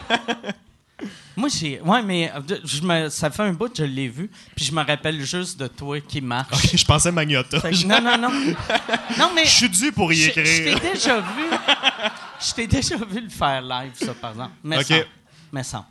[1.36, 1.82] Moi, j'ai.
[1.82, 3.09] Ouais, mais euh, je me...
[3.09, 5.99] ça fait un bout que je l'ai vu, puis je me rappelle juste de toi
[6.01, 6.76] qui marche.
[6.76, 7.59] je pensais Magnota.
[7.59, 8.30] Que- non, non, non.
[9.18, 9.45] Non, mais.
[9.45, 10.80] Je suis dû pour y Je je t'ai écrire.
[10.93, 11.43] déjà vu.
[12.45, 14.51] Je t'ai déjà vu le faire live, ça, par exemple.
[14.64, 14.84] Mais OK.
[14.86, 14.95] sans.
[15.51, 15.86] Mais sans.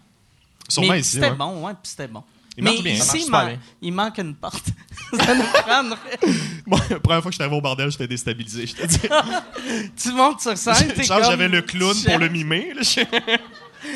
[0.72, 1.12] Sûrement ici.
[1.12, 1.36] C'était ouais.
[1.36, 2.22] bon, ouais, puis c'était bon.
[2.56, 3.58] Il mais marche bien, ici, man- bien.
[3.80, 4.66] il manque une porte.
[5.16, 6.18] ça nous prendrait.
[6.66, 8.66] Moi, la première fois que je suis arrivé au bordel, j'étais déstabilisé.
[8.66, 9.00] Je te dis.
[9.96, 11.24] Tu montes sur scène, t'es comme...
[11.24, 12.72] j'avais le clown pour le mimer.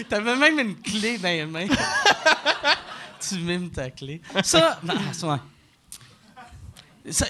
[0.08, 1.66] T'avais même une clé dans les mains.
[3.28, 4.20] tu mimes ta clé.
[4.42, 5.40] Ça, ah, ça,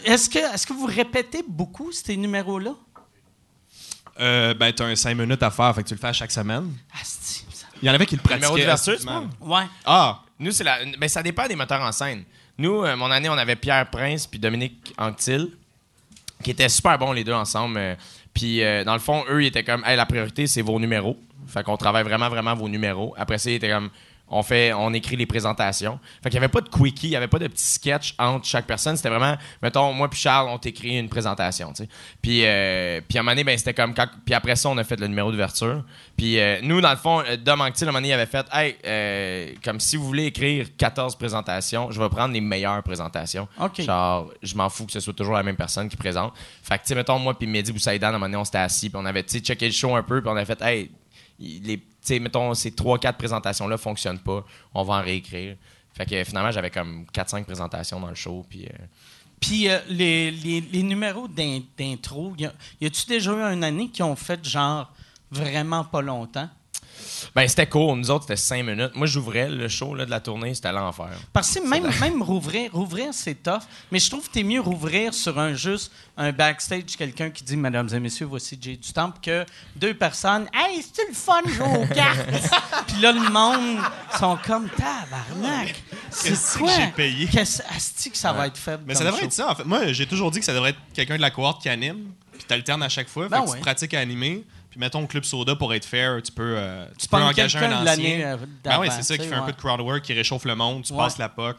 [0.04, 2.74] Est-ce que, est que vous répétez beaucoup ces numéros-là?
[4.18, 6.32] Euh, ben, t'as un 5 minutes à faire, fait que tu le fais à chaque
[6.32, 6.72] semaine.
[7.00, 7.44] Asti,
[7.82, 8.46] Il y en avait qui le pratiquaient.
[8.46, 9.30] Numéro d'ouverture, tu assidûment.
[9.40, 9.64] Ouais.
[9.84, 10.20] Ah!
[10.38, 10.78] Nous, c'est la.
[10.98, 12.24] Ben, ça dépend des metteurs en scène.
[12.58, 15.50] Nous, euh, mon année, on avait Pierre Prince puis Dominique Anctil,
[16.42, 17.76] qui étaient super bons les deux ensemble.
[17.78, 17.94] euh,
[18.32, 21.16] puis, euh, dans le fond, eux, ils étaient comme, hey, la priorité, c'est vos numéros.
[21.48, 23.14] Fait qu'on travaille vraiment, vraiment vos numéros.
[23.16, 23.90] Après ça, ils étaient comme,
[24.28, 26.00] on fait, on écrit les présentations.
[26.22, 28.44] Fait qu'il n'y avait pas de quickie, il n'y avait pas de petits sketch entre
[28.44, 28.96] chaque personne.
[28.96, 31.88] C'était vraiment, mettons, moi puis Charles, on t'écrit une présentation, tu sais.
[32.20, 34.78] Puis, euh, puis à un moment donné, ben, c'était comme quand, puis après ça, on
[34.78, 35.84] a fait le numéro d'ouverture.
[36.16, 38.26] Puis euh, nous, dans le fond, euh, Dom Anctil, à un moment donné, il avait
[38.26, 42.82] fait, hey, euh, comme si vous voulez écrire 14 présentations, je vais prendre les meilleures
[42.82, 43.46] présentations.
[43.60, 43.82] OK.
[43.82, 46.32] Genre, je m'en fous que ce soit toujours la même personne qui présente.
[46.62, 48.58] Fait que, tu sais, mettons, moi puis Mehdi Boussaïdan, à un moment donné, on s'était
[48.58, 50.60] assis, puis on avait, tu sais, checké le show un peu, puis on avait fait,
[50.62, 50.90] hey,
[51.38, 51.82] les,
[52.20, 54.44] mettons, ces 3-4 présentations-là fonctionnent pas,
[54.74, 55.56] on va en réécrire.
[55.92, 58.66] Fait que finalement, j'avais comme 4-5 présentations dans le show, puis.
[58.66, 58.84] euh,
[59.40, 64.02] Puis euh, les, les- les numéros d'in- d'intro, y a-tu déjà eu une année qui
[64.02, 64.90] ont fait genre
[65.30, 66.48] vraiment pas longtemps?
[67.34, 67.96] Ben, c'était court.
[67.96, 68.92] Nous autres, c'était 5 minutes.
[68.94, 71.10] Moi, j'ouvrais le show là, de la tournée, c'était l'enfer.
[71.32, 73.62] Parce que même, même rouvrir, rouvrir, c'est tough.
[73.90, 77.56] Mais je trouve que t'es mieux rouvrir sur un juste un backstage, quelqu'un qui dit
[77.56, 79.44] Mesdames et messieurs, voici Jay du Temple, que
[79.74, 82.26] deux personnes Hey, c'est-tu le fun jouer aux cartes?
[82.86, 83.78] Puis là, le monde
[84.18, 85.74] sont comme tabarnak.
[86.22, 86.72] Qu'est-ce C'est que quoi?
[86.76, 87.26] j'ai payé?
[87.26, 88.80] Qu'est-ce asti que ça va être fait?
[88.86, 89.64] Mais ça devrait être ça, en fait.
[89.64, 92.44] Moi, j'ai toujours dit que ça devrait être quelqu'un de la cohorte qui anime, puis
[92.44, 93.28] t'alternes à chaque fois.
[93.28, 93.56] Ben fait que ouais.
[93.58, 94.44] tu pratiques à animer.
[94.76, 97.80] Puis mettons Club Soda, pour être fair, tu peux, euh, tu Tu peux engager un
[97.80, 98.26] de l'année, ancien.
[98.34, 100.54] euh, Ben oui, c'est ça qui fait un peu de crowd work, qui réchauffe le
[100.54, 100.98] monde, tu Ouais.
[100.98, 101.56] passes la POC.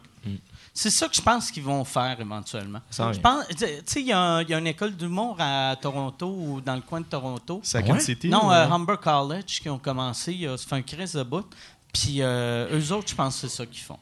[0.72, 2.80] C'est ça que je pense qu'ils vont faire éventuellement.
[2.92, 3.22] Ça Je vient.
[3.24, 6.82] pense, tu sais, il y, a y une école d'humour à Toronto ou dans le
[6.82, 7.60] coin de Toronto.
[7.64, 8.00] Second Ouais?
[8.00, 8.30] City.
[8.30, 10.34] Non, euh, Humber College qui ont commencé.
[10.34, 11.48] il Ça fait un crise de bout.
[11.92, 13.98] Puis euh, eux autres, je pense que c'est ça qu'ils font.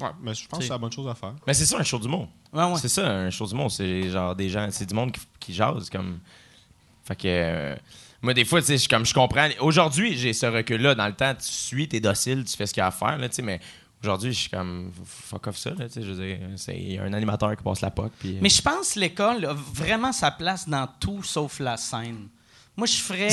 [0.00, 1.32] Ouais, mais je pense que c'est la bonne chose à faire.
[1.46, 2.28] Mais c'est ça, un show du monde.
[2.52, 2.76] Ouais, ouais.
[2.78, 3.70] C'est ça, un show du monde.
[3.70, 5.88] C'est genre des gens, c'est du monde qui, qui jase.
[5.88, 6.18] Comme...
[7.04, 7.22] Fait que.
[7.26, 7.76] euh,
[8.22, 9.48] moi, des fois, tu sais, comme je comprends.
[9.60, 10.94] Aujourd'hui, j'ai ce recul-là.
[10.94, 13.18] Dans le temps, tu suis, t'es docile, tu fais ce qu'il y a à faire,
[13.18, 13.60] là, mais.
[14.00, 17.80] Aujourd'hui, je suis comme fuck off ça, là, je veux c'est un animateur qui passe
[17.80, 21.24] la POC, puis euh, Mais je pense que l'école a vraiment sa place dans tout
[21.24, 22.28] sauf la scène.
[22.78, 23.28] Moi, je ferais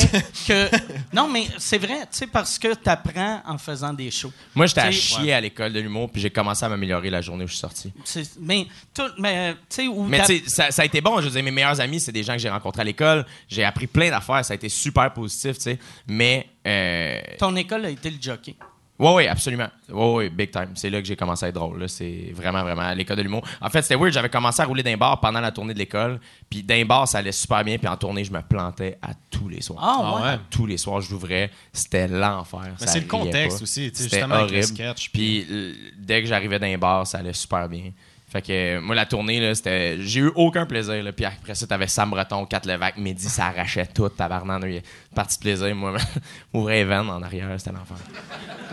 [0.48, 0.68] que.
[1.12, 4.32] Non, mais c'est vrai, tu sais, parce que tu apprends en faisant des shows.
[4.54, 7.44] moi j'étais à chier à l'école de l'humour, puis j'ai commencé à m'améliorer la journée
[7.44, 7.92] où je suis sorti.
[8.40, 11.20] Mais, tout, mais tu sais, où Mais tu sais, ça, ça a été bon.
[11.20, 13.24] Je veux dire, mes meilleurs amis, c'est des gens que j'ai rencontrés à l'école.
[13.48, 14.44] J'ai appris plein d'affaires.
[14.44, 15.78] Ça a été super positif, tu sais.
[16.08, 18.56] Mais, euh, ton école a été le jockey.
[18.98, 19.68] Ouais, ouais, absolument.
[19.90, 20.70] Ouais, ouais, big time.
[20.74, 21.88] C'est là que j'ai commencé à être drôle.
[21.88, 23.42] C'est vraiment, vraiment à l'école de l'humour.
[23.60, 24.12] En fait, c'était weird.
[24.12, 26.20] J'avais commencé à rouler d'un bar pendant la tournée de l'école.
[26.50, 27.78] Puis d'un bar, ça allait super bien.
[27.78, 29.80] Puis en tournée, je me plantais à tous les soirs.
[29.82, 30.22] Ah, Ah ouais.
[30.32, 30.38] ouais.
[30.50, 31.50] Tous les soirs, je l'ouvrais.
[31.72, 32.60] C'était l'enfer.
[32.80, 33.62] Mais c'est le contexte pas.
[33.62, 34.74] aussi, tu sais, C'était justement, avec le horrible.
[34.74, 37.90] sketch, Puis euh, dès que j'arrivais d'un bar, ça allait super bien.
[38.36, 39.96] Fait que euh, moi, la tournée, là, c'était.
[40.02, 41.02] J'ai eu aucun plaisir.
[41.02, 41.10] Là.
[41.10, 44.82] Puis après ça, t'avais Sam Breton, Kat Levac, Mehdi, ça arrachait tout, une
[45.14, 45.74] partie de plaisir.
[45.74, 45.96] Moi,
[46.52, 47.96] m'ouvrais les veines en arrière, c'était l'enfer.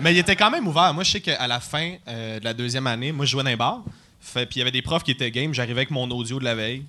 [0.01, 0.93] Mais il était quand même ouvert.
[0.93, 3.51] Moi, je sais qu'à la fin euh, de la deuxième année, moi, je jouais dans
[3.51, 3.83] un bar.
[4.19, 5.53] Fait, puis il y avait des profs qui étaient game.
[5.53, 6.83] J'arrivais avec mon audio de la veille.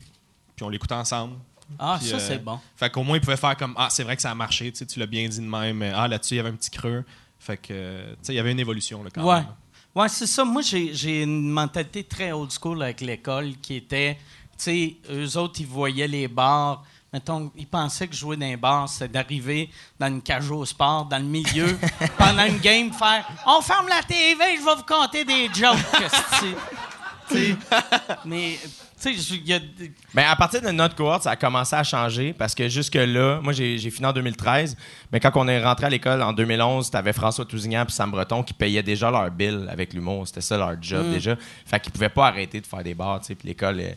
[0.56, 1.36] Puis on l'écoutait ensemble.
[1.78, 2.58] Ah, Puis, ça, euh, c'est bon.
[2.76, 4.72] Fait qu'au moins, ils pouvaient faire comme Ah, c'est vrai que ça a marché.
[4.72, 5.80] Tu sais, tu l'as bien dit de même.
[5.94, 7.04] Ah, là-dessus, il y avait un petit creux.
[7.38, 9.36] Fait que, euh, tu sais, il y avait une évolution, là, quand Ouais.
[9.36, 9.46] même.
[9.94, 10.44] Ouais, c'est ça.
[10.44, 14.18] Moi, j'ai une mentalité très old school avec l'école qui était,
[14.58, 16.82] tu sais, eux autres, ils voyaient les bars.
[17.12, 19.70] Mettons, ils pensaient que jouer dans un bar, c'était d'arriver
[20.00, 21.78] dans une cage au sport, dans le milieu,
[22.18, 25.78] pendant une game, faire On ferme la TV, je vais vous compter des jokes.
[28.24, 28.58] mais,
[29.12, 29.60] tu sais, je- il y a.
[30.14, 33.52] Ben, à partir de notre cohorte, ça a commencé à changer parce que jusque-là, moi,
[33.52, 34.76] j'ai fini en 2013,
[35.12, 38.42] mais quand on est rentré à l'école en 2011, t'avais François Tousignan et Sam Breton
[38.42, 40.26] qui payaient déjà leur bill avec l'humour.
[40.26, 41.36] C'était ça leur job déjà.
[41.66, 43.80] Fait qu'ils pouvaient pas arrêter de faire des bars, tu sais, puis l'école.
[43.80, 43.92] euh,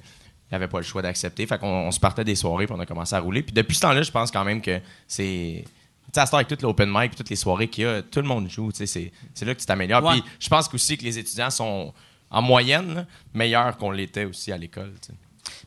[0.49, 1.45] il avait pas le choix d'accepter.
[1.45, 3.43] Fait qu'on on se partait des soirées, puis on a commencé à rouler.
[3.43, 5.65] Puis depuis ce temps-là, je pense quand même que c'est.
[5.65, 5.71] Tu
[6.13, 8.21] sais, à ce temps, avec tout l'open mic, toutes les soirées qu'il y a, tout
[8.21, 8.71] le monde joue.
[8.71, 10.01] tu sais, C'est là que tu t'améliores.
[10.05, 10.13] Ouais.
[10.13, 11.93] Puis je pense aussi que les étudiants sont,
[12.29, 14.93] en moyenne, là, meilleurs qu'on l'était aussi à l'école.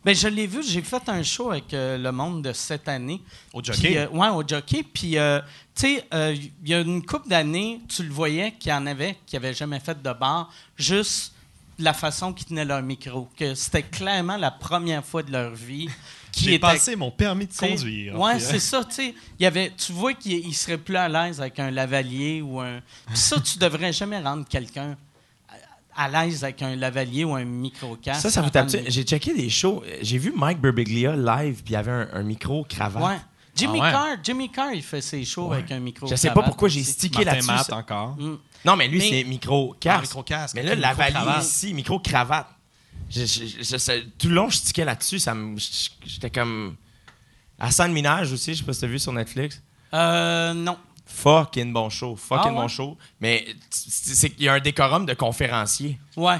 [0.05, 3.21] Ben, je l'ai vu, j'ai fait un show avec euh, le monde de cette année.
[3.53, 3.99] Au jockey?
[3.99, 4.83] euh, ouais, au jockey.
[4.83, 5.41] Puis, euh,
[5.75, 8.87] tu sais, euh, il y a une couple d'années, tu le voyais qu'il y en
[8.87, 11.35] avait qui n'avaient jamais fait de bar, juste
[11.79, 13.29] la façon qu'ils tenaient leur micro.
[13.37, 15.89] Que c'était clairement la première fois de leur vie
[16.33, 16.61] qui J'ai était.
[16.61, 18.19] passé mon permis de conduire.
[18.23, 19.15] Euh, c'est ça, tu sais.
[19.39, 22.59] Il y avait, tu vois qu'il il serait plus à l'aise avec un lavalier ou
[22.61, 22.81] un.
[23.07, 24.97] Puis ça, tu devrais jamais rendre quelqu'un
[25.97, 28.20] à, à l'aise avec un lavalier ou un micro-casque.
[28.22, 29.82] Ça, ça vous tape J'ai checké des shows.
[30.03, 33.03] J'ai vu Mike Birbiglia live, puis il y avait un, un micro cravate.
[33.03, 33.18] Ouais.
[33.55, 33.91] Jimmy Ah ouais?
[33.91, 36.07] Carr, Jimmy Carr, il fait ses shows avec un micro.
[36.07, 37.72] Je sais pas pourquoi j'ai stické là-dessus.
[37.72, 38.16] Encore.
[38.16, 38.38] Mm.
[38.64, 40.16] Non, mais lui, c'est micro casque.
[40.30, 40.47] Ah.
[40.55, 41.43] Mais là, lavalier cravate.
[41.45, 42.47] ici, micro cravate.
[43.11, 45.18] Je- je- je- je- tout le long, je stickais là-dessus.
[45.18, 45.34] Ça
[46.07, 46.76] J'étais comme.
[47.59, 49.61] Hassan Minage aussi, je sais pas si t'as vu sur Netflix.
[49.93, 50.78] Euh, non.
[51.11, 52.17] Fucking bon show.
[52.17, 52.55] Fucking Ah ouais?
[52.63, 52.97] bon show.
[53.21, 55.99] Mais c'est qu'il y a un décorum de conférencier.
[56.17, 56.39] Ouais.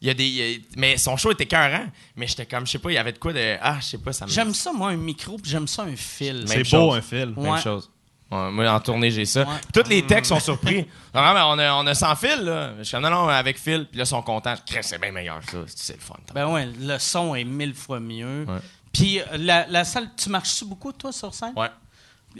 [0.00, 0.24] Il y a des.
[0.24, 1.86] il y a- mais son show était écœurant.
[2.16, 3.56] Mais j'étais comme, je sais pas, il y avait de quoi de.
[3.60, 4.30] Ah, je sais pas, ça me.
[4.30, 6.44] J'aime ça, moi, un micro, puis j'aime ça, un fil.
[6.46, 7.34] C'est beau, un film.
[7.36, 7.90] Même chose.
[8.30, 9.46] Ouais, moi, en tournée, j'ai ça.
[9.72, 10.86] Tous les textes sont surpris.
[11.14, 12.74] Non, mais on a, on a sans fil, là.
[12.78, 13.86] Je suis comme, non, non, avec fil.
[13.86, 14.54] Puis là, ils sont contents.
[14.82, 15.58] C'est bien meilleur, ça.
[15.66, 16.14] C'est le fun.
[16.34, 18.44] Ben ouais, le son est mille fois mieux.
[18.46, 18.58] Ouais.
[18.92, 21.54] Puis euh, la, la salle, tu marches-tu beaucoup, toi, sur scène?
[21.56, 21.70] Ouais.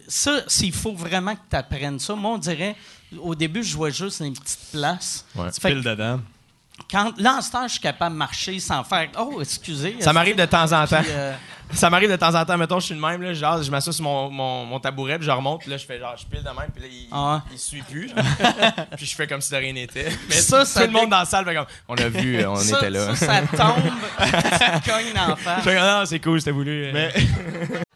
[0.07, 2.76] Ça, s'il faut vraiment que tu apprennes ça, moi, on dirait,
[3.20, 5.24] au début, je jouais juste dans une petite place.
[5.34, 5.49] Ouais.
[5.61, 6.20] Fait que dedans.
[6.90, 9.09] quand, là, en ce temps, je suis capable de marcher sans faire.
[9.18, 9.96] Oh, excusez.
[10.01, 11.03] Ça m'arrive de temps en temps.
[11.03, 11.34] Puis, euh,
[11.72, 12.57] Ça m'arrive de temps en temps.
[12.57, 13.34] Mettons, je suis de même, là.
[13.34, 15.99] Genre, je m'assois sur mon, mon, mon tabouret, puis je remonte, puis là, je fais
[15.99, 18.11] genre, je pile de même, puis là, il, Ah il suit plus.
[18.96, 20.09] puis je fais comme si de rien n'était.
[20.28, 22.51] Mais Ça, tout ça le monde dans la salle fait comme, on a vu, euh,
[22.51, 23.14] on ça, était là.
[23.14, 25.64] Ça, ça tombe, tu cognes Je face.
[25.64, 26.90] fais comme, non, c'est cool, c'était voulu.
[26.92, 27.12] Mais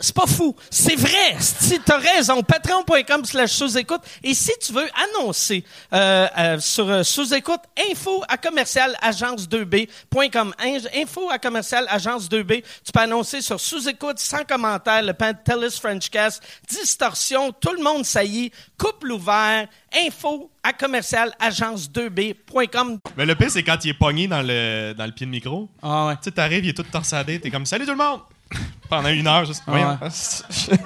[0.00, 0.54] C'est pas fou.
[0.70, 1.36] C'est vrai.
[1.40, 4.00] Si t'as raison, patreon.com slash sous-écoute.
[4.22, 4.86] Et si tu veux
[5.18, 7.60] annoncer euh, euh, sur euh, sous-écoute,
[7.90, 10.54] info à commercial agence2b.com.
[10.58, 12.62] In- Info à commercial agence2b.
[12.84, 18.52] Tu peux annoncer sur sous-écoute, sans commentaire, le Pantelis Frenchcast, distorsion, tout le monde saillit,
[18.78, 19.66] couple ouvert,
[20.06, 22.98] info à commercial agence2b.com.
[23.16, 25.68] Mais le pire, c'est quand il est pogné dans le, dans le pied de micro.
[25.82, 26.14] Ah ouais.
[26.16, 28.20] Tu sais, t'arrives, il est tout torsadé, t'es comme Salut tout le monde!
[28.88, 29.62] Pendant une heure, juste.
[29.66, 29.98] Ah Voyons.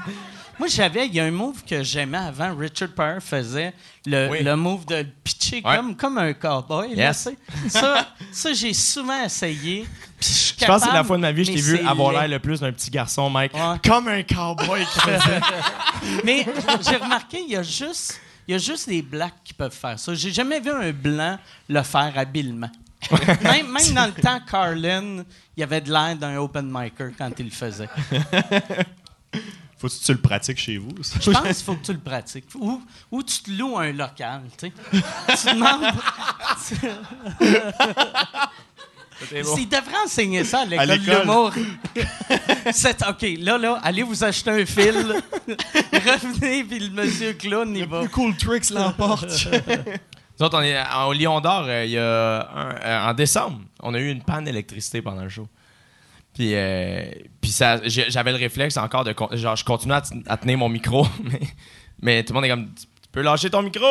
[0.59, 3.73] Moi, j'avais, il y a un move que j'aimais avant, Richard Pryor faisait,
[4.05, 4.43] le, Oui.
[4.43, 5.77] le move de pitcher Ouais.
[5.77, 6.93] comme, comme un cowboy.
[6.95, 7.31] Yes.
[7.69, 9.87] ça, ça j'ai souvent essayé.
[10.21, 12.29] Je pense que c'est la fois de ma vie que je t'ai vu avoir l'air
[12.29, 13.55] le plus d'un petit garçon, Mike.
[13.55, 13.79] Ouais.
[13.83, 15.41] Comme un cowboy qui faisait.
[16.25, 16.45] Mais
[16.87, 19.99] j'ai remarqué, il y a juste, il y a juste des blacks qui peuvent faire
[19.99, 20.13] ça.
[20.13, 21.39] J'ai jamais vu un blanc
[21.71, 22.69] le faire habilement.
[23.43, 25.25] même, même dans le temps, Carlin,
[25.57, 27.89] il avait de l'air d'un open micer quand il le faisait.
[29.79, 30.91] Faut que tu le pratiques chez vous.
[31.03, 31.19] ça.
[31.21, 32.45] Je pense qu'il faut que tu le pratiques.
[32.55, 34.73] Ou, ou tu te loues un local, tu sais.
[35.41, 35.87] tu demandes...
[39.33, 41.53] Devrait enseigner ça à l'école de l'humour.
[43.09, 44.95] OK, là, là, allez vous acheter un fil.
[45.93, 48.07] Revenez, puis le monsieur clown, il va...
[48.09, 49.49] Cool Tricks l'emporte.
[50.43, 50.77] Autres, on est
[51.07, 52.03] au Lion d'Or, euh, il y a
[52.55, 55.47] un- euh, en décembre, on a eu une panne d'électricité pendant le show.
[56.35, 57.03] Puis, euh,
[57.41, 59.15] puis ça, j'avais le réflexe encore de.
[59.33, 61.41] Genre, je continuais à, tenir mon micro, mais,
[62.01, 63.85] mais tout le monde est comme Tu tu peux lâcher ton micro,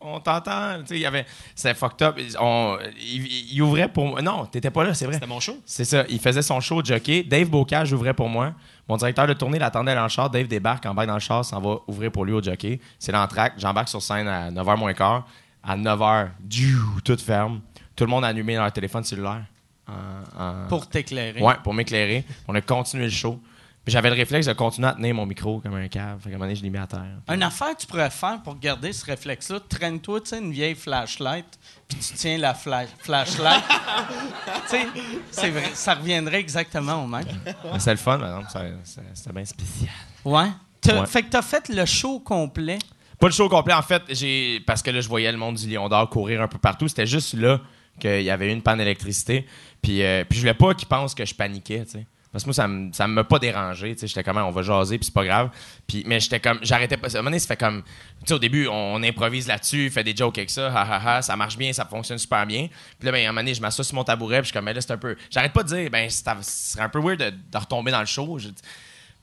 [0.00, 0.80] on t'entend.
[0.80, 1.24] Tu sais, il y avait.
[1.54, 2.18] C'était fucked up.
[2.40, 4.20] On- il, il ouvrait pour moi.
[4.20, 5.14] Non, t'étais pas là, c'est vrai.
[5.14, 5.56] C'était mon show.
[5.64, 6.04] C'est ça.
[6.10, 7.22] Il faisait son show de jockey.
[7.22, 8.52] Dave Bocage ouvrait pour moi.
[8.88, 10.28] Mon directeur de tournée l'attendait dans le char.
[10.28, 12.80] Dave débarque, embarque dans le char, s'en va ouvrir pour lui au jockey.
[12.98, 13.54] C'est l'entraque.
[13.58, 15.26] J'embarque sur scène à 9h moins quart.
[15.66, 17.60] À 9h, diou, tout ferme.
[17.96, 19.44] Tout le monde a allumé leur téléphone cellulaire.
[19.88, 21.40] En- en- Pour t'éclairer.
[21.42, 22.24] Ouais, pour m'éclairer.
[22.48, 23.40] On a continué le show.
[23.84, 26.18] Puis j'avais le réflexe de continuer à tenir mon micro comme un cave.
[26.20, 27.04] Fait qu'à un moment donné, je l'ai mis à terre.
[27.28, 31.44] Une affaire que tu pourrais faire pour garder ce réflexe-là, traîne-toi, une vieille flashlight,
[31.86, 33.62] puis tu tiens la fla- flashlight.
[34.70, 34.86] tu sais,
[35.30, 37.26] c'est vrai, ça reviendrait exactement au même.
[37.44, 38.70] Mais C'est le fun, par exemple.
[39.12, 39.90] C'était bien spécial.
[40.24, 40.48] Ouais?
[40.86, 41.06] Ouais.
[41.06, 42.78] Fait que t'as fait le show complet.
[43.18, 45.68] Pas le show complet, en fait, j'ai parce que là, je voyais le monde du
[45.68, 46.88] Lion d'Or courir un peu partout.
[46.88, 47.60] C'était juste là
[48.00, 49.46] qu'il y avait une panne d'électricité.
[49.80, 52.06] Puis, euh, puis je voulais pas qu'ils pensent que je paniquais, tu sais.
[52.34, 53.94] Parce que moi, ça ça m'a pas dérangé.
[53.96, 55.50] J'étais comme, on va jaser, puis c'est pas grave.
[55.86, 57.06] Puis, mais j'étais comme, j'arrêtais pas.
[57.06, 57.90] À un moment donné, ça fait comme, tu
[58.26, 61.36] sais, au début, on, improvise là-dessus, fait des jokes avec ça, ha, ha, ha, ça
[61.36, 62.66] marche bien, ça fonctionne super bien.
[62.98, 64.52] Puis là, ben, à un moment donné, je m'assois sur mon tabouret, puis je suis
[64.52, 65.14] comme, mais là, c'est un peu.
[65.30, 68.36] J'arrête pas de dire, ben, ce serait un peu weird de, retomber dans le show.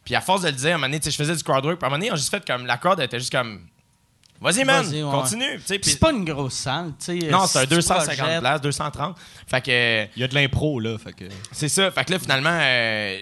[0.06, 1.80] Puis à force de le dire, à un moment donné, je faisais du crowd work,
[1.80, 3.68] puis à un moment donné, on juste fait comme, la crowd elle était juste comme,
[4.42, 5.02] vas-y, man, ouais.
[5.02, 5.60] continue.
[5.66, 7.30] c'est pas une grosse salle, tu sais.
[7.30, 9.18] non, c'est un tu 250 projettes- places, 230.
[9.48, 10.98] Fait que Il y a de l'impro, là.
[10.98, 11.26] Fait que...
[11.52, 11.92] c'est ça.
[11.92, 13.18] Fait que là, finalement, euh,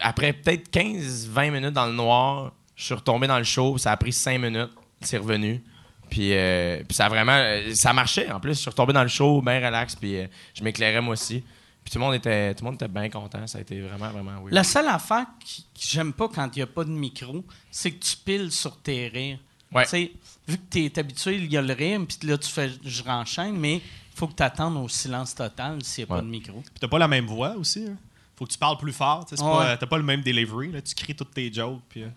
[0.00, 3.76] après peut-être 15-20 minutes dans le noir, je suis retombé dans le show.
[3.78, 4.70] Ça a pris 5 minutes.
[5.00, 5.62] C'est revenu.
[6.10, 7.32] Puis, euh, puis ça a vraiment.
[7.32, 8.54] euh, Ça marchait en plus.
[8.54, 9.96] Je suis retombé dans le show, bien relax.
[9.96, 11.42] Puis euh, je m'éclairais moi aussi.
[11.84, 13.44] Puis tout le monde était, tout le monde était bien content.
[13.48, 14.52] Ça a été vraiment, vraiment weird.
[14.52, 15.46] La seule affaire que
[15.80, 19.08] j'aime pas quand il n'y a pas de micro, c'est que tu piles sur tes
[19.08, 19.38] rires.
[19.74, 19.86] Ouais.
[19.86, 20.10] Tu
[20.48, 23.02] vu que tu es habitué, il y a le rire, puis là, tu fais, je
[23.02, 23.82] renchaîne, mais il
[24.14, 26.20] faut que tu attendes au silence total s'il n'y a Ouais.
[26.20, 26.60] pas de micro.
[26.60, 27.86] Puis t'as pas la même voix aussi.
[27.88, 27.96] Hein?
[28.36, 29.24] Faut que tu parles plus fort.
[29.24, 29.40] tu Ouais.
[29.40, 30.72] pas- T'as pas le même delivery.
[30.72, 30.82] Là.
[30.82, 31.80] Tu cries toutes tes jokes.
[31.88, 32.08] Puis, euh,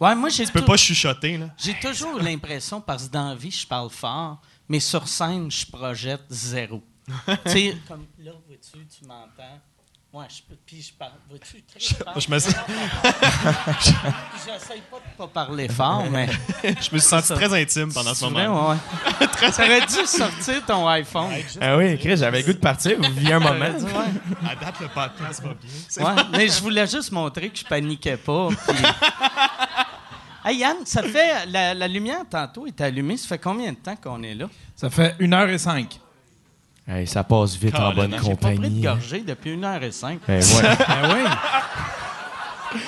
[0.00, 1.38] Ouais, moi, j'ai tu peux pas chuchoter.
[1.38, 1.48] Là.
[1.56, 5.64] j'ai toujours l'impression, parce que dans la vie, je parle fort, mais sur scène, je
[5.66, 6.82] projette zéro.
[7.46, 9.60] tu sais, comme là, vois-tu, tu m'entends.
[10.14, 11.10] Ouais, je peux, puis je parle.
[11.28, 12.38] Je me.
[12.38, 12.52] Puis
[14.46, 16.28] J'essaye pas de pas parler fort, mais.
[16.62, 18.70] je me suis senti très intime pendant ce vrai, moment.
[18.70, 18.76] ouais.
[19.50, 21.32] Ça aurait dû sortir ton iPhone.
[21.60, 22.96] Ah oui, Chris, j'avais le goût de partir.
[22.96, 23.66] Vous viviez un moment.
[23.76, 24.48] T'aurais ouais.
[24.48, 26.06] À date, le podcast va bien.
[26.14, 28.50] Ouais, mais je voulais juste montrer que je paniquais pas.
[28.68, 28.84] puis-
[30.44, 31.46] Hey Yann, ça fait.
[31.46, 33.16] La, la lumière tantôt est allumée.
[33.16, 34.46] Ça fait combien de temps qu'on est là?
[34.76, 35.86] Ça fait 1h05.
[36.86, 38.82] Hey, ça passe vite en bonne Colin, J'ai pas pris de compagnie.
[38.82, 40.20] gorgée depuis une heure et cinq.
[40.26, 40.42] Ben, ouais.
[40.88, 41.24] Ben oui.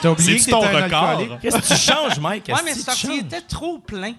[0.03, 1.39] T'as oublié que ton un record?
[1.41, 2.49] Qu'est-ce que tu changes, Mike?
[2.49, 3.05] Ouais, mais changes?
[3.19, 4.13] était trop plein.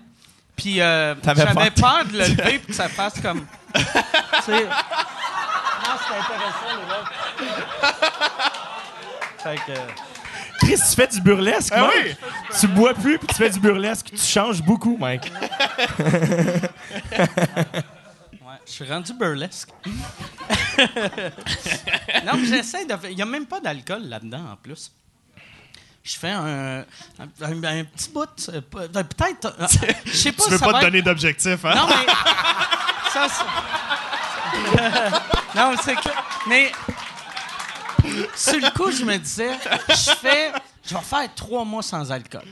[0.56, 2.06] Puis euh, j'avais peur.
[2.12, 3.46] de le lever puis que ça fasse comme.
[3.76, 4.64] tu sais.
[4.64, 7.06] Non, c'est intéressant, les gars.
[9.38, 9.78] Fait que.
[10.66, 12.18] Chris, tu fais du burlesque, Ah Mike?
[12.60, 14.08] Tu bois plus puis tu fais du burlesque.
[14.10, 15.30] Tu changes beaucoup, Mike.
[18.68, 19.70] Je suis rendu burlesque.
[22.26, 22.96] non, mais j'essaie de.
[23.10, 24.92] Il n'y a même pas d'alcool là-dedans en plus.
[26.04, 26.86] Je fais un, un,
[27.42, 28.28] un- un petit bout.
[28.50, 29.56] euh, pe- euh, Peut-être.
[29.60, 29.68] euh,
[30.06, 31.76] Je sais pas Tu veux ça pas te être- donner d'objectif, hein?
[31.76, 32.06] Non, mais.
[33.12, 33.28] ça,
[35.56, 36.10] non, mais c'est que.
[36.48, 36.72] Mais.
[38.36, 39.52] Sur le coup, je me disais,
[39.90, 40.52] je fais.
[40.88, 42.44] je vais faire trois mois sans alcool.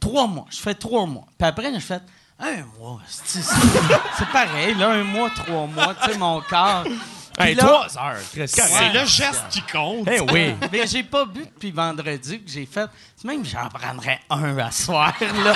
[0.00, 0.46] Trois mois.
[0.50, 1.26] Je fais trois mois.
[1.38, 2.00] Puis après, je fais
[2.40, 3.00] un mois.
[3.06, 6.84] C'est c'est pareil, là, un mois, trois mois, tu sais, mon corps.
[6.84, 8.16] Puis Hey, là- trois heures.
[8.46, 10.08] C'est le geste qui compte.
[10.10, 10.54] Eh oui.
[10.72, 12.88] mais j'ai pas bu depuis vendredi que j'ai fait.
[13.24, 15.54] Même j'en prendrais un à soir, là.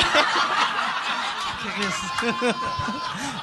[1.62, 2.30] Chris.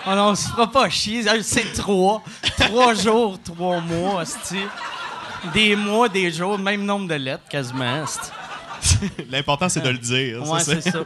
[0.07, 1.23] oh non, on se fera pas chier.
[1.43, 2.21] C'est trois.
[2.59, 4.59] Trois jours, trois mois, esti.
[5.53, 8.03] Des mois, des jours, même nombre de lettres, quasiment.
[9.29, 10.45] L'important, c'est de le dire.
[10.45, 10.99] ça, Ouais, c'est ça.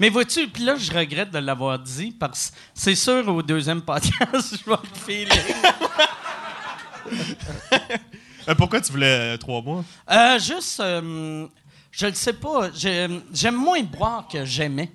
[0.00, 3.82] Mais vois-tu, puis là, je regrette de l'avoir dit parce que c'est sûr, au deuxième
[3.82, 5.54] podcast, je vais le feeling.
[8.48, 9.84] Euh, pourquoi tu voulais euh, trois mois?
[10.10, 12.70] Euh, juste, je le sais pas.
[12.74, 14.90] j'ai- J'aime moins boire que j'aimais.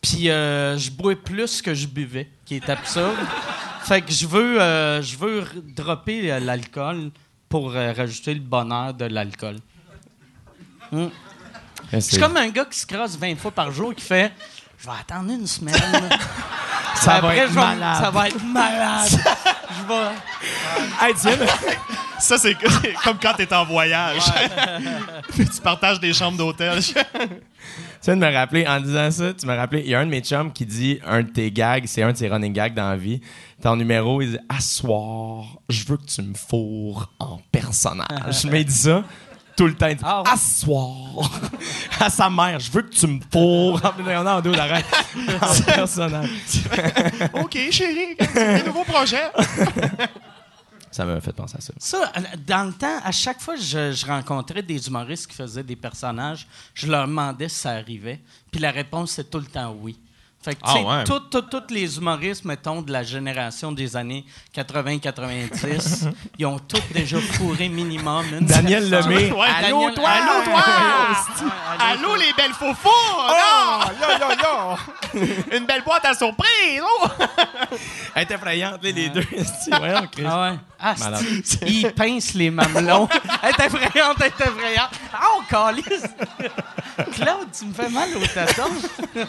[0.00, 3.16] Puis je bois plus que je buvais, qui est absurde.
[3.84, 4.54] fait que je veux,
[5.02, 5.44] je veux
[5.76, 7.10] dropper l'alcool
[7.48, 9.56] pour rajouter le bonheur de l'alcool.
[10.90, 11.06] Hmm.
[11.92, 14.32] Je suis comme un gars qui se crosse 20 fois par jour qui fait
[14.78, 15.74] Je vais attendre une semaine.
[16.96, 18.02] ça, va être je vais- malade.
[18.02, 19.08] ça va être malade.
[19.10, 21.06] je vais.
[21.06, 21.46] Hey, tiens,
[22.18, 24.22] Ça, c'est c'est comme quand t'es en voyage.
[25.30, 26.80] Puis tu partages des chambres d'hôtel.
[26.82, 26.94] Tu
[28.04, 30.10] viens de me rappeler, en disant ça, tu m'as rappelé, il y a un de
[30.10, 32.88] mes chums qui dit un de tes gags, c'est un de tes running gags dans
[32.90, 33.20] la vie.
[33.62, 38.44] Ton numéro, il dit Assoir, je veux que tu me fourres en personnage.
[38.50, 39.04] Mais il dit ça
[39.62, 39.88] tout le temps.
[39.88, 40.30] Dit Ah ouais?
[40.30, 41.30] Assoir
[42.00, 43.80] à sa mère, je veux que tu me fourres.
[43.98, 44.84] On est en dos, arrête.
[45.40, 46.30] En personnage.
[47.34, 49.22] OK, chérie, c'est un nouveau projet.
[50.90, 51.72] Ça m'a fait penser à ça.
[51.78, 52.12] Ça,
[52.46, 55.76] dans le temps, à chaque fois que je, je rencontrais des humoristes qui faisaient des
[55.76, 58.20] personnages, je leur demandais si ça arrivait.
[58.50, 59.98] Puis la réponse, c'est tout le temps oui.
[60.44, 61.04] Fait que, tu Ah sais, ouais.
[61.04, 66.08] tout- tout- tous les humoristes, mettons, de la génération des années 80-90,
[66.38, 68.90] ils ont tous déjà fourré minimum une Daniel.
[68.90, 69.30] Lemay.
[69.30, 70.08] Ouais, Allô, Daniel- toi!
[70.10, 70.54] Allô, toi!
[70.54, 72.88] Ouais, allô, Allô, les belles foufous!
[72.88, 73.78] Non!
[74.00, 74.76] là, là, là!
[75.56, 76.82] Une belle boîte à surprise!
[76.82, 77.06] Oh!
[78.14, 79.24] Elle est effrayante, là, les deux.
[79.78, 80.24] Voyons, Chris.
[80.28, 80.58] Ah ouais.
[80.80, 81.22] Ah, Malade.
[81.44, 83.08] c'est- il pince les mamelons.
[83.42, 84.90] elle est effrayante, elle est effrayante.
[85.14, 86.06] Ah, on calisse.
[87.12, 88.70] Claude, tu me fais mal au tâton.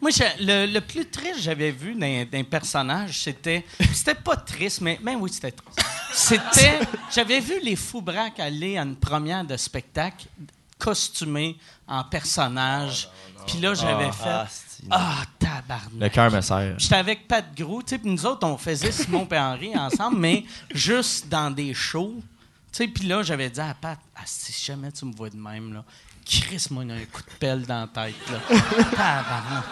[0.00, 3.64] Moi, je- le, le plus triste que j'avais vu d'un d'un personnage, c'était.
[3.92, 4.98] C'était pas triste, mais.
[5.02, 5.80] Mais oui, c'était triste.
[6.12, 6.78] C'était.
[7.12, 10.26] J'avais vu les Foubraques aller à une première de spectacle
[10.78, 11.56] costumés
[11.88, 13.08] en personnage.
[13.46, 14.46] Puis là, j'avais fait.
[14.90, 15.90] Ah, tabarnak.
[15.98, 16.74] Le cœur me serre.
[16.78, 20.18] J'étais avec Pat Gros, tu sais, puis nous autres, on faisait Simon et Henri ensemble,
[20.18, 20.44] mais
[20.74, 22.22] juste dans des shows.
[22.74, 25.36] Tu sais, puis là, j'avais dit à Pat, ah, si jamais tu me vois de
[25.36, 25.84] même, là,
[26.26, 29.22] Chris-moi un coup de pelle dans la tête, là.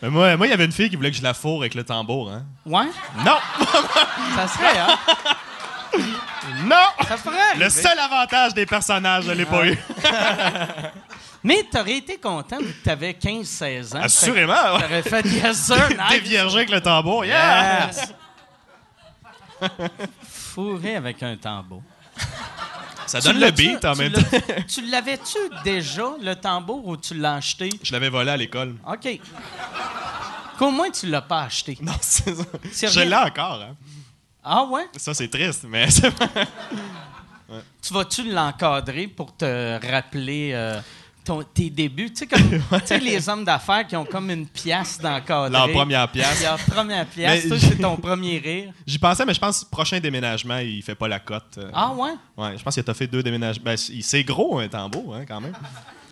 [0.00, 1.74] Mais moi, moi, il y avait une fille qui voulait que je la fourre avec
[1.74, 2.44] le tambour, hein?
[2.64, 2.86] Ouais?
[3.24, 3.38] Non!
[4.36, 4.96] Ça serait, hein?
[6.66, 7.04] Non!
[7.08, 7.56] Ça ferait.
[7.58, 9.76] Le seul avantage des personnages, je l'ai pas eu.
[11.42, 14.02] Mais t'aurais été content vu que t'avais 15-16 ans.
[14.02, 14.80] Assurément, ouais.
[14.82, 16.38] T'aurais fait yes, sir, nice.
[16.38, 17.86] Avec le tambour, yeah!
[17.86, 18.14] Yes.
[20.28, 21.82] Fourré avec un tambour.
[23.06, 24.20] Ça donne le beat en même temps.
[24.68, 27.68] Tu l'avais-tu déjà, le tambour, ou tu l'as acheté?
[27.82, 28.74] Je l'avais volé à l'école.
[28.88, 29.20] OK.
[30.58, 31.76] Qu'au moins, tu l'as pas acheté.
[31.82, 32.44] Non, c'est ça.
[32.92, 33.76] Je l'ai encore, hein.
[34.42, 34.86] Ah ouais?
[34.96, 36.28] Ça, c'est triste, mais c'est pas-
[37.82, 40.80] Tu vas-tu l'encadrer pour te rappeler euh,
[41.24, 42.10] ton- tes débuts?
[42.10, 42.42] Tu sais, comme
[42.80, 45.50] tu sais, les hommes d'affaires qui ont comme une pièce d'encadrer.
[45.50, 46.42] Leur première pièce.
[46.42, 47.48] Leur première pièce.
[47.48, 48.72] Toi, c'est ton premier rire.
[48.86, 51.58] J'y pensais, mais je pense que prochain déménagement, il fait pas la cote.
[51.58, 51.70] euh.
[51.72, 52.12] Ah ouais?
[52.36, 53.64] Ouais, je pense qu'il a fait deux déménagements.
[53.64, 55.54] Ben, c'est gros, un tambour, hein, quand même.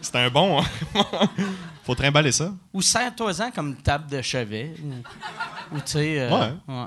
[0.00, 0.60] C'est un bon.
[0.60, 0.64] hein.
[1.84, 2.52] Faut trimballer ça.
[2.72, 4.72] Ou serre-toi-en comme table de chevet.
[4.82, 6.20] Ou, ou tu sais...
[6.20, 6.52] euh, Ouais.
[6.68, 6.84] ouais.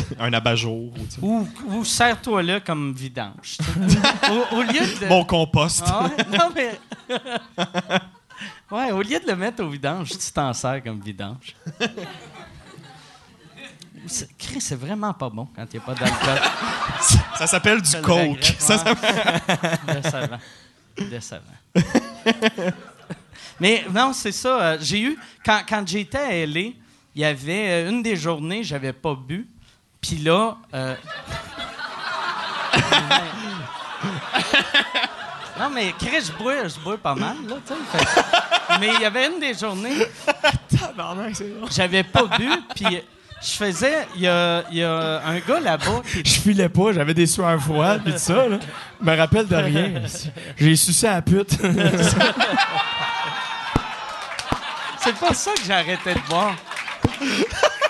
[0.18, 0.92] Un abat-jour.
[1.22, 1.48] ou.
[1.68, 3.58] Ou, serre-toi là comme vidange.
[4.30, 5.06] au, au lieu de...
[5.08, 5.82] Mon compost.
[5.86, 6.24] Ah ouais?
[6.38, 6.78] Non, mais...
[8.70, 11.54] ouais, au lieu de le mettre au vidange, tu t'en sers comme vidange.
[14.06, 16.38] C'est- Chris, c'est vraiment pas bon quand il n'y a pas d'alcool.
[17.36, 18.20] Ça s'appelle du coke.
[18.20, 20.02] regrette, Ça, ouais.
[20.02, 20.38] ça-
[21.00, 21.40] Décevant.
[21.74, 22.72] Décevant.
[23.58, 24.60] Mais non, c'est ça.
[24.60, 25.18] euh, j'ai eu...
[25.44, 26.74] Quand, quand j'étais à L.A., il
[27.22, 29.48] y avait euh, une des journées, j'avais pas bu.
[30.06, 30.56] Puis là...
[30.74, 30.94] euh,
[35.58, 37.80] non, mais Chris, je bois, je bois pas mal, là, tu sais.
[37.98, 40.06] Fait- Mais il y avait une des journées...
[41.70, 43.02] J'avais pas bu, puis
[43.42, 44.06] je faisais...
[44.14, 47.60] Il y a, y a un gars là-bas qui Je filais pas, j'avais des sueurs
[47.60, 48.58] froides pis tout ça, là.
[49.00, 50.02] Je me rappelle de rien.
[50.56, 51.56] J'ai sucé à la pute.
[55.00, 56.54] C'est pas ça que j'ai arrêté de boire.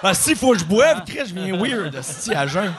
[0.03, 2.73] Ah, s'il faut que je boive, Chris, je viens weird, si à jeun.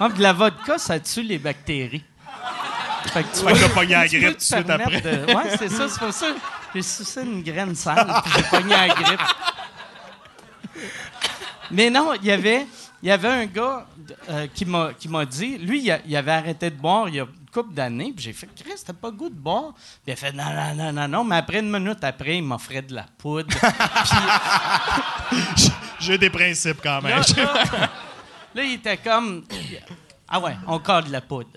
[0.00, 2.04] Ah, puis la vodka, ça tue les bactéries.
[3.12, 5.00] Fait que tu Fait que t'as pogné la grippe tout de suite après.
[5.00, 5.88] de- Ouais, c'est ça.
[5.88, 6.26] C'est pour ça
[6.74, 9.20] j'ai sucé une graine sale puis j'ai pogné la grippe.
[11.70, 12.66] Mais non, il y avait,
[13.02, 13.86] il y avait un gars
[14.30, 17.14] euh, qui m'a qui m'a dit, lui, il, a- il avait arrêté de boire il
[17.16, 19.72] y a couple d'années, puis j'ai fait, Chris, t'as pas le goût de boire?
[19.74, 21.24] Puis il a fait, non, non, non, non, non.
[21.24, 23.48] Mais après, une minute après, il m'offrait de la poudre.
[26.00, 27.18] J'ai des principes quand même.
[27.18, 27.64] Là, là,
[28.54, 29.44] là, il était comme.
[30.28, 31.48] Ah ouais, on colle de la poudre.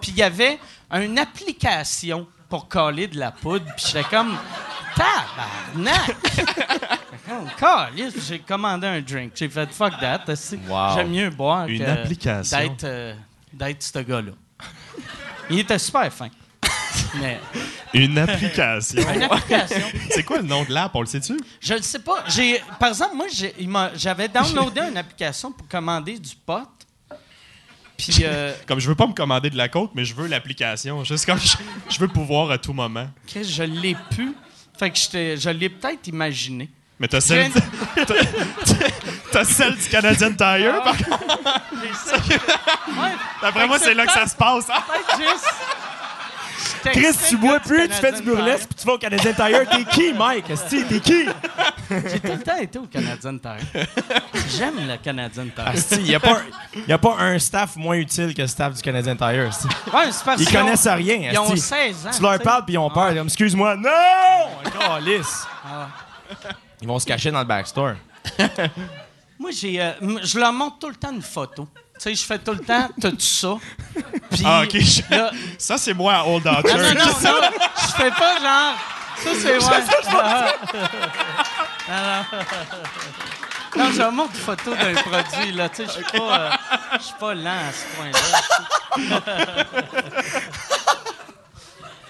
[0.00, 0.58] Puis il y avait
[0.92, 3.64] une application pour coller de la poudre.
[3.76, 4.36] Puis j'étais comme.
[4.94, 6.16] Tabarnak!
[8.28, 9.32] J'ai commandé un drink.
[9.34, 10.24] J'ai fait fuck that.
[10.68, 10.94] Wow.
[10.94, 12.58] J'aime mieux boire Une que application.
[12.58, 13.14] d'être euh,
[13.52, 14.32] d'être ce gars-là.
[15.52, 16.28] Il était super fin.
[17.20, 17.40] Mais
[17.94, 19.02] Une application.
[19.14, 19.86] une application.
[20.10, 21.36] C'est quoi le nom de l'app, on le sait-tu?
[21.60, 22.24] Je ne sais pas.
[22.28, 23.54] J'ai, par exemple, moi, j'ai-
[23.96, 26.68] j'avais downloadé une application pour commander du pot.
[27.98, 31.04] Puis, euh, Comme je veux pas me commander de la côte, mais je veux l'application.
[31.04, 31.56] Juste comme je,
[31.88, 33.08] je veux pouvoir à tout moment.
[33.26, 34.32] Chris, je l'ai pu.
[34.78, 36.70] Fait que j'étais- je l'ai peut-être imaginé.
[36.98, 37.50] Mais t'as celle,
[39.32, 41.36] t'as- celle du Canadian Tire, par contre?
[42.88, 44.68] Ouais, D'après moi, c'est là que ça se passe.
[44.70, 44.82] hein?
[45.18, 45.46] juste.
[46.84, 49.68] Chris, tu bois plus, tu Canadian fais du burlesque, puis tu vas au Canadien Tire.
[49.70, 50.50] T'es qui, Mike?
[50.50, 51.26] Esti, t'es qui?
[51.90, 53.84] J'ai tout le temps été au Canadian Tire.
[54.56, 55.68] J'aime le Canadian Tire.
[55.68, 56.38] Asti, il n'y a, pas
[56.88, 59.48] y a pas un staff moins utile que le staff du Canadien Tire.
[59.48, 59.68] asti.
[59.92, 61.30] Ouais, c'est parce Ils qu'ils ont- connaissent rien.
[61.32, 61.60] Ils ont asti.
[61.60, 62.10] 16 ans.
[62.16, 62.38] Tu leur sais.
[62.40, 63.14] parles puis ils ont peur.
[63.14, 63.76] Comme, excuse-moi.
[63.76, 64.70] Non!
[64.80, 65.46] Calice.
[65.64, 65.86] Ah.
[66.80, 67.92] Ils vont se cacher dans le backstore.
[69.42, 69.90] Moi, j'ai, euh,
[70.22, 71.66] je leur montre tout le temps une photo.
[71.74, 73.56] Tu sais, je fais tout le temps, t'as-tu ça?
[74.30, 74.72] Puis, Ah, ok.
[75.10, 77.12] là, Ça, c'est moi à Old Out Non, non, non, non,
[77.76, 78.76] je fais pas genre.
[79.16, 79.84] Ça, c'est ouais.
[81.90, 82.24] Ah.
[83.74, 83.86] Non, non.
[83.88, 85.68] Non, je montre une photo d'un produit, là.
[85.70, 86.50] Tu sais, je suis pas, euh,
[86.98, 88.20] je suis pas lent à ce point-là.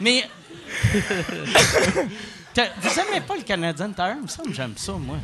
[0.00, 0.28] Mais.
[2.54, 4.14] Vous aimez pas le Canadian Tire?
[4.18, 5.16] Il me semble que j'aime ça, moi.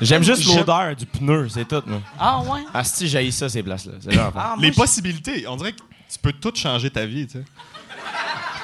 [0.00, 1.82] J'aime juste l'odeur du pneu, c'est tout.
[1.86, 2.00] moi.
[2.18, 2.60] Ah, ouais?
[2.72, 3.94] Asti, j'haïs ça, ces places-là.
[4.36, 5.46] Ah, Les possibilités.
[5.48, 7.44] On dirait que tu peux tout changer ta vie, tu sais.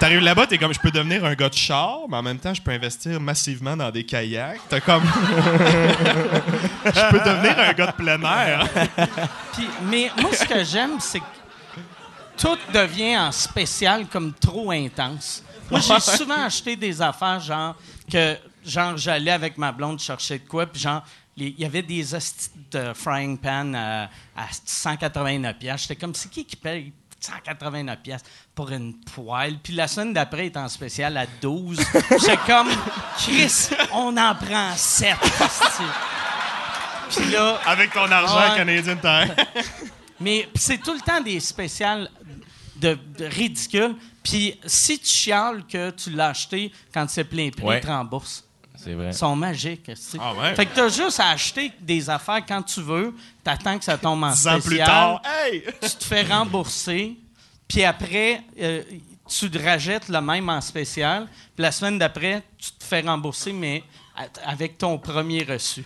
[0.01, 2.53] T'arrives là-bas, t'es comme, je peux devenir un gars de char, mais en même temps,
[2.53, 4.61] je peux investir massivement dans des kayaks.
[4.69, 5.05] T'as comme...
[6.85, 8.69] je peux devenir un gars de plein air.
[9.55, 11.25] Puis, mais moi, ce que j'aime, c'est que
[12.37, 15.43] tout devient en spécial comme trop intense.
[15.71, 17.75] Moi, j'ai souvent acheté des affaires, genre,
[18.11, 21.03] que genre j'allais avec ma blonde chercher de quoi, puis genre,
[21.37, 24.05] il y avait des hosties de frying pan à,
[24.37, 25.83] à 189 pièces.
[25.83, 28.23] J'étais comme, c'est qui qui paye 189 pièces
[28.55, 29.59] pour une poêle?
[29.63, 31.79] Puis la semaine d'après, il était en spécial à 12.
[32.21, 32.69] J'étais comme,
[33.19, 35.17] Chris, on en prend 7.
[37.11, 38.57] Puis là, Avec ton argent Ouais.
[38.57, 39.35] Canadian Tire.
[40.21, 42.09] mais pis c'est tout le temps des spéciales
[42.89, 43.95] de, de ridicules.
[44.23, 47.79] Puis si tu chiales que tu l'as acheté quand c'est plein prix, Ouais.
[47.79, 48.45] ils te remboursent.
[48.77, 49.09] C'est vrai.
[49.09, 49.89] Ils sont magiques.
[49.89, 50.19] esti.
[50.21, 50.55] Ah ouais?
[50.55, 54.23] Fait que t'as juste à acheter des affaires quand tu veux, t'attends que ça tombe
[54.23, 55.63] en Dix ans spécial, plus tard, hey!
[55.83, 57.17] tu te fais rembourser,
[57.67, 58.83] puis après, euh,
[59.27, 63.53] tu te rajettes le même en spécial, puis la semaine d'après, tu te fais rembourser,
[63.55, 63.83] mais
[64.17, 65.83] a- avec ton premier reçu.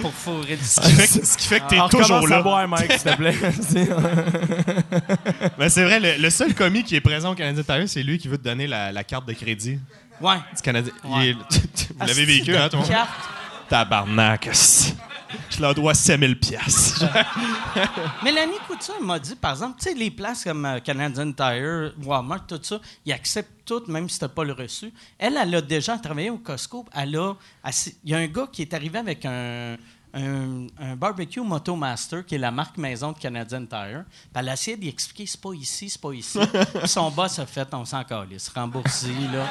[0.00, 2.30] Pour fourrer du Ce qui fait que, ce qui fait que t'es Alors, toujours commence
[2.30, 2.42] à là.
[2.42, 3.34] boire, Mike, s'il te plaît.
[5.58, 8.18] Ben, c'est vrai, le, le seul commis qui est présent au Canadien Tire, c'est lui
[8.18, 9.78] qui veut te donner la, la carte de crédit
[10.20, 10.36] Ouais.
[10.54, 10.92] du Canadien.
[11.04, 11.28] Il Ouais.
[11.30, 11.34] est-
[11.98, 12.84] vous l'avez vécu, Asti hein, de toi?
[12.88, 13.10] carte.
[13.68, 14.48] Tabarnak.
[15.50, 17.04] Je leur dois 5000 pièces.
[18.24, 22.46] Mélanie Couture m'a dit, par exemple, tu sais, les places comme euh, Canadian Tire, Walmart,
[22.46, 24.92] tout ça, ils acceptent tout, même si tu pas le reçu.
[25.18, 26.84] Elle, elle a déjà travaillé au Costco.
[26.94, 27.36] Elle a.
[28.04, 29.76] Il y a un gars qui est arrivé avec un,
[30.14, 34.04] un, un barbecue Motomaster, qui est la marque maison de Canadian Tire.
[34.10, 36.38] Puis elle a essayé d'y expliquer, c'est pas ici, c'est pas ici.
[36.78, 39.46] Puis son boss a fait, on s'en calisse, rembourse là.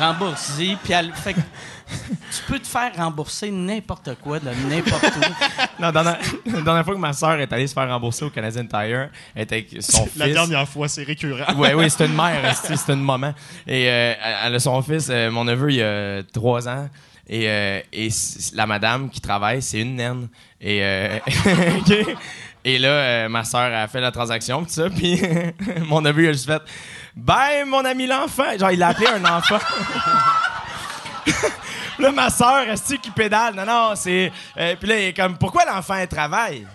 [0.00, 5.82] rembourse Puis elle fait que tu peux te faire rembourser n'importe quoi de n'importe où.
[5.82, 8.30] non, dans la, la dernière fois que ma soeur est allée se faire rembourser au
[8.30, 10.34] Canadien Tire, elle était avec son La fils.
[10.34, 11.54] dernière fois, c'est récurrent.
[11.56, 13.34] Oui, oui, c'est une mère, c'est une maman.
[13.66, 14.14] Et euh,
[14.44, 16.88] elle a son fils, euh, mon neveu, il y a trois ans.
[17.28, 17.80] Et, euh,
[18.52, 20.28] la madame qui travaille, c'est une naine.
[20.60, 21.18] Et, euh,
[22.64, 24.90] là, euh, ma soeur a fait la transaction, tout ça.
[24.90, 25.20] Puis
[25.86, 26.62] mon neveu, a juste fait
[27.16, 28.58] Bye, mon ami l'enfant.
[28.58, 29.58] Genre, il a appelé un enfant.
[31.98, 33.54] Là, ma soeur, est qui pédale?
[33.54, 34.32] Non, non, c'est.
[34.80, 36.66] puis là, il est comme Pourquoi l'enfant travaille?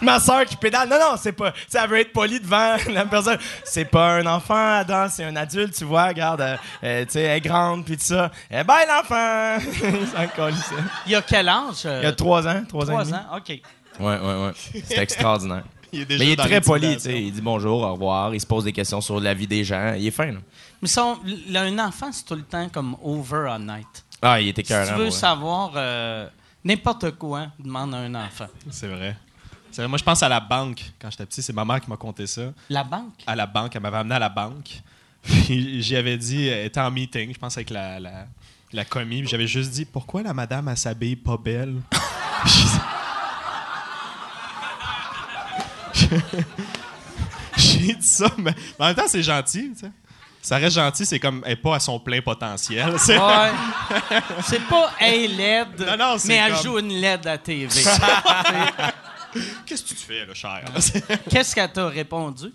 [0.06, 0.88] ma soeur qui pédale.
[0.88, 1.52] Non, non, c'est pas.
[1.52, 3.38] Tu sais, elle veut être polie devant la personne.
[3.64, 6.08] C'est pas un enfant, Adam, c'est un adulte, tu vois.
[6.08, 8.30] Regarde, euh, euh, tu sais, elle est grande, puis tout ça.
[8.50, 9.58] Eh ben, l'enfant!
[10.12, 10.74] C'est encore ça.
[11.06, 11.82] Il y a quel âge?
[11.84, 12.92] euh, Il y a trois ans, trois, ans.
[12.92, 13.24] trois ans.
[13.36, 13.48] OK.
[13.48, 14.52] Ouais, ouais, ouais.
[14.84, 15.64] C'est extraordinaire.
[15.92, 17.20] Il est déjà Mais il est très poli, tu sais.
[17.22, 19.94] Il dit bonjour, au revoir, il se pose des questions sur la vie des gens.
[19.96, 20.38] Il est fin, là.
[20.80, 21.18] Mais son,
[21.48, 24.04] là, un enfant, c'est tout le temps comme over night.
[24.22, 25.10] Ah, il était Si tu veux ouais.
[25.10, 26.28] savoir euh,
[26.64, 28.46] n'importe quoi, demande à un enfant.
[28.70, 29.16] C'est vrai.
[29.76, 29.88] Vrai.
[29.88, 30.80] Moi, je pense à la banque.
[31.00, 32.42] Quand j'étais petit, c'est ma mère qui m'a conté ça.
[32.68, 33.14] La banque?
[33.26, 34.82] À la banque, elle m'avait amené à la banque.
[35.22, 38.26] Puis j'y avais dit, elle était en meeting, je pense avec la, la,
[38.72, 39.26] la commis.
[39.26, 41.76] J'avais juste dit, pourquoi la madame, elle s'habille pas belle?
[47.56, 49.90] J'ai dit ça, mais en même temps, c'est gentil, tu sais.
[50.42, 52.94] Ça reste gentil, c'est comme, elle est pas à son plein potentiel.
[52.98, 53.50] c'est- Ouais.
[54.46, 57.68] c'est pas Hey LED, Non, non, c'est mais elle joue une LED à TV.
[59.66, 60.64] Qu'est-ce que tu fais, là, cher?
[61.30, 62.52] Qu'est-ce qu'elle t'a répondu?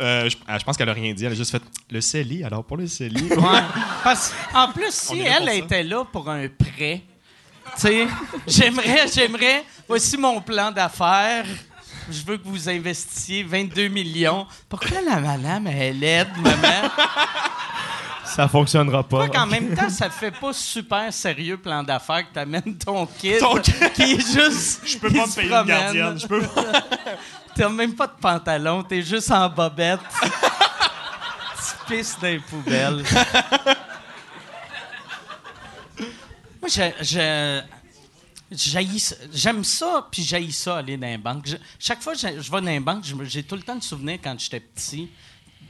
[0.00, 1.24] Euh, je, ah, je pense qu'elle a rien dit.
[1.24, 2.44] Elle a juste fait le CELI.
[2.44, 3.28] Alors, pour le CELI.
[3.32, 3.60] Ouais.
[4.02, 7.02] Parce, en plus, si elle était là pour un prêt,
[7.76, 8.06] tu sais,
[8.46, 11.46] j'aimerais, j'aimerais, voici mon plan d'affaires.
[12.10, 14.46] Je veux que vous investissiez 22 millions.
[14.68, 16.90] Pourquoi la madame, elle aide, maman?
[18.34, 19.24] Ça fonctionnera pas.
[19.24, 23.38] Pourquoi qu'en même temps, ça fait pas super sérieux plan d'affaires que t'amènes ton kid
[23.38, 23.92] Ton kid.
[23.92, 24.82] qui est juste.
[24.86, 26.18] Je peux pas me payer une gardienne.
[26.18, 26.64] Je peux pas.
[27.54, 30.00] T'as même pas de pantalon, t'es juste en bobette.
[30.22, 33.04] tu pisses dans les poubelles.
[36.60, 37.62] Moi, je,
[39.32, 41.46] j'aime ça, puis j'haïs ça aller dans les banques.
[41.46, 44.18] Je- chaque fois que je, vais dans les banques, j'ai tout le temps le souvenir
[44.22, 45.10] quand j'étais petit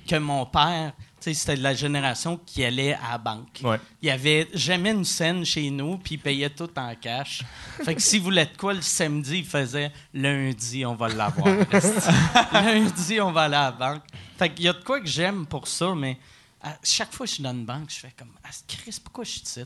[0.06, 3.60] que mon père, c'était de la génération qui allait à la banque.
[3.62, 3.78] Ouais.
[4.02, 7.42] Il y avait jamais une scène chez nous, puis il payait tout en cash.
[7.84, 11.48] Fait que s'il voulait de quoi le samedi, il faisait lundi, on va l'avoir.
[12.52, 14.02] lundi, on va aller à la banque.
[14.38, 16.18] Fait qu'il y a de quoi que j'aime pour ça, mais
[16.62, 19.24] à chaque fois que je suis dans une banque, je fais comme Ah, Chris, pourquoi
[19.24, 19.60] je suis ici?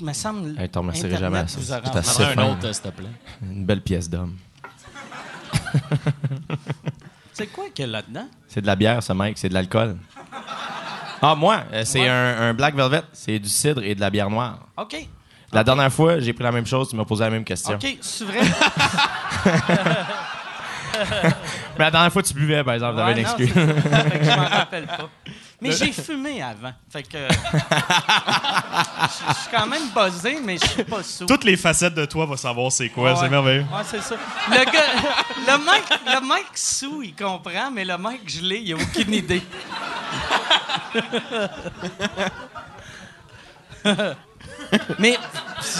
[0.00, 0.58] Il me semble.
[0.60, 1.58] Hey, t'en remercierai Internet jamais à ça.
[1.58, 2.52] vous a C'est rendu- assez un fin.
[2.52, 3.08] autre, euh, s'il te plaît.
[3.42, 4.36] Une belle pièce d'homme.
[7.38, 8.28] C'est quoi qu'il y a là-dedans?
[8.48, 9.36] C'est de la bière, ce mec.
[9.36, 9.98] C'est de l'alcool.
[11.20, 13.02] Ah, moi, euh, c'est un, un Black Velvet.
[13.12, 14.60] C'est du cidre et de la bière noire.
[14.78, 14.96] OK.
[15.52, 16.88] La dernière fois, j'ai pris la même chose.
[16.88, 17.74] Tu m'as posé la même question.
[17.74, 18.40] OK, c'est vrai?
[21.78, 22.96] Mais la dernière fois, tu buvais, par exemple.
[22.96, 23.52] T'avais Ouais, une excuse.
[23.54, 25.10] je m'en rappelle pas.
[25.60, 26.72] Mais j'ai fumé avant.
[26.90, 27.16] Fait que.
[27.18, 27.26] Je
[29.28, 31.26] je suis quand même buzzé, mais je suis pas sous.
[31.26, 33.12] Toutes les facettes de toi vont savoir c'est quoi.
[33.12, 33.18] Ouais.
[33.20, 33.62] C'est merveilleux.
[33.62, 34.16] Ouais, c'est ça.
[34.50, 34.92] Le gars,
[35.46, 39.42] le mec, le mec sous, il comprend, mais le mec gelé, il a aucune idée.
[44.98, 45.16] mais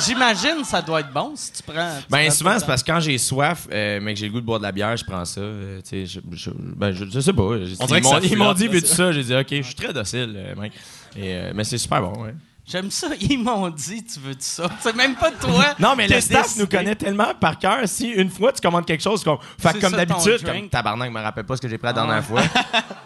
[0.04, 1.96] j'imagine ça doit être bon si tu prends.
[2.00, 4.26] tu Ben prends souvent tout c'est parce que quand j'ai soif, euh, mais que j'ai
[4.26, 5.40] le goût de boire de la bière, je prends ça.
[5.40, 7.42] euh, tu sais, je, je- ben je, je sais pas.
[7.42, 10.34] On ils m'ont, ils dit veux-tu c'est- ça, j'ai dit ok, je suis très docile,
[10.36, 10.72] euh, mec.
[11.16, 12.22] Et, euh, mais c'est super bon.
[12.24, 12.34] Ouais.
[12.68, 13.06] J'aime ça.
[13.20, 14.68] Ils m'ont dit, tu veux de ça?
[14.80, 15.66] C'est même pas toi.
[15.78, 16.62] Non mais le staff décidé.
[16.62, 17.78] nous connaît tellement par cœur.
[17.84, 21.14] Si une fois tu commandes quelque chose, comme, fait que comme d'habitude, comme tabarnak, je
[21.14, 22.42] me rappelle pas ce que j'ai pris la Ah dernière fois.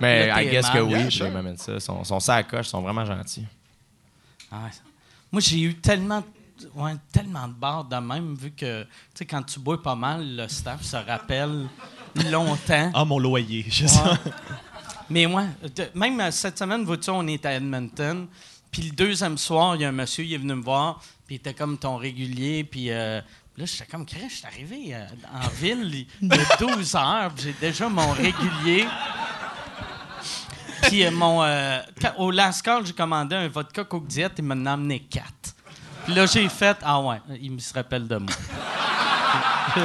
[0.01, 1.73] Mais I guess que oui, puis ils m'amènent ça.
[1.75, 3.45] Ils sont, sont ils sont vraiment gentils.
[4.51, 4.71] Ah ouais.
[5.33, 6.25] Moi, j'ai eu tellement,
[6.75, 10.37] ouais, tellement de bars de même, vu que, tu sais, quand tu bois pas mal,
[10.37, 11.69] le staff se rappelle
[12.31, 12.91] longtemps.
[12.95, 13.65] Ah, mon loyer.
[13.69, 14.01] je sais.
[14.01, 14.33] Ouais.
[15.09, 15.45] Mais moi,
[15.77, 18.27] de- même euh, cette semaine, vois-tu, on est à Edmonton.
[18.71, 21.35] Puis le deuxième soir, il y a un monsieur, il est venu me voir, puis
[21.37, 23.21] il était comme ton régulier, puis euh,
[23.57, 25.05] là, j'étais comme, Chris, je suis arrivé euh,
[25.35, 28.87] en ville il y a 12 heures, j'ai déjà mon régulier.
[30.83, 34.45] Puis euh, mon, euh, quand- au last call, j'ai commandé un vodka Coke Diet, il
[34.45, 35.55] m'en a amené quatre.
[36.05, 38.31] Puis là, j'ai fait, ah ouais, il me se rappelle de moi.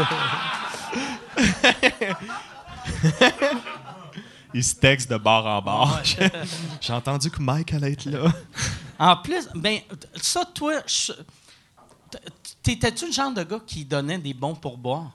[4.54, 6.02] Il se texte de bar en bar.
[6.82, 8.32] J'ai entendu que Mike allait être là.
[8.98, 9.80] En plus, ben,
[10.16, 11.12] ça, toi, je-
[12.64, 15.12] t'étais-tu le genre de gars qui donnait des bons pourboires?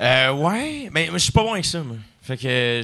[0.00, 1.96] Euh, ouais, mais je suis pas bon avec ça, moi.
[2.24, 2.80] Fait que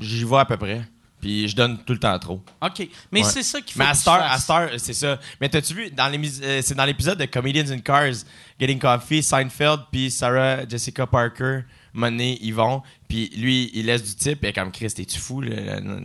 [0.00, 0.82] j'y vais à peu près.
[1.20, 2.42] Puis je donne tout le temps trop.
[2.62, 2.88] OK.
[3.12, 3.28] Mais Ouais.
[3.30, 5.20] c'est ça qu'il faut Mais à Star, c'est ça.
[5.38, 8.14] Mais t'as-tu vu, dans euh, c'est dans l'épisode de Comedians in Cars,
[8.58, 11.60] Getting Coffee, Seinfeld, puis Sarah Jessica Parker,
[11.92, 16.02] Monet, Yvon, puis lui, il laisse du type, et comme Chris, t'es-tu fou, le, le-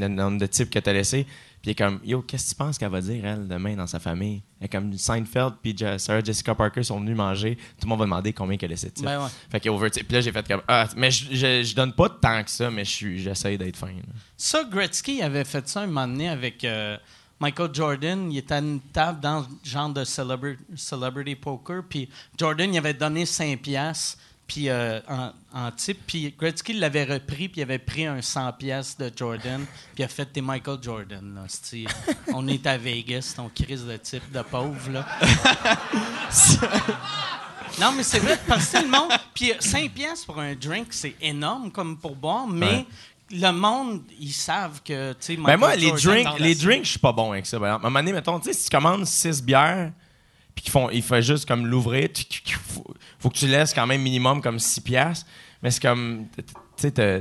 [0.00, 1.26] le nombre de types que t'as laissé?
[1.66, 4.40] Puis comme, yo, qu'est-ce que tu penses qu'elle va dire, elle, demain, dans sa famille?
[4.60, 8.32] Et comme Seinfeld, puis Sarah Jessica Parker sont venus manger, tout le monde va demander
[8.32, 9.02] combien qu'elle type.
[9.02, 9.28] Ben ouais.
[9.50, 12.08] Fait qu'il over Puis là, j'ai fait comme, ah, mais je, je, je donne pas
[12.08, 13.88] tant que ça, mais je j'essaye d'être fin.
[13.88, 13.94] là.
[14.36, 16.96] Ça, Gretzky avait fait ça un moment donné avec euh,
[17.40, 22.08] Michael Jordan, il était à une table dans le genre de celebra- celebrity poker, puis
[22.38, 27.48] Jordan, il avait donné 5 piastres puis euh, en, en type, puis Gretzky l'avait repris,
[27.48, 29.64] puis il avait pris un 100 piastres de Jordan,
[29.94, 31.34] puis il a fait des Michael Jordan.
[31.34, 31.46] Là,
[32.34, 35.04] on est à Vegas, ton crise de type de pauvre, là.
[37.80, 39.10] Non, mais c'est vrai, parce que le monde.
[39.34, 42.86] Puis 5 piastres pour un drink, c'est énorme comme pour boire, mais Ouais.
[43.32, 46.98] le monde, ils savent que, tu sais, Ben moi, les drinks, les drinks, je suis
[46.98, 47.58] pas bon avec ça.
[47.58, 49.92] À un moment donné, mettons, tu sais, si tu commandes 6 bières,
[50.54, 52.08] puis qu'ils font, ils font juste comme l'ouvrir,
[53.18, 55.26] faut, faut que tu laisses quand même minimum comme 6 piastres.
[55.62, 56.42] Mais c'est comme, tu
[56.76, 57.20] sais, t'as-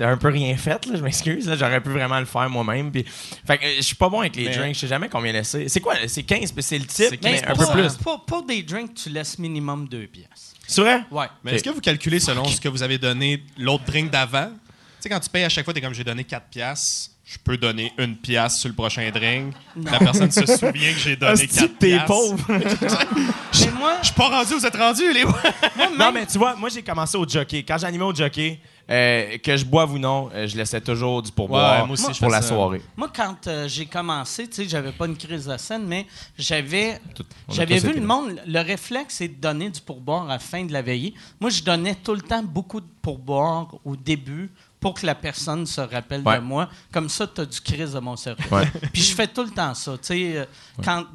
[0.00, 1.46] un peu rien fait, là, je m'excuse.
[1.48, 2.90] là, J'aurais pu vraiment le faire moi-même.
[2.90, 3.04] Puis,
[3.46, 5.32] fait que euh, je suis pas bon avec les Mais- drinks, je sais jamais combien
[5.32, 5.68] laisser.
[5.68, 5.94] C'est quoi?
[6.08, 7.92] C'est 15, puis c'est le type, C'est Mais un pour, peu plus.
[7.98, 10.56] Pour, pour des drinks, tu laisses minimum 2 piastres.
[10.66, 11.02] C'est vrai?
[11.12, 11.26] Ouais.
[11.44, 14.48] Mais est-ce que vous calculez selon ce que vous avez donné l'autre drink d'avant?
[14.48, 14.54] Tu
[15.02, 17.56] sais, quand tu payes à chaque fois, t'es comme j'ai donné 4 piastres, je peux
[17.56, 19.54] donner une pièce sur le prochain drink.
[19.82, 22.06] La personne se souvient que j'ai donné Hostie, 4 t'es piastres.
[22.06, 22.44] pauvre.
[22.48, 25.24] Mais moi, Je suis pas rendu, vous êtes rendu, les
[25.98, 27.62] non, mais tu vois, moi, j'ai commencé au jockey.
[27.62, 28.58] Quand j'animais au jockey,
[28.90, 32.12] euh, que je boive ou non, euh, je laissais toujours du pourboire Ouais, moi aussi,
[32.12, 32.48] je pour la ça.
[32.48, 32.82] soirée.
[32.96, 36.06] moi, quand euh, j'ai commencé, tu sais, j'avais pas une crise de scène, mais
[36.36, 38.14] j'avais Tout- on a j'avais tous vu été le là.
[38.14, 41.14] monde, le réflexe, c'est de donner du pourboire à la fin de la veillée.
[41.40, 44.50] Moi, je donnais tout le temps beaucoup de pourboire au début
[44.84, 46.36] pour que la personne se rappelle Ouais.
[46.36, 46.68] de moi.
[46.92, 48.54] Comme ça, tu as du crise de mon cerveau.
[48.54, 48.70] Ouais.
[48.92, 49.92] Puis je fais tout le temps ça.
[49.92, 50.44] Tu sais, euh,
[50.84, 51.06] quand.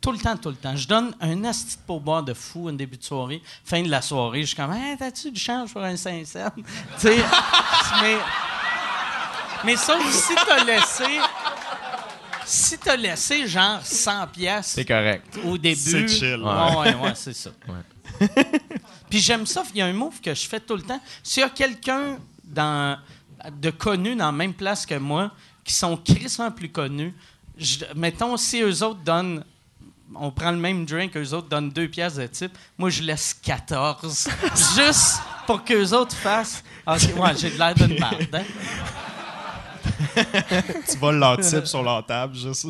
[0.00, 0.74] Tout le temps, tout le temps.
[0.74, 3.42] Je donne un asti de pourboire de fou en début de soirée.
[3.62, 6.50] Fin de la soirée, je suis comme, hey, t'as-tu du change pour un 5 cents?
[6.56, 6.64] tu
[6.96, 7.16] sais,
[8.00, 8.16] mais.
[9.66, 11.04] Mais ça, si t'as laissé.
[12.46, 15.38] Si t'as laissé genre 100 pièces C'est correct.
[15.44, 15.76] au début.
[15.78, 16.42] C'est chill.
[16.42, 17.50] Ouais, ouais, ouais, c'est ça.
[19.10, 19.62] Puis j'aime ça.
[19.74, 21.00] Il y a un move que je fais tout le temps.
[21.22, 22.16] S'il y a quelqu'un
[22.54, 22.98] dans,
[23.60, 25.30] de connu dans la même place que moi,
[25.64, 27.14] qui sont crissement plus connus,
[27.58, 29.44] je- mettons, si eux autres donnent.
[30.16, 32.56] On prend le même drink, eux autres donnent deux pièces de type.
[32.78, 34.28] Moi, je laisse 14.
[34.76, 36.62] juste pour qu'eux autres fassent.
[36.86, 38.28] Ah, ok, ouais, j'ai de l'air d'une merde.
[38.34, 38.42] hein.
[40.90, 42.68] Tu voles leur type sur leur table, juste.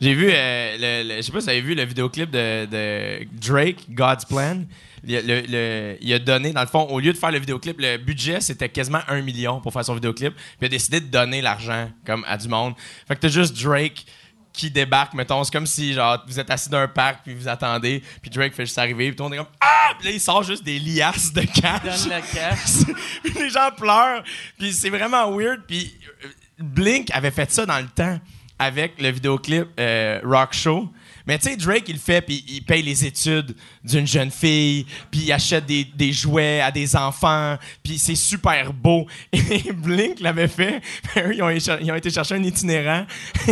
[0.00, 2.66] J'ai vu, euh, le, le- je sais pas si vous avez vu le vidéoclip de,
[2.66, 4.62] de Drake, God's Plan.
[5.04, 7.38] Il a, le- le- il a donné, dans le fond, au lieu de faire le
[7.38, 10.34] vidéoclip, le budget, c'était quasiment un million pour faire son vidéoclip.
[10.34, 12.74] Puis il a décidé de donner l'argent comme à du monde.
[13.08, 14.04] Fait que t'as juste Drake
[14.52, 15.44] qui débarque, mettons.
[15.44, 18.54] C'est comme si, genre, vous êtes assis dans un parc, puis vous attendez, puis Drake
[18.54, 19.94] fait juste arriver, puis tout le monde est comme Ah!
[19.98, 21.82] Puis là, il sort juste des liasses de cash.
[21.84, 22.96] Donne le cash.
[23.22, 24.22] Puis les gens pleurent.
[24.58, 25.62] Puis c'est vraiment weird.
[25.68, 25.94] Puis
[26.24, 26.28] euh,
[26.58, 28.18] Blink avait fait ça dans le temps
[28.58, 30.88] avec le vidéoclip euh, Rock Show.
[31.26, 34.86] Mais tu sais, Drake, il le fait, puis il paye les études d'une jeune fille,
[35.10, 39.06] puis il achète des, des jouets à des enfants, puis c'est super beau.
[39.32, 40.80] Et Blink l'avait fait.
[41.16, 43.06] Eux, ils, ont, été chercher un itinérant.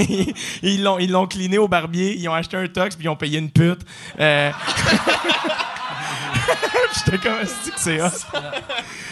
[0.63, 3.39] ils l'ont ils cliné au barbier, ils ont acheté un tox, puis ils ont payé
[3.39, 3.81] une pute.
[4.21, 4.53] Euh,
[7.05, 8.09] J'étais comme, est-ce que c'est hot?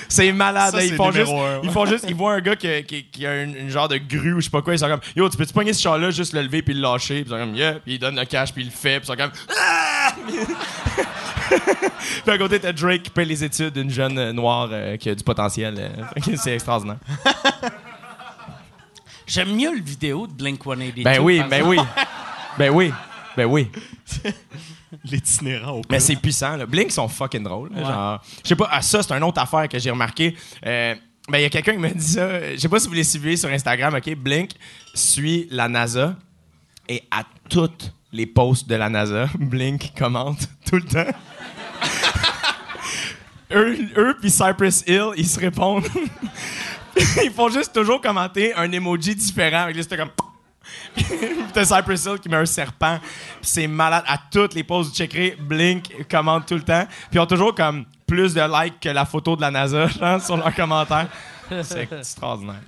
[0.09, 0.73] C'est malade.
[0.73, 1.61] Ça, ils, font juste, un, ouais.
[1.65, 3.97] ils font juste, ils voient un gars qui, qui- qui a une, une genre de
[3.97, 4.75] grue ou je sais pas quoi.
[4.75, 7.23] Ils sont comme, yo, tu peux-tu pogner ce char-là, juste le lever puis le lâcher?
[7.23, 7.75] Puis ils sont comme, yeah.
[7.75, 9.01] Puis ils donnent le cash puis il le fait.
[9.01, 10.13] Puis ils sont comme, ah!
[12.25, 15.11] puis à côté, t'as Drake qui paye les études d'une jeune euh, noire euh, qui
[15.11, 15.75] a du potentiel.
[15.79, 16.35] euh.
[16.37, 16.97] C'est extraordinaire.
[19.27, 21.03] J'aime mieux le vidéo de Blink 182.
[21.05, 21.79] Ben oui, par ben oui.
[22.59, 22.93] Ben oui.
[23.37, 23.71] Ben oui.
[25.05, 26.57] L'itinérant au Mais c'est puissant.
[26.57, 26.67] Là.
[26.67, 27.71] Blink sont fucking drôles.
[27.73, 27.81] Ouais.
[27.83, 30.37] Genre, je sais pas, ah, ça, c'est une autre affaire que j'ai remarqué.
[30.67, 30.95] Euh,
[31.29, 32.53] ben, il y a quelqu'un qui m'a dit ça.
[32.53, 34.15] Je sais pas si vous les suivez sur Instagram, OK?
[34.17, 34.51] Blink
[34.95, 36.17] suit la NASA
[36.89, 41.19] et à toutes les posts de la NASA, Blink commente tout le temps.
[43.53, 45.87] eux, eux puis Cypress Hill, ils se répondent.
[47.23, 49.67] ils font juste toujours commenter un emoji différent.
[49.67, 50.11] Là, C'était comme...
[51.53, 52.99] T'as Cypress Hill qui met un serpent.
[53.41, 54.05] Puis c'est malade.
[54.07, 56.87] À toutes les poses, vous checkerez, Blink commente tout le temps.
[57.11, 60.21] Puis ils ont toujours comme plus de likes que la photo de la NASA genre,
[60.21, 61.09] sur leurs commentaires.
[61.63, 62.61] C'est extraordinaire.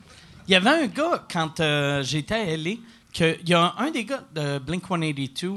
[0.47, 2.73] Il y avait un gars, quand euh, j'étais à LA,
[3.15, 5.55] que, il y a un, des gars de Blink 182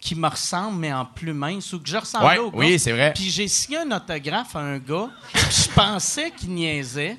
[0.00, 2.58] qui me ressemble, mais en plus mince, ou que je ressemblais Ouais, au gars.
[2.58, 3.12] oui, c'est vrai.
[3.14, 7.16] Puis j'ai signé un autographe à un gars, je pensais qu'il niaisait,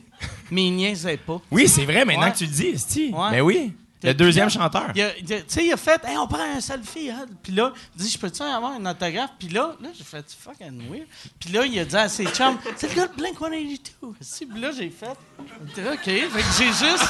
[0.52, 1.41] mais il niaisait pas.
[1.52, 2.32] Oui, c'est vrai, maintenant Ouais.
[2.32, 3.12] que tu le dis, Esti.
[3.14, 3.32] Ouais.
[3.32, 4.88] Mais oui, le deuxième chanteur.
[4.94, 5.02] Tu
[5.48, 7.10] sais, il a fait, hey, on prend un selfie.
[7.10, 7.26] hein.
[7.44, 9.32] Puis là, il dit, je peux-tu avoir un autographe?
[9.38, 11.08] Puis là, là j'ai fait, fucking weird.
[11.40, 14.16] Puis là, il a dit à ses chums, c'est le gars de Blink 182.
[14.22, 16.04] Si, Puis là, j'ai fait, OK.
[16.04, 17.04] Fait que j'ai juste,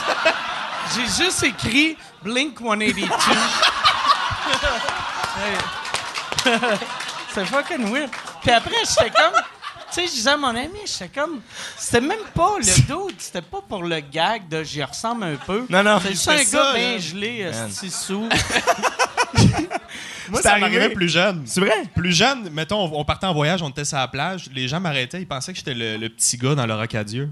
[0.95, 3.05] j'ai juste écrit Blink 182.
[5.39, 5.57] Hey.
[7.33, 8.09] c'est fucking weird.
[8.41, 9.41] Puis après, j'étais comme,
[10.01, 11.41] sais, je disais à mon ami, j'étais comme.
[11.77, 12.63] C'était même pas le
[13.07, 15.65] dude, c'était pas pour le gag de j'y ressemble un peu.
[15.69, 15.99] Non, non.
[16.01, 18.27] C'est juste un ça, gars bien gelé, esti sous.
[20.29, 21.41] Moi, C'est ça m'arrivait plus jeune.
[21.47, 21.83] C'est vrai?
[21.95, 24.79] Plus jeune, mettons, on, on partait en voyage, on était sur la plage, les gens
[24.79, 27.29] m'arrêtaient, ils pensaient que j'étais le, le petit gars dans le rocadieu.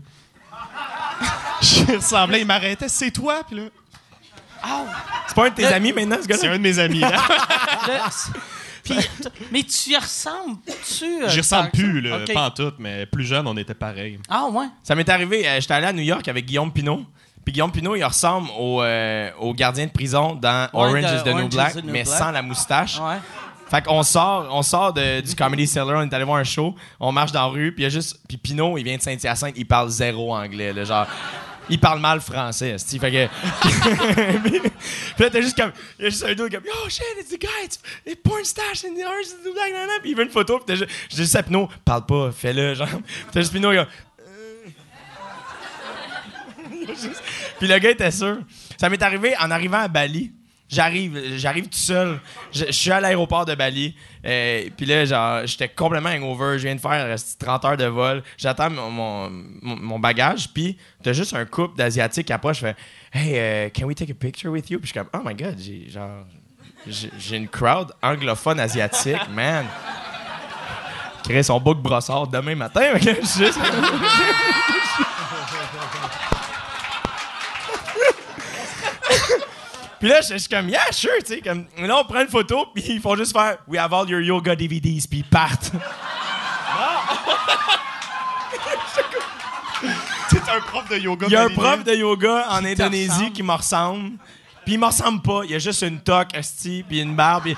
[1.62, 3.64] Je ressemblais, ils m'arrêtaient, c'est toi, puis là,
[5.28, 6.54] C'est pas un de tes amis maintenant, ce c'est gars-là?
[6.54, 7.00] un de mes amis.
[7.00, 7.12] là.
[7.88, 8.40] Le-
[8.88, 8.98] Puis,
[9.52, 10.58] mais tu y ressembles,
[10.98, 11.06] tu.
[11.24, 14.20] euh, J'y ressemble plus, là, pas en tout, mais plus jeune, on était pareil.
[14.30, 14.66] Ah, ouais.
[14.84, 17.02] Ça m'est arrivé, euh, j'étais allé à New York avec Guillaume Pinot.
[17.46, 21.24] Puis Guillaume Pinot, il ressemble au, euh, au gardien de prison dans Orange de is
[21.24, 22.18] the New is Black, the New mais Black.
[22.20, 23.00] sans la moustache.
[23.00, 23.18] Ouais.
[23.70, 26.74] Fait qu'on sort, on sort de- du Comedy Cellar, on est allé voir un show,
[27.00, 28.20] on marche dans la rue, puis il y a juste.
[28.28, 31.06] Puis Pinot, il vient de Saint-Hyacinthe, il parle zéro anglais, là, genre.
[31.70, 32.98] Il parle mal français, esti.
[33.00, 33.28] Fait que.
[34.50, 34.62] puis
[35.20, 35.72] là, t'as juste comme.
[36.00, 36.64] Il y a juste un dos comme.
[36.66, 39.74] Yo, shit, it's the guy, it's, it's porn stash in the Orange is the Black.
[40.02, 40.90] Puis il veut une photo, puis t'as juste.
[41.10, 42.88] Je dis juste à Pinot, parle pas, fais-le, genre.
[43.32, 43.88] T'as juste Pinot, il a-
[47.60, 48.38] Puis le gars était sûr.
[48.80, 50.32] Ça m'est arrivé en arrivant à Bali.
[50.70, 52.20] J'arrive, j'arrive tout seul.
[52.52, 53.96] Je, suis à l'aéroport de Bali.
[54.26, 56.60] euh, puis là, genre, j'étais complètement hangover.
[56.60, 58.22] Je viens de faire euh, 30 heures de vol.
[58.38, 59.30] J'attends mon,
[59.62, 60.50] mon, bagage.
[60.54, 62.58] Puis t'as juste un couple d'asiatiques qui approche.
[62.58, 62.76] Je fais
[63.14, 64.80] Hey, euh, can we take a picture with you?
[64.80, 66.26] Puis je suis comme Oh my god, j'ai genre.
[66.86, 69.66] J'ai une crowd anglophone asiatique, man.
[71.24, 72.98] Créer son book brossard demain matin.
[73.02, 73.60] juste-
[80.00, 81.42] Puis là, je suis comme, yeah, sure, tu sais.
[81.42, 84.22] Comme, là, on prend une photo, puis ils font juste faire, we have all your
[84.22, 85.72] yoga DVDs, puis ils partent.
[90.30, 91.28] C'est un prof de yoga.
[91.28, 94.18] Il y a un prof de yoga en Qui Indonésie qui me ressemble.
[94.66, 95.42] Puis il me ressemble pas.
[95.46, 97.44] Il y a juste une toque, esti, puis une barbe.
[97.44, 97.56] puis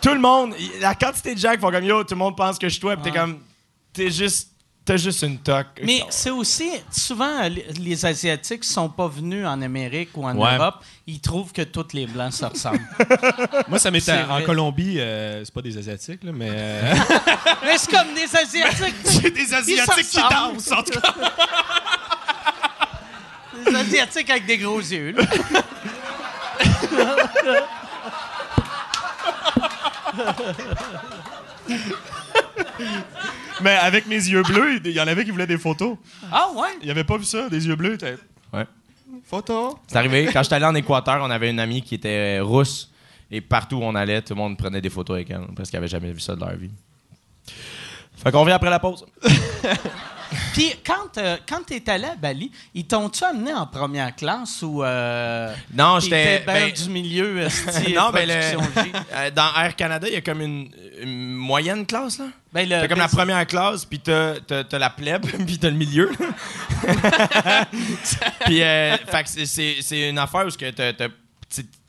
[0.00, 2.58] tout le monde, la quantité de gens qui font comme yo, tout le monde pense
[2.58, 3.38] que je suis toi, puis t'es comme,
[3.92, 4.51] t'es juste,
[4.84, 5.80] t'as juste une toque.
[5.84, 7.48] Mais c'est aussi, souvent,
[7.78, 10.56] les- Asiatiques sont pas venus en Amérique ou en Ouais.
[10.56, 12.80] Europe, ils trouvent que tous les Blancs se ressemblent.
[13.68, 14.44] Moi, ça m'était en vrai.
[14.44, 16.48] Colombie, euh, c'est pas des Asiatiques, là, mais.
[16.50, 16.94] euh,
[17.64, 18.94] Mais c'est comme des Asiatiques.
[19.04, 21.14] c'est des Asiatiques qui dansent, en tout cas.
[23.66, 25.12] Des Asiatiques avec des gros yeux.
[25.12, 25.22] là.
[33.62, 35.96] Mais avec mes yeux bleus, il y en avait qui voulaient des photos.
[36.30, 36.68] Ah ouais?
[36.82, 37.96] Il avait pas vu ça, des yeux bleus.
[37.98, 38.16] t'es-
[38.52, 38.66] Ouais.
[39.24, 39.78] Photo.
[39.86, 40.28] C'est arrivé.
[40.32, 42.90] Quand j'étais allé en Équateur, on avait une amie qui était euh, rousse.
[43.30, 45.40] Et partout où on allait, tout le monde prenait des photos avec elle.
[45.56, 46.70] Parce qu'ils n'avaient jamais vu ça de leur vie.
[48.22, 49.06] Fait qu'on vient après la pause.
[50.54, 54.82] Puis quand, euh, quand t'es allé à Bali, ils t'ont-tu amené en première classe ou
[54.82, 56.42] euh, Non, j'étais.
[56.46, 58.56] ben ben, du milieu esti, non, ben, le- G?
[59.14, 60.70] euh, dans Air Canada, il y a comme une,
[61.02, 62.26] une moyenne classe, là.
[62.52, 65.76] Ben, T'as comme la première classe, puis t'as, t'as, t'as la plèbe, puis t'as le
[65.76, 66.10] milieu.
[68.44, 71.08] puis, euh, fait que c'est, c'est, c'est une affaire où t'as, t'as-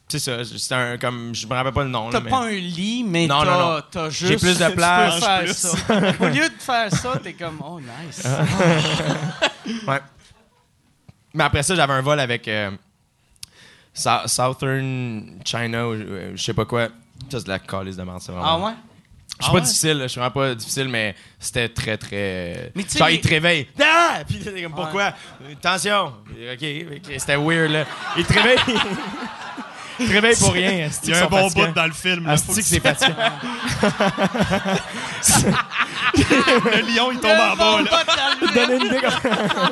[0.07, 2.51] c'est, ça, c'est un, comme, je me rappelle pas le nom, T'as mais- pas un
[2.51, 3.81] lit, mais Non, t'as, non, non.
[3.89, 4.31] t'as juste...
[4.31, 5.53] J'ai plus de place, peux faire plus.
[5.53, 5.69] ça.
[6.25, 8.23] Au lieu de faire ça, t'es comme, oh, nice.
[9.87, 9.99] Ouais.
[11.33, 12.71] Mais après ça, j'avais un vol avec euh,
[13.93, 16.89] Sou- Southern China, ou euh, je sais pas quoi.
[17.31, 18.47] Ça, c'est de la calice de merde, c'est vraiment.
[18.47, 18.73] Ah ouais?
[19.39, 22.71] Je suis pas difficile, je suis vraiment pas difficile, mais c'était très, très.
[22.75, 23.67] Mais tu sais, Genre, il te réveille.
[23.81, 24.19] Ah!
[24.27, 25.13] Puis t'es comme, pourquoi?
[25.51, 26.13] Attention!
[26.53, 26.65] OK,
[27.17, 27.85] c'était weird, là.
[28.15, 28.59] Il te réveille.
[29.99, 30.89] il te réveille pour rien.
[31.03, 31.67] Il y a un bon fatigants.
[31.67, 32.25] bout dans le film.
[32.25, 32.31] là.
[32.33, 33.15] Asti que c'est fatigant.
[36.15, 37.81] Le lion, il tombe en bas.
[37.81, 38.03] là.
[38.53, 39.69] Donnez une idée comment...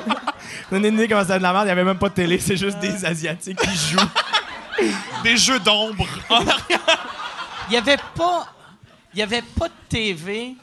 [0.72, 1.66] Donnez une idée comment c'était de la merde.
[1.66, 4.00] Il y avait même pas de télé, c'est juste des Asiatiques qui jouent.
[5.24, 6.08] Des jeux d'ombre.
[7.70, 8.48] Il y avait pas...
[9.14, 10.56] Il y avait pas de TV,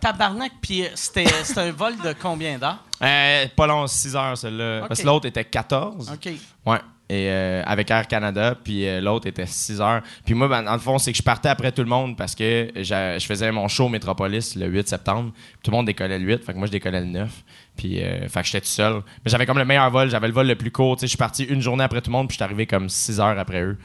[0.00, 1.26] tabarnak, puis euh, c'était,
[1.56, 2.84] un vol de combien d'heures?
[3.02, 4.82] Euh, pas long, 6 heures, celle-là.
[4.82, 4.88] Ok.
[4.88, 6.10] Parce que l'autre était 14.
[6.12, 6.32] OK.
[6.66, 6.78] Ouais.
[7.10, 10.02] Et euh, avec Air Canada, puis euh, l'autre était 6 heures.
[10.24, 12.34] Puis moi, ben, dans le fond, c'est que je partais après tout le monde parce
[12.34, 15.32] que je faisais mon show Métropolis le 8 septembre.
[15.62, 17.30] Tout le monde décollait le 8, fait que moi, je décollais le 9.
[17.76, 18.94] Puis, euh, fait que j'étais tout seul.
[19.22, 20.96] Mais j'avais comme le meilleur vol, j'avais le vol le plus court.
[20.96, 22.66] Tu sais, je suis parti une journée après tout le monde, puis je suis arrivé
[22.66, 23.76] comme 6 heures après eux.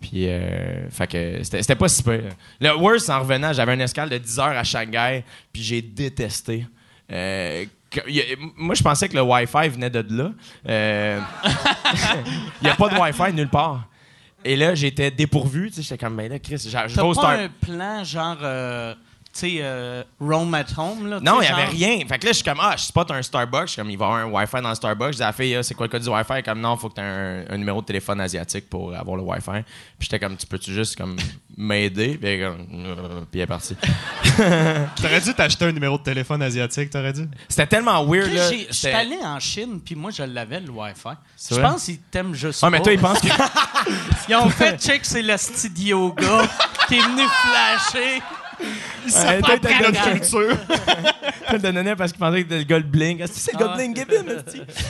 [0.00, 2.30] Puis, euh, fait que c'était pas si pire.
[2.60, 6.66] Le worst, en revenant, j'avais une escale de 10 heures à Shanghai, puis j'ai détesté.
[7.10, 8.24] Euh, que- y a-
[8.56, 10.30] moi, je pensais que le Wi-Fi venait de là.
[10.68, 11.20] Euh,
[12.62, 13.88] il n'y a pas de Wi-Fi nulle part.
[14.44, 15.70] Et là, j'étais dépourvu.
[15.70, 17.30] Tu sais, j'étais comme, mais là, Chris, je T'as pas Star.
[17.30, 18.36] un plan, genre...
[19.38, 21.20] tu sais, euh, roam at home, là.
[21.20, 21.98] Non, il n'y avait rien.
[22.06, 23.66] Fait que là, je suis comme, ah, je spot un Starbucks.
[23.66, 25.12] Je suis comme, il va y avoir un Wi-Fi dans le Starbucks.
[25.12, 26.32] Je dis à la fille, Ah, c'est quoi le code du Wi-Fi?
[26.32, 28.94] Elle est Comme, non, faut que tu aies un, un numéro de téléphone asiatique pour
[28.96, 29.62] avoir le Wi-Fi.
[29.98, 31.16] Puis j'étais comme, tu peux-tu juste comme
[31.56, 32.16] m'aider?
[32.20, 33.76] Puis elle, est comme, Euh, puis elle est partie.
[35.00, 37.28] T'aurais dû t'acheter un numéro de téléphone asiatique, t'aurais dû.
[37.48, 38.50] C'était tellement weird, là.
[38.50, 41.10] Je suis allé en Chine, puis moi, je l'avais, le Wi-Fi.
[41.50, 43.28] Je pense qu'ils t'aiment juste Ah, mais toi, il pense que.
[44.28, 46.48] Ils ont fait check, c'est le style yoga
[46.88, 48.20] qui est venu flasher.
[49.12, 50.48] T'as le gars de culture.
[50.48, 50.56] culture.
[51.48, 53.18] Tu le donnais parce qu'il pensait que c'était le gars de bling.
[53.18, 54.42] Que c'est le gars de Ah bling, Gibbon?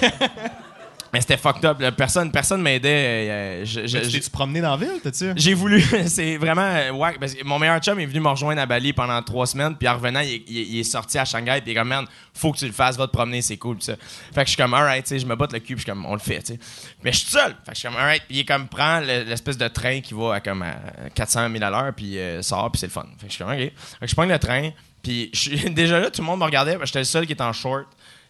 [1.13, 1.81] Mais c'était fucked up.
[1.81, 1.93] là.
[1.93, 2.89] Personne, personne m'aidait.
[3.31, 5.33] euh, je- je- Tu je- t'es-tu promené dans la ville, t'as-tu?
[5.37, 5.81] J'ai voulu.
[6.09, 6.63] c'est vraiment.
[6.63, 9.47] euh, wack, parce que mon meilleur chum est venu me rejoindre à Bali pendant trois
[9.47, 9.77] semaines.
[9.77, 11.61] Puis en revenant, il, est- il est- il est sorti à Shanghai.
[11.63, 12.05] Puis il est comme, man,
[12.35, 13.81] faut que tu le fasses, va te promener, c'est cool.
[13.81, 13.95] Ça.
[14.35, 15.75] Fait que je suis comme, alright, tu sais, je me botte le cul.
[15.75, 16.59] Puis je suis comme, on le fait, tu sais.
[17.03, 17.55] Mais je suis seul.
[17.65, 18.23] Fait que je suis comme, alright.
[18.27, 20.75] Puis il est comme, prend le- l'espèce de train qui va à comme à
[21.15, 21.93] 400 000 à l'heure.
[21.97, 22.71] Puis euh, sort.
[22.73, 23.07] Puis c'est le fun.
[23.19, 23.59] Fait que je suis comme, ok.
[23.59, 24.71] Fait que je prends le train.
[25.03, 26.73] Puis je suis- déjà là, tout le monde me regardait.
[26.73, 27.87] parce que J'étais le seul qui était en short.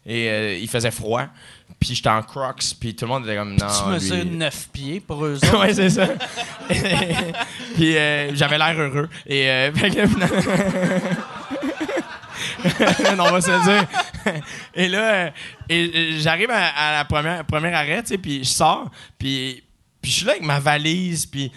[0.09, 1.25] Et euh, il faisait froid.
[1.81, 2.63] Puis j'étais en crocs.
[2.81, 3.67] Puis tout le monde était comme, non.
[3.83, 5.59] Tu mesures lui- 9 pieds pour eux autres.
[5.61, 6.07] ouais, c'est ça.
[7.75, 9.09] Puis euh, j'avais l'air heureux.
[9.27, 9.71] Et euh,
[13.17, 13.87] non, on va se dire.
[14.75, 15.31] Et là, euh,
[15.69, 19.63] et, j'arrive à, à la première, premier arrêt, tu sais, puis je sors, puis,
[20.03, 21.51] puis je suis là avec ma valise, puis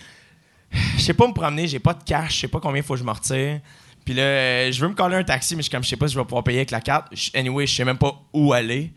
[0.97, 2.93] je sais pas me promener, j'ai pas de cash, je sais pas combien il faut
[2.93, 3.59] que je me retire.
[4.05, 6.13] Puis là, euh, je veux me coller un taxi, mais comme, je sais pas si
[6.13, 7.13] je vais pouvoir payer avec la carte.
[7.33, 8.91] Anyway, je sais même pas où aller.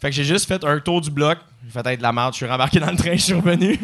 [0.00, 1.38] Fait que j'ai juste fait un tour du bloc.
[1.62, 2.32] J'ai fait être de la merde.
[2.32, 3.78] Je suis rembarqué dans le train, je suis revenu.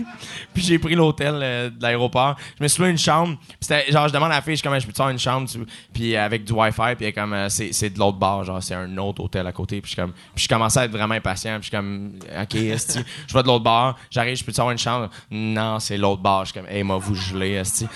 [0.54, 2.36] puis j'ai pris l'hôtel euh, de l'aéroport.
[2.58, 3.36] Je me suis loué une chambre.
[3.46, 5.10] Puis c'était genre, je demande à la fille, je suis comme, je peux te faire
[5.10, 5.46] une chambre?
[5.92, 6.94] Puis avec du Wi-Fi.
[6.96, 8.44] Puis comme, euh, c'est, c'est de l'autre bar.
[8.44, 9.82] Genre, c'est un autre hôtel à côté.
[9.82, 11.60] Puis je comme, puis je commençais à être vraiment impatient.
[11.60, 13.00] Puis je suis comme, OK, esti.
[13.26, 13.98] Je vais de l'autre bar.
[14.10, 15.10] J'arrive, je peux te avoir une chambre?
[15.30, 16.46] Non, c'est l'autre bar.
[16.46, 17.86] Je suis comme, hey, m'a vous gelé, esti?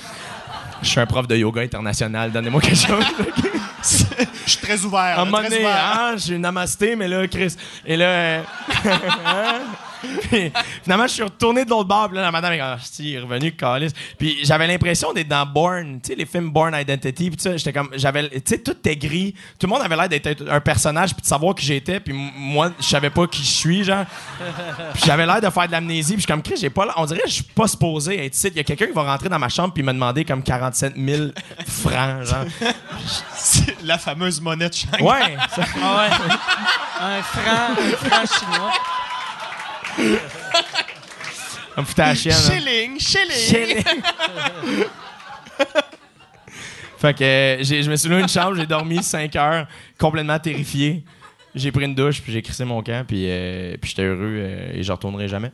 [0.83, 2.31] Je suis un prof de yoga international.
[2.33, 3.05] Donnez-moi quelque chose.
[4.47, 5.01] Je suis très ouvert.
[5.01, 7.55] À un moment donné, hein, j'ai une namasté, mais là, Chris.
[7.87, 8.43] Et là, euh,
[9.25, 9.61] hein?
[10.31, 10.53] Puis,
[10.83, 13.11] finalement, je suis retourné de l'autre bord, puis là, la madame est comme, Ah, si,
[13.11, 13.93] il est revenu, calice.
[14.19, 17.57] Puis j'avais l'impression d'être dans Born, tu sais, les films Born Identity, puis tout ça,
[17.57, 19.35] j'étais comme, j'avais, tu sais, tout était gris.
[19.59, 22.73] Tout le monde avait l'air d'être un personnage, puis de savoir qui j'étais, puis moi,
[22.79, 24.05] je savais pas qui je suis, genre.
[24.95, 26.95] Puis j'avais l'air de faire de l'amnésie, puis je suis comme, Chris, j'ai pas l'air-
[26.97, 28.49] on dirait que je suis pas supposé être ici.
[28.49, 30.95] Il y a quelqu'un qui va rentrer dans ma chambre, puis me demander comme 47
[30.97, 31.29] 000
[31.67, 32.45] francs, genre.
[33.37, 35.03] C'est la fameuse monnaie de Shanghai.
[35.03, 36.35] Ouais, ça- Ah ouais.
[37.03, 38.73] Un franc, un franc chinois.
[39.97, 42.35] Ça me foutait la chienne.
[42.35, 42.51] hein.
[42.51, 43.85] Shilling, shilling.
[46.99, 49.67] fait que euh, j'ai- je me suis loué une chambre, j'ai dormi 5 heures,
[49.99, 51.05] complètement terrifié.
[51.55, 54.73] J'ai pris une douche, puis j'ai crissé mon camp, puis, euh, puis j'étais heureux euh,
[54.75, 55.51] et je retournerai jamais.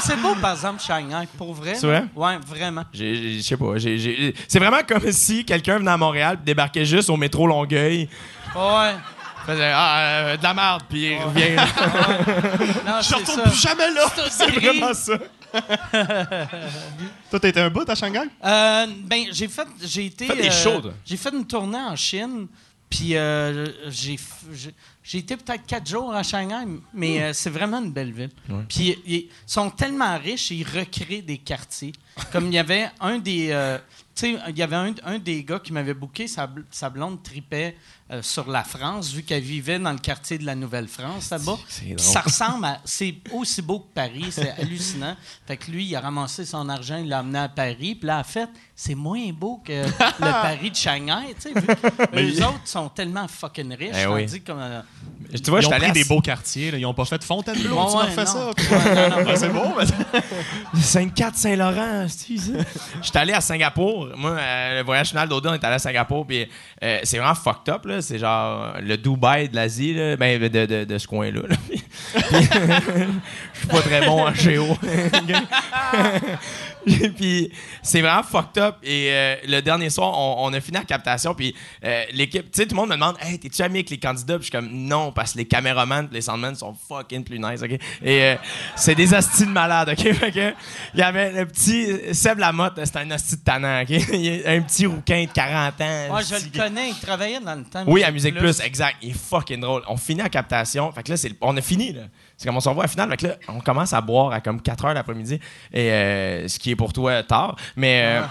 [0.00, 1.74] C'est beau, par exemple, Shanghai, pour vrai.
[1.74, 2.04] C'est vrai?
[2.16, 2.84] Ouais, vraiment.
[2.92, 3.76] J'ai- j'ai- Je sais pas.
[3.76, 7.46] j'ai- j'ai- C'est vraiment comme si quelqu'un venait à Montréal puis débarquait juste au métro
[7.46, 8.08] Longueuil,
[8.54, 8.94] Ouais.
[9.48, 11.56] Faisait ah, euh, de la merde, puis il revient.
[12.86, 14.06] Non, Je retourne plus jamais là.
[14.30, 15.18] C'est vraiment ça.
[17.30, 18.28] Toi, t'as été un bout à Shanghai?
[18.44, 20.26] Euh, ben, j'ai fait, j'ai été.
[20.26, 20.92] Fait des euh, shows, toi.
[21.04, 22.48] J'ai fait une tournée en Chine,
[22.90, 24.16] puis euh, j'ai,
[25.02, 26.64] j'ai, été peut-être quatre jours à Shanghai,
[26.94, 28.30] mais euh, c'est vraiment une belle ville.
[28.68, 31.92] Puis ils sont tellement riches, ils recréent des quartiers.
[32.32, 33.76] Comme il y avait un des, euh,
[34.14, 37.22] tu sais, il y avait un, un des gars qui m'avait booké, sa, sa blonde
[37.22, 37.76] tripait
[38.10, 41.58] euh, sur la France, vu qu'elle vivait dans le quartier de la Nouvelle-France là-bas.
[41.98, 42.80] Ça ressemble à.
[42.84, 45.14] C'est aussi beau que Paris, c'est hallucinant.
[45.46, 47.94] Fait que lui, il a ramassé son argent, il l'a amené à Paris.
[47.96, 51.34] Puis là, en fait, c'est moins beau que le Paris de Shanghai.
[51.40, 51.54] Tu sais,
[52.14, 53.94] eux autres sont tellement fucking riches.
[53.94, 54.26] Eh oui.
[54.48, 54.82] euh,
[55.42, 56.70] Tu vois, Ils je ont suis allé pris des beaux quartiers.
[56.70, 56.78] Là.
[56.78, 57.76] Ils ont pas fait Fontainebleau.
[57.76, 58.26] Ouais, tu ouais, non.
[58.26, 58.46] ça.
[58.48, 59.24] Ouais.
[59.24, 59.74] Ouais, c'est beau.
[59.76, 62.52] mais- Saint-Cat, Saint-Laurent, c'est ça?
[63.02, 64.08] J'étais allé à Singapour.
[64.16, 66.26] Moi, euh, le voyage final d'Odin, on est allé à Singapour.
[66.26, 66.48] Puis
[66.80, 67.84] c'est vraiment fucked up.
[67.84, 67.97] là.
[68.00, 70.16] C'est genre le Dubaï de l'Asie, là.
[70.16, 71.42] ben, de, de- de ce coin-là.
[72.14, 74.64] Je suis pas très bon en géo.
[77.16, 77.50] puis
[77.82, 78.76] c'est vraiment fucked up.
[78.82, 81.34] Et euh, le dernier soir, on, on a fini la captation.
[81.34, 81.54] Puis
[81.84, 84.38] euh, l'équipe, tu sais, tout le monde me demande Hey, t'es-tu ami avec les candidats?
[84.38, 87.62] Puis je suis comme Non, parce que les caméramans, les soundmen sont fucking plus nice,
[87.62, 87.72] OK?
[88.02, 88.36] Et euh,
[88.76, 90.12] c'est des astis de malades, OK?
[90.14, 90.52] Fait que,
[90.94, 93.90] il y avait le petit Seb Lamotte, c'est un asti de tannant, OK?
[94.12, 96.06] Il y a un petit rouquin de 40 ans.
[96.08, 97.84] Moi, je le connais, il travaillait dans le temps.
[97.86, 98.60] oui, à Musique Plus.
[98.60, 98.96] exact.
[99.02, 99.82] Il est fucking drôle.
[99.88, 100.90] On finit la captation.
[100.92, 102.02] Fait que là, c'est, on a fini, là.
[102.38, 103.10] C'est comme on s'en va à finale.
[103.10, 105.40] Fait que là, on commence à boire à comme 4 heures l'après-midi.
[105.72, 107.56] Et euh, ce qui est pour toi tard.
[107.76, 108.02] Mais.
[108.04, 108.22] euh,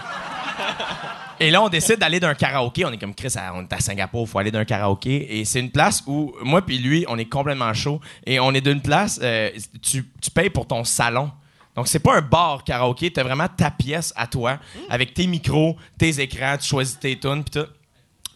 [1.40, 2.84] Et là, on décide d'aller d'un karaoké.
[2.84, 5.38] On est comme Chris, on est à Singapour, il faut aller d'un karaoké.
[5.38, 8.00] Et c'est une place où moi puis lui, on est complètement chaud.
[8.26, 11.30] Et on est d'une place, euh, tu, tu payes pour ton salon.
[11.76, 14.58] Donc, c'est pas un bar karaoké, t'as vraiment ta pièce à toi,
[14.90, 17.66] avec tes micros, tes écrans, tu choisis tes tunes, pis tout.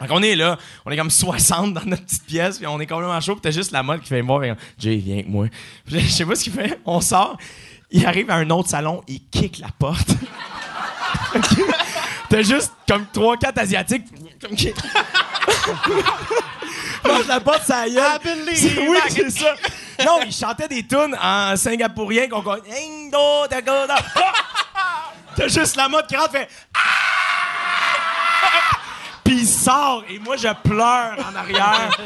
[0.02, 2.86] Fait qu'on est là, on est comme 60 dans notre petite pièce, puis on est
[2.86, 4.42] complètement chaud, puis t'as juste la mode qui fait me voir,
[4.76, 5.46] Jay, viens avec moi.
[5.86, 7.36] Puis je sais pas ce qu'il fait, on sort,
[7.92, 10.08] il arrive à un autre salon, il kick la porte.
[12.28, 14.06] t'as juste comme 3-4 Asiatiques,
[14.40, 14.72] comme qui.
[17.04, 18.18] Mange la porte, ça y est.
[18.88, 19.54] Oui, c'est ça.
[20.04, 23.08] Non, il chantait des tunes en singapourien qu'on connaît.
[25.36, 26.48] T'as juste la mode qui rentre, fait.
[26.74, 27.01] Il
[29.62, 31.96] sort et moi je pleure en arrière.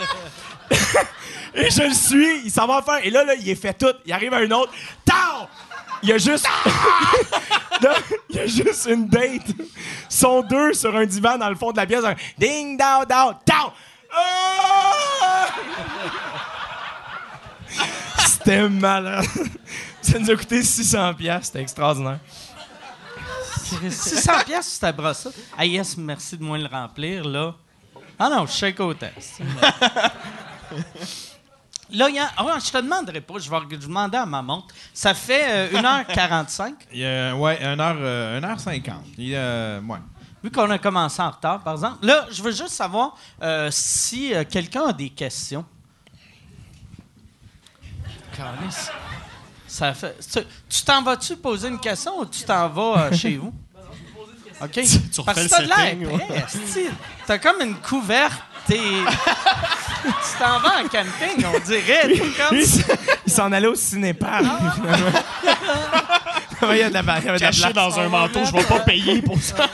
[1.54, 3.04] et je le suis, il s'en va faire.
[3.04, 3.94] Et là, là, il est fait tout.
[4.04, 4.72] Il arrive à un autre.
[5.04, 5.48] Tao!
[6.02, 6.46] Il y a juste.
[8.30, 9.48] Il y a juste une date.
[10.08, 12.04] Sont deux sur un divan dans le fond de la pièce.
[12.04, 13.72] un Ding, down, down, tao!
[14.12, 15.46] Ah!
[18.26, 19.24] C'était malade.
[20.00, 22.20] Ça nous a coûté 600 pièces, c'était extraordinaire.
[23.90, 25.28] 600 pièces sur ta brosse.
[25.56, 27.54] Ah yes, merci de moins le remplir, là.
[28.18, 29.40] Ah non, je sais qu'au test.
[31.90, 32.30] Là, il y a...
[32.36, 34.74] ah, je te demanderai pas, je vais demander à ma montre.
[34.92, 36.74] Ça fait euh, 1h45.
[36.92, 38.92] Il y a, ouais, 1h, euh, 1h50.
[39.18, 39.98] Il y a, ouais.
[40.42, 42.04] Vu qu'on a commencé en retard, par exemple.
[42.04, 45.64] Là, je veux juste savoir euh, si euh, quelqu'un a des questions.
[49.78, 49.94] Calice.
[49.94, 50.16] Ça fait...
[50.32, 53.52] Tu tu t'en vas-tu poser une question ou tu t'en vas euh, chez vous?
[54.62, 54.70] OK.
[54.70, 56.48] tu Parce refais que t'as de l'air.
[57.26, 58.42] T'as comme une couverte.
[58.66, 58.78] T'es...
[58.78, 62.18] tu t'en vas en camping, on dirait.
[62.36, 62.56] Comme...
[62.56, 62.64] Lui,
[63.26, 64.44] il s'en allait au cinépark.
[64.74, 65.10] finalement.
[66.72, 68.52] il y a de la, il y avait de la Caché dans un manteau, je
[68.52, 69.68] vais pas payer pour ça.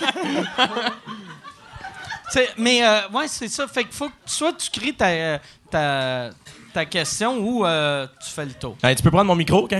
[2.59, 3.67] Mais euh, ouais, c'est ça.
[3.69, 5.39] Fait faut que soit tu cries ta, euh,
[5.71, 6.31] ta,
[6.73, 8.77] ta question ou euh, tu fais le tour?
[8.83, 9.75] Hey, tu peux prendre mon micro, OK?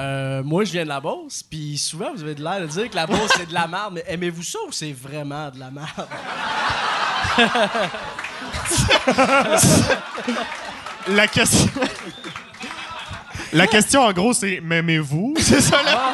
[0.00, 2.90] Euh, moi, je viens de la Beauce, puis souvent, vous avez de l'air de dire
[2.90, 3.94] que la Beauce, c'est de la merde.
[3.94, 6.08] Mais aimez-vous ça ou c'est vraiment de la merde?
[11.08, 11.70] La question.
[13.52, 15.34] La question, en gros, c'est m'aimez-vous?
[15.38, 16.12] C'est ça, là?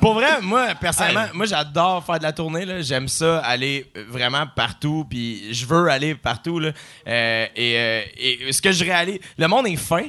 [0.00, 2.64] Pour vrai, moi, personnellement, moi, j'adore faire de la tournée.
[2.66, 2.82] là.
[2.82, 6.58] J'aime ça, aller euh, vraiment partout, puis je veux aller partout.
[6.58, 6.72] Là.
[7.06, 10.02] Euh, et, euh, et ce que je réalise, le monde est fin.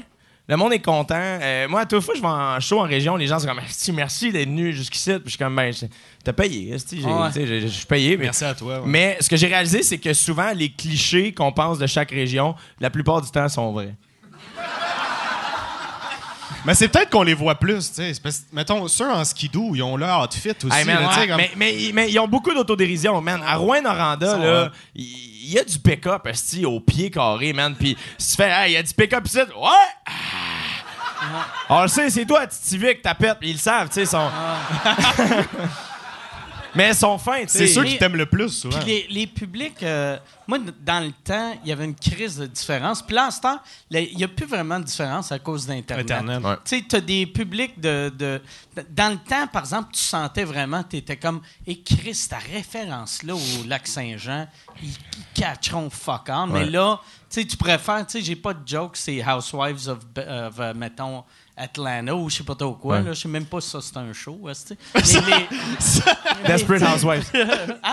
[0.48, 1.16] Le monde est content.
[1.18, 3.58] Euh, moi, à toute fois, je vais en show en région, les gens sont comme
[3.58, 5.14] merci, merci d'être venu jusqu'ici.
[5.14, 5.74] Puis je suis comme ben,
[6.24, 8.16] t'as payé, je suis payé.
[8.18, 8.76] mais- Merci à toi.
[8.80, 8.84] ouais.
[8.86, 12.54] Mais ce que j'ai réalisé, c'est que souvent, les clichés qu'on pense de chaque région,
[12.80, 13.96] la plupart du temps, sont vrais.
[16.66, 18.32] Mais c'est peut-être qu'on les voit plus, tu sais.
[18.52, 20.76] Mettons, ceux en skidoo, ils ont leur outfit aussi.
[20.76, 23.42] Hey, man, là, tu sais, ouais, comme- mais, mais, mais ils ont beaucoup d'autodérision, man.
[23.46, 26.28] À Rouen-Noranda, là, il y, a du pick-up,
[26.66, 27.76] au pied carré, man.
[27.76, 29.46] Puis si tu fais, hey, il y a du pick-up ici, ouais!
[30.06, 30.12] Ah.
[31.70, 34.08] On le sait, c'est toi, Titi Vic, ta pète, ils le savent, tu sais, ils
[34.08, 34.30] sont...
[36.76, 37.60] mais ils sont fins, tu sais.
[37.60, 38.78] c'est ceux qui t'aiment le plus, souvent.
[38.80, 42.46] Puis les, les publics, euh, moi, dans le temps, il y avait une crise de
[42.46, 43.02] différence.
[43.02, 43.60] Puis là, en ce temps,
[43.92, 46.12] il n'y a plus vraiment de différence à cause d'Internet.
[46.12, 46.44] Internet.
[46.44, 46.56] Ouais.
[46.66, 48.42] Tu sais, tu as des publics de, de-
[48.92, 51.42] Dans le temps, par exemple, tu sentais vraiment, tu étais comme.
[51.66, 54.48] Et Chris, ta référence-là au lac Saint-Jean,
[54.84, 56.48] ils, ils catcheront fuck on.
[56.48, 57.00] Mais là,
[57.30, 58.06] tu sais, tu préfères.
[58.06, 61.24] Tu sais, j'ai pas de joke, c'est Housewives of, of, euh, mettons,
[61.58, 62.98] Atlanta ou je sais pas trop quoi.
[62.98, 63.04] Ouais.
[63.04, 64.40] Là, je sais même pas si ça c'est un show.
[64.44, 64.52] Mais
[65.04, 67.32] les- Desperate Housewives.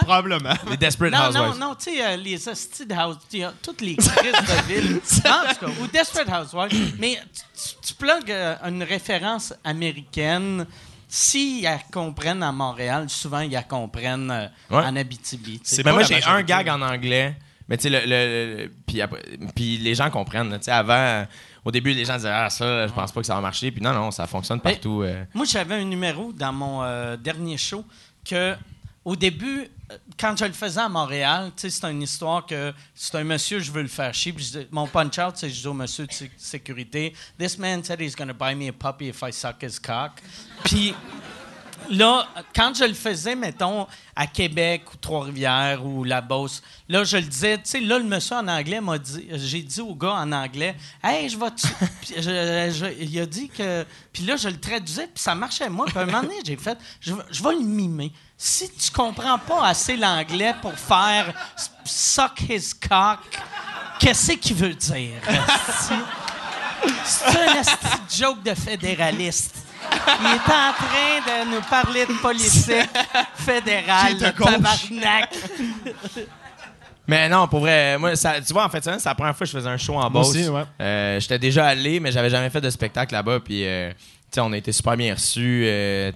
[0.01, 0.55] Probablement.
[0.71, 1.59] Les Desperate non, Housewives.
[1.61, 4.97] non, non, tu sais, euh, les hosties de house, sais, toutes les crises de ville.
[5.27, 6.97] en tout cas, ou Desperate Housewives.
[6.99, 10.67] Mais tu, tu, tu plugues, euh, une référence américaine.
[11.09, 14.83] S'ils la comprennent à Montréal, souvent ils la comprennent euh, Ouais.
[14.83, 15.61] en Abitibi.
[15.85, 17.37] Mais moi, j'ai un gag en anglais.
[17.69, 19.23] Mais tu sais, le, le- le- puis, après-
[19.55, 20.51] puis les gens comprennent.
[20.59, 21.25] Tu sais, avant, euh,
[21.65, 23.71] au début, les gens disaient Ah, ça, je pense pas que ça va marcher.
[23.71, 25.03] Puis non, non, ça fonctionne Mais- partout.
[25.03, 25.25] euh.
[25.35, 27.85] Moi, j'avais un numéro dans mon euh, dernier show
[28.25, 28.55] que,
[29.05, 32.73] au début, euh, quand je le faisais à Montréal, tu sais, c'est une histoire que
[32.95, 34.33] c'est un monsieur, je veux le faire chier.
[34.33, 37.83] Puis je dis- mon punch-out, c'est je dis au monsieur de sé- sécurité, This man
[37.83, 40.13] said he's gonna buy me a puppy if I suck his cock.
[40.65, 40.95] Puis
[41.91, 47.17] là, quand je le faisais, mettons, à Québec ou Trois-Rivières ou La Beauce, là, je
[47.17, 50.13] le disais, tu sais, là, le monsieur en anglais m'a dit, j'ai dit au gars
[50.15, 51.47] en anglais, hey, je vais
[52.17, 52.21] je-
[52.75, 53.87] je- il a dit que.
[54.13, 55.87] Puis là, je le traduisais, puis ça marchait, moi.
[55.87, 58.13] Puis à un moment donné, j'ai fait, je, vais- le mimer.
[58.37, 61.33] Si tu comprends pas assez l'anglais pour faire
[61.85, 63.19] suck his cock,
[63.99, 65.21] qu'est-ce qu'il veut dire?
[67.05, 67.63] C'est un
[68.11, 69.62] joke de fédéraliste.
[70.21, 72.89] Il est en train de nous parler de politique
[73.35, 75.29] fédérale, de tabarnak.
[77.07, 79.45] Mais non, pour vrai, moi, ça, tu vois, en fait, ça, c'est la première fois
[79.45, 80.31] que je faisais un show en Moi Beauce.
[80.31, 80.63] aussi, ouais.
[80.81, 83.41] Euh, J'étais déjà allé, mais j'avais jamais fait de spectacle là-bas.
[83.41, 83.91] Puis, euh,
[84.35, 85.63] sais, on a été super bien reçus.
[85.67, 86.13] euh,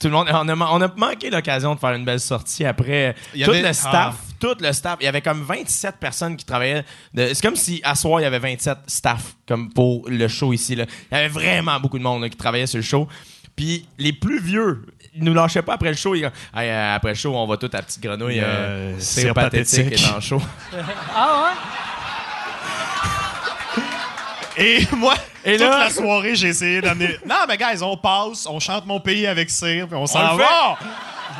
[0.00, 2.64] tout le monde, on a, man- on a manqué l'occasion de faire une belle sortie
[2.64, 3.14] après.
[3.34, 4.96] Il y tout avait- le staff, tout le staff.
[5.00, 6.84] Il y avait comme 27 personnes qui travaillaient.
[7.16, 10.74] C'est comme si à soir, il y avait 27 staff comme pour le show ici.
[10.76, 10.84] Là.
[11.10, 13.08] Il y avait vraiment beaucoup de monde là, qui travaillait sur le show.
[13.56, 14.84] Puis les plus vieux,
[15.14, 16.14] ils nous lâchaient pas après le show.
[16.14, 18.40] Ils disaient, Hey, euh, après le show, on va tout à Petite Grenouille.
[18.40, 20.06] Euh, Euh, c'est pathétique pathétique.
[20.06, 20.42] est en show.
[21.16, 21.54] Ah
[24.58, 25.14] Et moi,
[25.46, 27.16] Et toute là- la soirée, j'ai essayé d'amener.
[27.26, 30.38] Non, mais guys, on passe, on chante mon pays avec cire, puis on s'en le
[30.38, 30.76] va.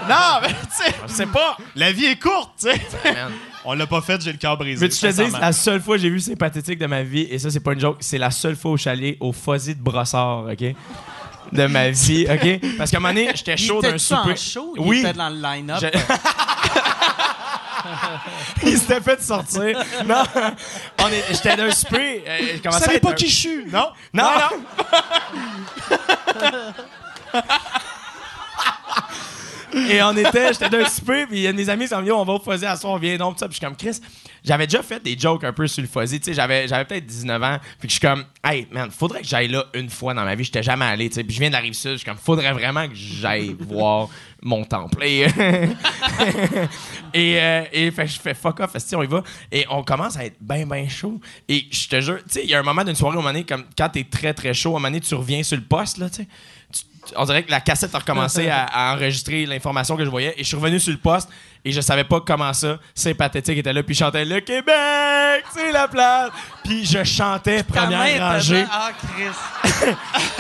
[0.09, 1.57] Non, mais tu sais, C'est pas.
[1.75, 2.81] la vie est courte, tu sais.
[3.13, 3.33] Man.
[3.65, 4.85] On l'a pas fait, j'ai le cœur brisé.
[4.85, 7.27] Mais tu te dis, la seule fois que j'ai vu C'est pathétique de ma vie,
[7.31, 9.33] et ça, c'est pas une joke, c'est la seule fois où je suis allé au
[9.33, 10.65] Fuzzy de Brossard, OK?
[11.53, 12.77] De ma vie, OK?
[12.79, 14.33] Parce qu'à un moment donné, j'étais chaud d'un souper.
[14.33, 14.75] en show?
[14.77, 14.99] Il Oui.
[15.01, 15.79] était dans le line-up?
[15.81, 15.89] Je-
[18.63, 19.63] Il s'était fait sortir.
[20.07, 20.23] Non,
[21.03, 22.25] on est- j'étais d'un souper.
[22.27, 23.89] euh, je être pas un- qui je suis, non?
[24.13, 24.65] Non, non.
[29.75, 30.85] Et on était, j'étais d'un
[31.29, 32.99] puis y a de mes amis sont venus, on va au Fuzzy à soir, on
[32.99, 34.01] vient donc, pis ça, puis je suis comme Chris.
[34.45, 37.43] J'avais déjà fait des jokes un peu sur le Fuzzy, tu sais, j'avais, peut-être 19
[37.43, 40.35] ans, puis je suis comme, hey man, faudrait que j'aille là une fois dans ma
[40.35, 42.07] vie, j'étais jamais allé, tu sais, puis je viens de la rive sud, je suis
[42.07, 44.09] comme, faudrait vraiment que j'aille voir
[44.43, 45.05] mon temple.
[47.17, 50.37] Euh, et fait, je fais fuck off, on y va, et on commence à être
[50.39, 51.19] ben ben chaud,
[51.49, 53.33] et je te jure, tu sais, il y a un moment d'une soirée, au moment
[53.33, 55.97] donné, comme quand t'es très très chaud, au moment donné, tu reviens sur le poste,
[55.97, 56.29] là, tu sais,
[57.17, 60.43] on dirait que la cassette a recommencé à, à enregistrer l'information que je voyais et
[60.43, 61.29] je suis revenu sur le poste
[61.65, 65.45] et je savais pas comment ça c'est pathétique était là puis je chantais le Québec
[65.53, 66.31] c'est la place
[66.65, 69.93] puis je chantais première rangée Ah, Chris.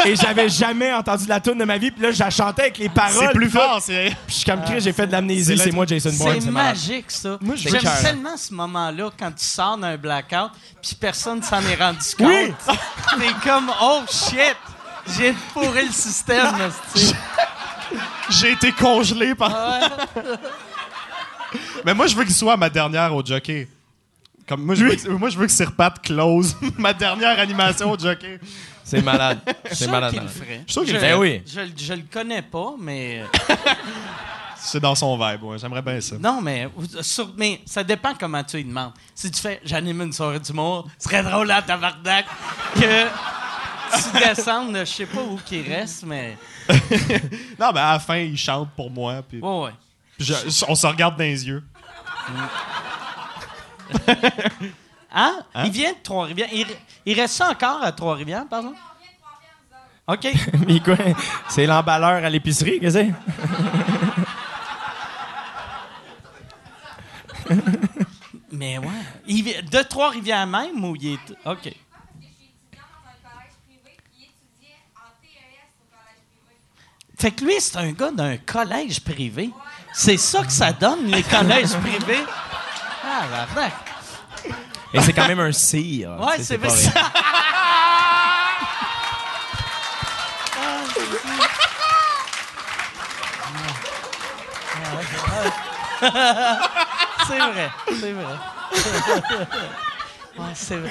[0.06, 2.78] et j'avais jamais entendu la tune de ma vie puis là je la chantais avec
[2.78, 4.06] les paroles C'est plus fort, c'est.
[4.08, 7.10] puis je suis comme Chris j'ai fait de l'amnésie c'est moi Jason Bourne C'est magique,
[7.10, 7.38] ça.
[7.40, 10.50] Moi, je J'aime tellement ce moment-là quand tu sors d'un blackout
[10.82, 12.26] puis personne s'en est rendu compte.
[12.28, 12.52] Oui.
[13.18, 14.56] T'es comme, oh shit,
[15.16, 16.54] j'ai fourré le système.
[18.30, 19.52] J'ai été congelé par.
[21.84, 23.68] Mais moi, je veux qu'il soit ma dernière au jockey.
[24.48, 27.98] Comme moi, je veux que, moi, je veux que Sirpat close ma dernière animation au
[27.98, 28.38] jockey.
[28.84, 29.38] c'est malade
[29.72, 30.38] c'est malade qu'il le malade.
[30.38, 30.60] ferait.
[30.66, 31.42] Je suis sûr qu'il Je- le Ben oui.
[31.46, 33.24] Je, je le connais pas, mais.
[34.58, 35.58] C'est dans son vibe, ouais.
[35.60, 36.16] J'aimerais bien ça.
[36.18, 36.68] Non, mais,
[37.00, 38.90] sur- mais ça dépend comment tu lui demandes.
[39.14, 42.24] Si tu fais j'anime une soirée d'humour, ce serait drôle à tabarnak
[42.74, 43.04] que
[44.12, 46.36] tu descendes, je sais pas où qu'il reste, mais.
[47.58, 49.22] Non, mais à la fin, il chante pour moi.
[49.28, 49.70] Puis, Ouais, ouais.
[50.16, 51.62] puis je- on se regarde dans les yeux.
[55.18, 55.38] Hein?
[55.64, 56.48] Il vient de Trois-Rivières.
[56.52, 56.66] Il,
[57.06, 58.74] il reste ça encore à Trois-Rivières, pardon?
[60.08, 60.28] OK.
[60.66, 60.96] mais quoi
[61.48, 63.12] c'est l'emballeur à l'épicerie qu'est-ce que
[67.48, 67.56] c'est?
[68.52, 68.86] Mais ouais.
[69.26, 71.30] Il vi- de Trois-Rivières même ou il est.
[71.44, 71.58] OK.
[71.64, 76.56] Je suis étudiant dans un collège privé, puis il étudiait en TES au collège privé.
[77.18, 79.50] Fait que lui, c'est un gars d'un collège privé.
[79.92, 82.24] C'est ça que ça donne, les collèges privés.
[83.04, 83.46] Ah, la
[84.92, 86.76] et c'est quand même un cire Ouais, c'est pas vrai.
[97.26, 97.70] C'est vrai,
[98.00, 98.24] c'est vrai.
[100.38, 100.90] Ouais, c'est vrai.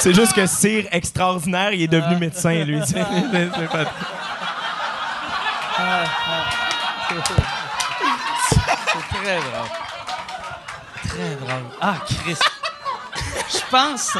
[0.00, 2.80] C'est juste que Cyr extraordinaire, il est devenu médecin, lui.
[2.80, 3.04] tu sais.
[8.48, 9.70] C'est- très drôle.
[11.08, 11.64] Très drôle.
[11.80, 12.38] Ah, Chris.
[13.52, 14.16] Je pense.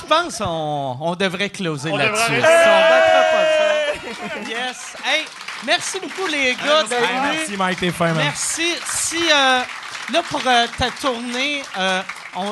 [0.00, 2.22] Je pense qu'on on devrait closer là-dessus.
[2.24, 4.40] devrait On battra pas ça.
[4.48, 4.96] Yes.
[5.04, 5.24] Hey,
[5.66, 8.14] merci beaucoup, les gars, Hey, merci, Mike, man.
[8.16, 8.74] Merci.
[8.86, 9.60] Si, euh,
[10.12, 12.02] là, pour euh, ta tournée, euh,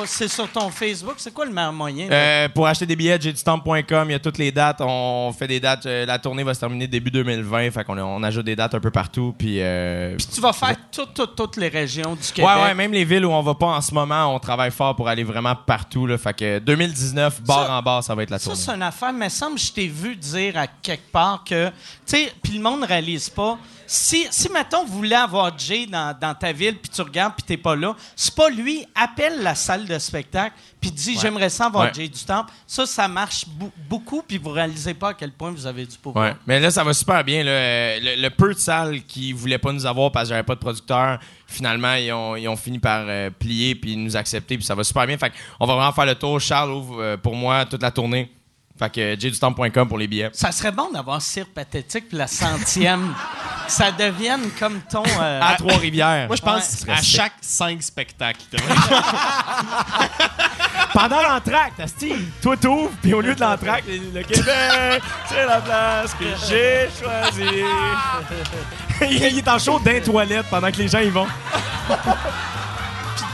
[0.05, 1.15] c'est sur ton Facebook.
[1.17, 2.07] C'est quoi le meilleur moyen?
[2.07, 4.77] de- Euh, pour acheter des billets, j'ai du temps.com, il y a toutes les dates.
[4.81, 5.85] On fait des dates.
[5.85, 8.79] euh, la tournée va se terminer début 2020, fait qu'on on ajoute des dates un
[8.79, 9.33] peu partout.
[9.37, 12.49] Puis, euh, Puis tu vas faire toutes, toutes, toutes les régions du Québec.
[12.55, 14.95] ouais, ouais, même les villes où on va pas en ce moment, on travaille fort
[14.95, 16.05] pour aller vraiment partout.
[16.07, 18.59] Là, fait que 2019, bar Ça- en bar, ça va être la Ça, tournée.
[18.61, 21.73] c'est une affaire, mais semble que je t'ai vu dire à quelque part que, tu
[22.05, 23.57] sais, puis le monde ne réalise pas.
[23.93, 27.43] Si, si, mettons, vous voulez avoir Jay dans, dans ta ville, puis tu regardes, puis
[27.43, 31.65] t'es pas là, c'est pas lui, appelle la salle de spectacle, puis dis, j'aimerais ça
[31.65, 31.91] avoir Ouais.
[31.93, 32.49] Jay du Temple.
[32.65, 33.43] Ça, ça marche
[33.89, 36.23] beaucoup, puis vous réalisez pas à quel point vous avez du pouvoir.
[36.25, 36.35] Ouais.
[36.47, 37.43] Mais là, ça va super bien.
[37.43, 37.51] là.
[37.51, 40.55] Euh, Le, le peu de salles qui voulaient pas nous avoir parce que j'avais pas
[40.55, 44.55] de producteur, finalement, ils ont, ils ont fini par euh, plier puis nous accepter.
[44.55, 45.17] Puis ça va super bien.
[45.17, 46.39] Fait on va vraiment faire le tour.
[46.39, 48.31] Charles ouvre euh, pour moi toute la tournée.
[48.81, 50.31] Fait que jdutemps.com pour les billets.
[50.33, 53.13] Ça serait bon d'avoir Cire Pathétique, puis la centième,
[53.67, 55.03] que ça devienne comme ton...
[55.19, 56.25] euh, À Trois-Rivières.
[56.25, 56.93] Moi, je pense Ouais.
[56.93, 58.41] à chaque cinq spectacles.
[60.93, 66.13] Pendant l'entracte, asti, toi t'ouvres, puis au lieu de l'entracte, le Québec, c'est la place
[66.15, 67.63] que j'ai choisie.
[69.09, 71.27] il, il est en chaud d'un toilette pendant que les gens y vont.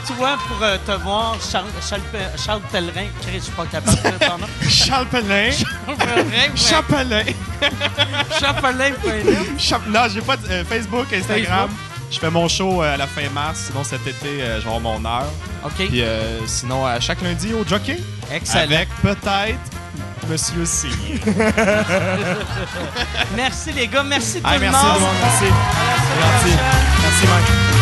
[0.08, 2.02] Toi, pour euh, te voir, Charles, Charles,
[2.44, 4.48] Charles Pellerin, Chris, je suis pas capable de dire ton nom.
[4.70, 5.06] Charles.
[5.08, 5.52] Pellerin,
[6.56, 7.24] Chapelin.
[8.40, 8.94] Charles Pellerin,
[9.58, 11.70] Chap- non, j'ai pas de- euh, Facebook, Instagram.
[12.10, 13.66] Je fais mon show euh, à la fin mars.
[13.68, 15.28] Sinon, cet été, je vais avoir mon heure.
[15.66, 16.04] OK, Puis
[16.46, 18.00] sinon, à chaque lundi au jockey.
[18.32, 18.64] excellent.
[18.64, 19.60] Avec peut-être
[20.30, 20.88] Monsieur C.
[23.36, 25.02] Merci les gars, merci tout Hey, le merci monde.
[25.22, 25.46] merci.
[26.20, 26.58] Merci.
[27.02, 27.77] Merci, Mike.